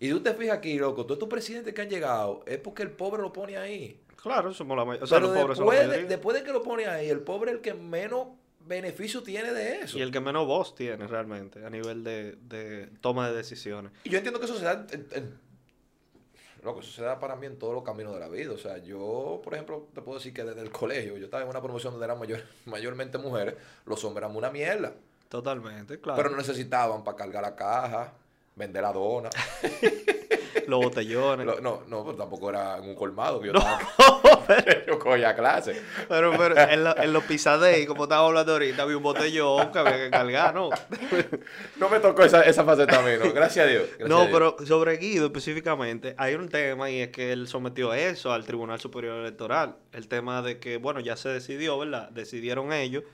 Y 0.00 0.10
tú 0.10 0.20
te 0.20 0.34
fijas 0.34 0.58
aquí, 0.58 0.76
loco, 0.78 1.04
todos 1.04 1.16
estos 1.16 1.28
presidentes 1.28 1.72
que 1.72 1.80
han 1.82 1.88
llegado 1.88 2.42
es 2.46 2.58
porque 2.58 2.82
el 2.82 2.90
pobre 2.90 3.22
lo 3.22 3.32
pone 3.32 3.56
ahí. 3.56 4.00
Claro, 4.20 4.52
somos 4.52 4.76
la 4.76 4.84
mayoría. 4.84 5.04
O 5.04 5.06
sea, 5.06 5.18
Pero 5.20 5.32
los 5.32 5.40
pobres 5.42 5.58
son 5.58 5.66
la 5.66 5.72
después 5.72 5.80
de, 5.80 5.86
mayoría. 5.96 6.08
después 6.16 6.36
de 6.36 6.42
que 6.42 6.52
lo 6.52 6.62
pone 6.62 6.86
ahí, 6.86 7.08
el 7.08 7.20
pobre 7.20 7.50
es 7.52 7.56
el 7.58 7.62
que 7.62 7.74
menos 7.74 8.26
beneficio 8.66 9.22
tiene 9.22 9.52
de 9.52 9.80
eso. 9.80 9.98
Y 9.98 10.02
el 10.02 10.10
que 10.10 10.20
menos 10.20 10.46
voz 10.46 10.74
tiene 10.74 11.06
realmente 11.06 11.64
a 11.64 11.70
nivel 11.70 12.02
de, 12.02 12.36
de 12.40 12.88
toma 13.02 13.28
de 13.30 13.36
decisiones. 13.36 13.92
Y 14.04 14.10
yo 14.10 14.16
entiendo 14.18 14.40
que 14.40 14.46
eso 14.46 14.56
se 14.58 14.64
da 14.64 14.86
en, 14.90 15.06
en- 15.12 15.43
loco, 16.64 16.80
eso 16.80 16.90
se 16.90 17.02
da 17.02 17.18
para 17.20 17.36
mí 17.36 17.46
en 17.46 17.58
todos 17.58 17.74
los 17.74 17.84
caminos 17.84 18.14
de 18.14 18.20
la 18.20 18.28
vida. 18.28 18.52
O 18.52 18.58
sea, 18.58 18.78
yo, 18.78 19.40
por 19.44 19.54
ejemplo, 19.54 19.86
te 19.94 20.00
puedo 20.02 20.18
decir 20.18 20.32
que 20.34 20.44
desde 20.44 20.60
el 20.62 20.70
colegio, 20.70 21.16
yo 21.18 21.24
estaba 21.26 21.42
en 21.42 21.48
una 21.48 21.60
promoción 21.62 21.92
donde 21.92 22.04
eran 22.06 22.18
mayor- 22.18 22.42
mayormente 22.66 23.18
mujeres, 23.18 23.54
los 23.86 24.02
hombres 24.04 24.24
eran 24.24 24.36
una 24.36 24.50
mierda. 24.50 24.92
Totalmente, 25.28 26.00
claro. 26.00 26.16
Pero 26.16 26.30
no 26.30 26.36
necesitaban 26.36 27.02
para 27.04 27.16
cargar 27.16 27.42
la 27.42 27.54
caja, 27.56 28.12
vender 28.56 28.82
la 28.82 28.92
dona. 28.92 29.30
Los 30.68 30.80
botellones. 30.82 31.46
Lo- 31.46 31.60
no, 31.60 31.82
no, 31.88 32.04
pero 32.04 32.16
tampoco 32.16 32.50
era 32.50 32.78
en 32.78 32.84
un 32.88 32.94
colmado 32.94 33.40
que 33.40 33.48
yo 33.48 33.52
estaba. 33.54 33.78
yo 34.86 34.98
cogía 34.98 35.34
clase. 35.34 35.80
Pero, 36.08 36.32
pero 36.36 36.58
en, 36.58 36.84
lo- 36.84 36.96
en 36.96 37.12
los 37.12 37.24
pisadei, 37.24 37.86
como 37.86 38.04
estaba 38.04 38.26
hablando 38.26 38.52
ahorita, 38.52 38.82
había 38.82 38.96
un 38.96 39.02
botellón 39.02 39.72
que 39.72 39.78
había 39.78 39.96
que 39.96 40.10
cargar, 40.10 40.54
¿no? 40.54 40.70
No 41.76 41.88
me 41.88 42.00
tocó 42.00 42.22
esa, 42.24 42.42
esa 42.42 42.64
faceta 42.64 42.98
a 42.98 43.02
mí, 43.02 43.12
¿no? 43.22 43.32
Gracias 43.32 43.66
a 43.66 43.68
Dios. 43.68 43.84
gracias 43.98 44.06
a 44.06 44.08
No, 44.08 44.26
Dios. 44.26 44.30
pero 44.32 44.66
sobre 44.66 44.96
Guido 44.98 45.26
específicamente, 45.26 46.14
hay 46.18 46.34
un 46.34 46.48
tema 46.48 46.90
y 46.90 47.00
es 47.00 47.08
que 47.08 47.32
él 47.32 47.48
sometió 47.48 47.94
eso 47.94 48.32
al 48.32 48.44
Tribunal 48.44 48.80
Superior 48.80 49.18
Electoral. 49.20 49.76
El 49.92 50.08
tema 50.08 50.42
de 50.42 50.58
que, 50.58 50.76
bueno, 50.76 51.00
ya 51.00 51.16
se 51.16 51.28
decidió, 51.30 51.78
¿verdad? 51.78 52.10
Decidieron 52.10 52.72
ellos. 52.72 53.04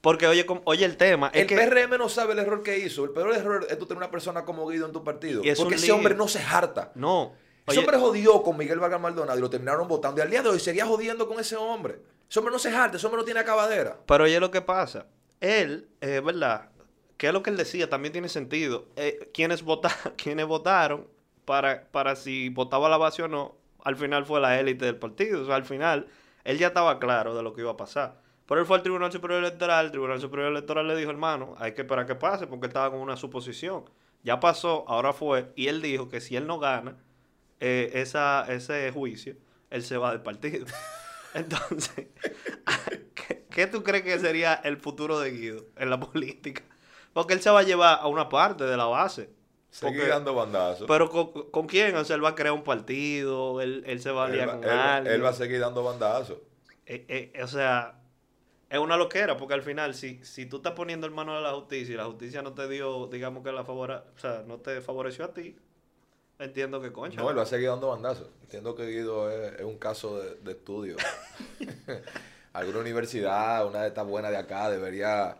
Porque, 0.00 0.26
oye, 0.26 0.46
oye 0.64 0.84
el 0.84 0.96
tema, 0.96 1.30
es 1.34 1.42
El 1.42 1.46
que... 1.46 1.56
PRM 1.56 1.98
no 1.98 2.08
sabe 2.08 2.32
el 2.32 2.38
error 2.38 2.62
que 2.62 2.78
hizo. 2.78 3.04
El 3.04 3.10
peor 3.10 3.34
error 3.34 3.66
es 3.68 3.78
tú 3.78 3.86
tener 3.86 3.98
una 3.98 4.10
persona 4.10 4.44
como 4.44 4.66
Guido 4.66 4.86
en 4.86 4.92
tu 4.92 5.04
partido. 5.04 5.42
Y 5.44 5.50
es 5.50 5.58
Porque 5.58 5.74
ese 5.74 5.92
hombre 5.92 6.14
no 6.14 6.26
se 6.26 6.40
harta. 6.40 6.92
No, 6.94 7.34
ese 7.66 7.80
hombre 7.80 7.98
jodió 7.98 8.42
con 8.42 8.56
Miguel 8.56 8.78
Vargas 8.78 9.00
Maldonado 9.00 9.38
y 9.38 9.40
lo 9.40 9.50
terminaron 9.50 9.86
votando. 9.88 10.20
Y 10.20 10.22
al 10.22 10.30
día 10.30 10.42
de 10.42 10.48
hoy 10.48 10.60
seguía 10.60 10.86
jodiendo 10.86 11.28
con 11.28 11.38
ese 11.38 11.56
hombre. 11.56 11.98
Ese 12.28 12.38
hombre 12.38 12.52
no 12.52 12.58
se 12.58 12.70
jarte, 12.70 12.96
ese 12.96 13.06
hombre 13.06 13.20
no 13.20 13.24
tiene 13.24 13.40
acabadera. 13.40 13.98
Pero 14.06 14.24
oye 14.24 14.40
lo 14.40 14.50
que 14.50 14.60
pasa. 14.60 15.06
Él, 15.40 15.88
es 16.00 16.22
verdad, 16.22 16.70
que 17.16 17.28
es 17.28 17.32
lo 17.32 17.42
que 17.42 17.50
él 17.50 17.56
decía, 17.56 17.88
también 17.88 18.12
tiene 18.12 18.28
sentido. 18.28 18.86
Eh, 18.96 19.30
quienes, 19.32 19.62
votaron, 19.62 20.14
quienes 20.16 20.46
votaron 20.46 21.06
para, 21.44 21.84
para 21.90 22.16
si 22.16 22.48
votaba 22.48 22.88
la 22.88 22.98
base 22.98 23.22
o 23.22 23.28
no, 23.28 23.56
al 23.82 23.96
final 23.96 24.26
fue 24.26 24.40
la 24.40 24.58
élite 24.58 24.84
del 24.84 24.96
partido. 24.96 25.42
O 25.42 25.46
sea, 25.46 25.56
al 25.56 25.64
final, 25.64 26.08
él 26.44 26.58
ya 26.58 26.68
estaba 26.68 26.98
claro 26.98 27.34
de 27.34 27.42
lo 27.42 27.54
que 27.54 27.62
iba 27.62 27.72
a 27.72 27.76
pasar. 27.76 28.19
Pero 28.50 28.62
él 28.62 28.66
fue 28.66 28.78
al 28.78 28.82
Tribunal 28.82 29.12
Superior 29.12 29.44
Electoral, 29.44 29.84
el 29.84 29.90
Tribunal 29.92 30.20
Superior 30.20 30.48
Electoral 30.48 30.88
le 30.88 30.96
dijo, 30.96 31.08
hermano, 31.12 31.54
hay 31.58 31.72
que 31.72 31.82
esperar 31.82 32.04
que 32.04 32.16
pase 32.16 32.48
porque 32.48 32.66
él 32.66 32.70
estaba 32.70 32.90
con 32.90 32.98
una 32.98 33.16
suposición. 33.16 33.84
Ya 34.24 34.40
pasó, 34.40 34.84
ahora 34.88 35.12
fue, 35.12 35.52
y 35.54 35.68
él 35.68 35.80
dijo 35.80 36.08
que 36.08 36.20
si 36.20 36.34
él 36.34 36.48
no 36.48 36.58
gana 36.58 36.96
eh, 37.60 37.92
esa, 37.94 38.44
ese 38.48 38.90
juicio, 38.90 39.36
él 39.70 39.84
se 39.84 39.96
va 39.98 40.10
del 40.10 40.22
partido. 40.22 40.66
Entonces, 41.34 42.08
¿qué, 43.14 43.46
¿qué, 43.48 43.66
tú 43.68 43.84
crees 43.84 44.02
que 44.02 44.18
sería 44.18 44.54
el 44.54 44.78
futuro 44.78 45.20
de 45.20 45.30
Guido 45.30 45.66
en 45.76 45.88
la 45.88 46.00
política? 46.00 46.64
Porque 47.12 47.34
él 47.34 47.40
se 47.40 47.50
va 47.50 47.60
a 47.60 47.62
llevar 47.62 48.00
a 48.02 48.08
una 48.08 48.28
parte 48.28 48.64
de 48.64 48.76
la 48.76 48.86
base. 48.86 49.30
Seguir 49.70 50.08
dando 50.08 50.34
bandazos. 50.34 50.88
Pero 50.88 51.08
¿con, 51.52 51.68
quién? 51.68 51.94
O 51.94 52.04
sea, 52.04 52.16
él 52.16 52.24
va 52.24 52.30
a 52.30 52.34
crear 52.34 52.52
un 52.52 52.64
partido, 52.64 53.60
él, 53.60 53.84
él 53.86 54.00
se 54.00 54.10
va 54.10 54.24
a 54.24 54.28
liar 54.28 54.56
con 54.56 54.68
alguien. 54.68 55.14
Él 55.14 55.24
va 55.24 55.28
a 55.28 55.34
seguir 55.34 55.60
dando 55.60 55.84
bandazos. 55.84 56.38
Eh, 56.84 57.04
eh, 57.08 57.42
o 57.44 57.46
sea, 57.46 57.99
es 58.70 58.78
una 58.78 58.96
loquera, 58.96 59.36
porque 59.36 59.54
al 59.54 59.62
final, 59.62 59.94
si, 59.94 60.24
si 60.24 60.46
tú 60.46 60.58
estás 60.58 60.74
poniendo 60.74 61.04
el 61.04 61.12
mano 61.12 61.34
de 61.34 61.42
la 61.42 61.52
justicia 61.54 61.92
y 61.92 61.96
la 61.96 62.04
justicia 62.04 62.40
no 62.40 62.54
te 62.54 62.68
dio, 62.68 63.08
digamos 63.08 63.42
que 63.42 63.50
la 63.50 63.64
favora, 63.64 64.04
o 64.16 64.18
sea, 64.18 64.44
no 64.46 64.58
te 64.58 64.80
favoreció 64.80 65.24
a 65.24 65.34
ti, 65.34 65.56
entiendo 66.38 66.80
que 66.80 66.92
concha. 66.92 67.20
No, 67.20 67.28
él 67.30 67.36
va 67.36 67.42
a 67.42 67.46
seguir 67.46 67.68
dando 67.68 67.88
bandazos. 67.88 68.28
Entiendo 68.42 68.76
que 68.76 68.86
Guido 68.86 69.28
es, 69.28 69.60
un 69.62 69.76
caso 69.76 70.20
de, 70.20 70.52
estudio. 70.52 70.96
Alguna 72.52 72.78
universidad, 72.78 73.66
una 73.66 73.82
de 73.82 73.88
estas 73.88 74.06
buenas 74.06 74.30
de 74.30 74.36
acá, 74.36 74.70
debería 74.70 75.36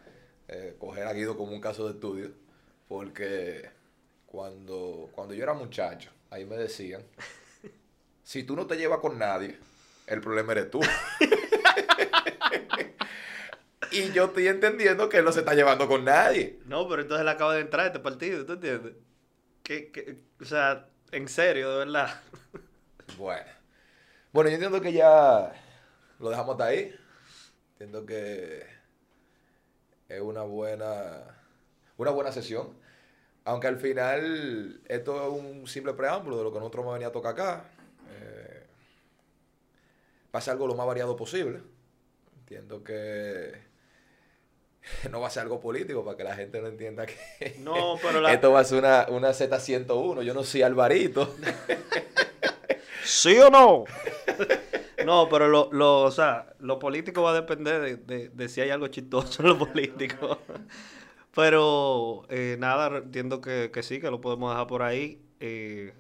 eh, 0.49 0.75
coger 0.81 1.07
a 1.07 1.13
Guido 1.13 1.37
como 1.37 1.53
un 1.53 1.61
caso 1.61 1.85
de 1.85 1.93
estudio, 1.93 2.33
porque 2.89 3.71
cuando, 4.27 5.09
cuando 5.13 5.35
yo 5.35 5.45
era 5.45 5.55
muchacho, 5.55 6.11
ahí 6.31 6.45
me 6.45 6.57
decían, 6.57 7.05
si 8.25 8.43
tú 8.43 8.57
no 8.57 8.67
te 8.67 8.77
llevas 8.77 8.99
con 8.99 9.21
nadie, 9.21 9.57
el 10.09 10.21
problema 10.21 10.51
eres 10.51 10.69
tú. 10.69 10.81
y 13.91 14.13
yo 14.13 14.27
estoy 14.27 14.49
entendiendo 14.49 15.09
que 15.09 15.19
él 15.19 15.25
no 15.25 15.33
se 15.33 15.41
está 15.41 15.55
llevando 15.55 15.89
con 15.89 16.05
nadie. 16.05 16.59
No, 16.67 16.89
pero 16.89 17.03
entonces 17.03 17.23
él 17.23 17.29
acaba 17.29 17.55
de 17.55 17.61
entrar 17.61 17.85
a 17.85 17.87
este 17.89 18.01
partido, 18.01 18.45
¿tú 18.45 18.55
entiendes? 18.55 18.95
Que, 19.63 20.23
o 20.41 20.45
sea, 20.45 20.89
en 21.13 21.29
serio, 21.29 21.71
de 21.71 21.79
verdad. 21.87 22.21
bueno. 23.19 23.51
Bueno, 24.33 24.49
yo 24.51 24.55
entiendo 24.55 24.81
que 24.81 24.93
ya 24.93 25.53
lo 26.19 26.31
dejamos 26.31 26.53
hasta 26.53 26.67
ahí. 26.67 26.95
Entiendo 27.73 28.07
que 28.07 28.65
es 30.09 30.21
una 30.21 30.43
buena, 30.43 31.23
una 31.97 32.11
buena 32.11 32.33
sesión. 32.33 32.77
Aunque 33.45 33.69
al 33.69 33.79
final 33.79 34.81
esto 34.87 35.27
es 35.27 35.43
un 35.43 35.67
simple 35.67 35.95
preámbulo 35.95 36.37
de 36.39 36.45
lo 36.45 36.53
que 36.53 36.59
nosotros 36.59 36.83
hemos 36.83 36.95
venido 36.95 37.11
a 37.11 37.13
tocar 37.13 37.33
acá. 37.33 37.65
Eh, 38.11 38.67
va 40.35 40.41
algo 40.53 40.67
lo 40.67 40.75
más 40.75 40.87
variado 40.87 41.17
posible. 41.17 41.63
Entiendo 42.51 42.83
que 42.83 43.53
no 45.13 45.21
va 45.21 45.29
a 45.29 45.31
ser 45.31 45.45
algo 45.45 45.61
político 45.61 46.05
para 46.05 46.17
que 46.17 46.25
la 46.25 46.35
gente 46.35 46.61
no 46.61 46.67
entienda 46.67 47.07
que 47.07 47.15
no, 47.61 47.97
pero 48.03 48.27
esto 48.27 48.51
va 48.51 48.59
a 48.59 48.65
ser 48.65 48.81
una, 48.81 49.07
una 49.09 49.29
Z101. 49.31 50.23
Yo 50.25 50.35
no 50.35 50.43
soy 50.43 50.63
Alvarito. 50.63 51.37
¿Sí 53.05 53.39
o 53.39 53.51
no? 53.51 53.85
No, 55.07 55.29
pero 55.29 55.47
lo, 55.47 55.69
lo, 55.71 56.03
o 56.03 56.11
sea, 56.11 56.53
lo 56.59 56.81
político 56.81 57.23
va 57.23 57.31
a 57.31 57.35
depender 57.35 58.01
de, 58.05 58.31
de, 58.31 58.49
si 58.49 58.61
hay 58.61 58.71
algo 58.71 58.89
chistoso 58.89 59.43
en 59.43 59.49
lo 59.51 59.57
político. 59.57 60.41
Pero 61.33 62.27
eh, 62.31 62.57
nada, 62.59 62.99
entiendo 62.99 63.41
que, 63.41 63.71
que, 63.73 63.85
sí, 63.85 64.01
que 64.01 64.11
lo 64.11 64.21
podemos 64.21 64.51
dejar 64.51 64.67
por 64.67 64.83
ahí. 64.83 65.23
Eh, 65.39 65.95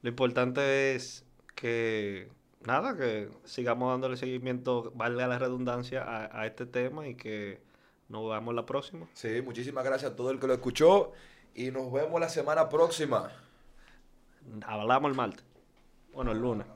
lo 0.00 0.08
importante 0.08 0.94
es 0.94 1.26
que, 1.54 2.30
nada, 2.60 2.96
que 2.96 3.30
sigamos 3.44 3.90
dándole 3.92 4.16
seguimiento, 4.16 4.92
valga 4.94 5.26
la 5.26 5.38
redundancia, 5.38 6.02
a, 6.02 6.40
a 6.40 6.46
este 6.46 6.66
tema 6.66 7.08
y 7.08 7.14
que 7.14 7.60
nos 8.08 8.30
vemos 8.30 8.54
la 8.54 8.66
próxima. 8.66 9.06
Sí, 9.14 9.40
muchísimas 9.42 9.84
gracias 9.84 10.12
a 10.12 10.16
todo 10.16 10.30
el 10.30 10.40
que 10.40 10.46
lo 10.46 10.54
escuchó 10.54 11.12
y 11.54 11.70
nos 11.70 11.92
vemos 11.92 12.20
la 12.20 12.28
semana 12.28 12.68
próxima. 12.68 13.30
Hablamos 14.66 15.10
el 15.10 15.16
martes. 15.16 15.44
Bueno, 16.12 16.32
el 16.32 16.38
lunes. 16.38 16.66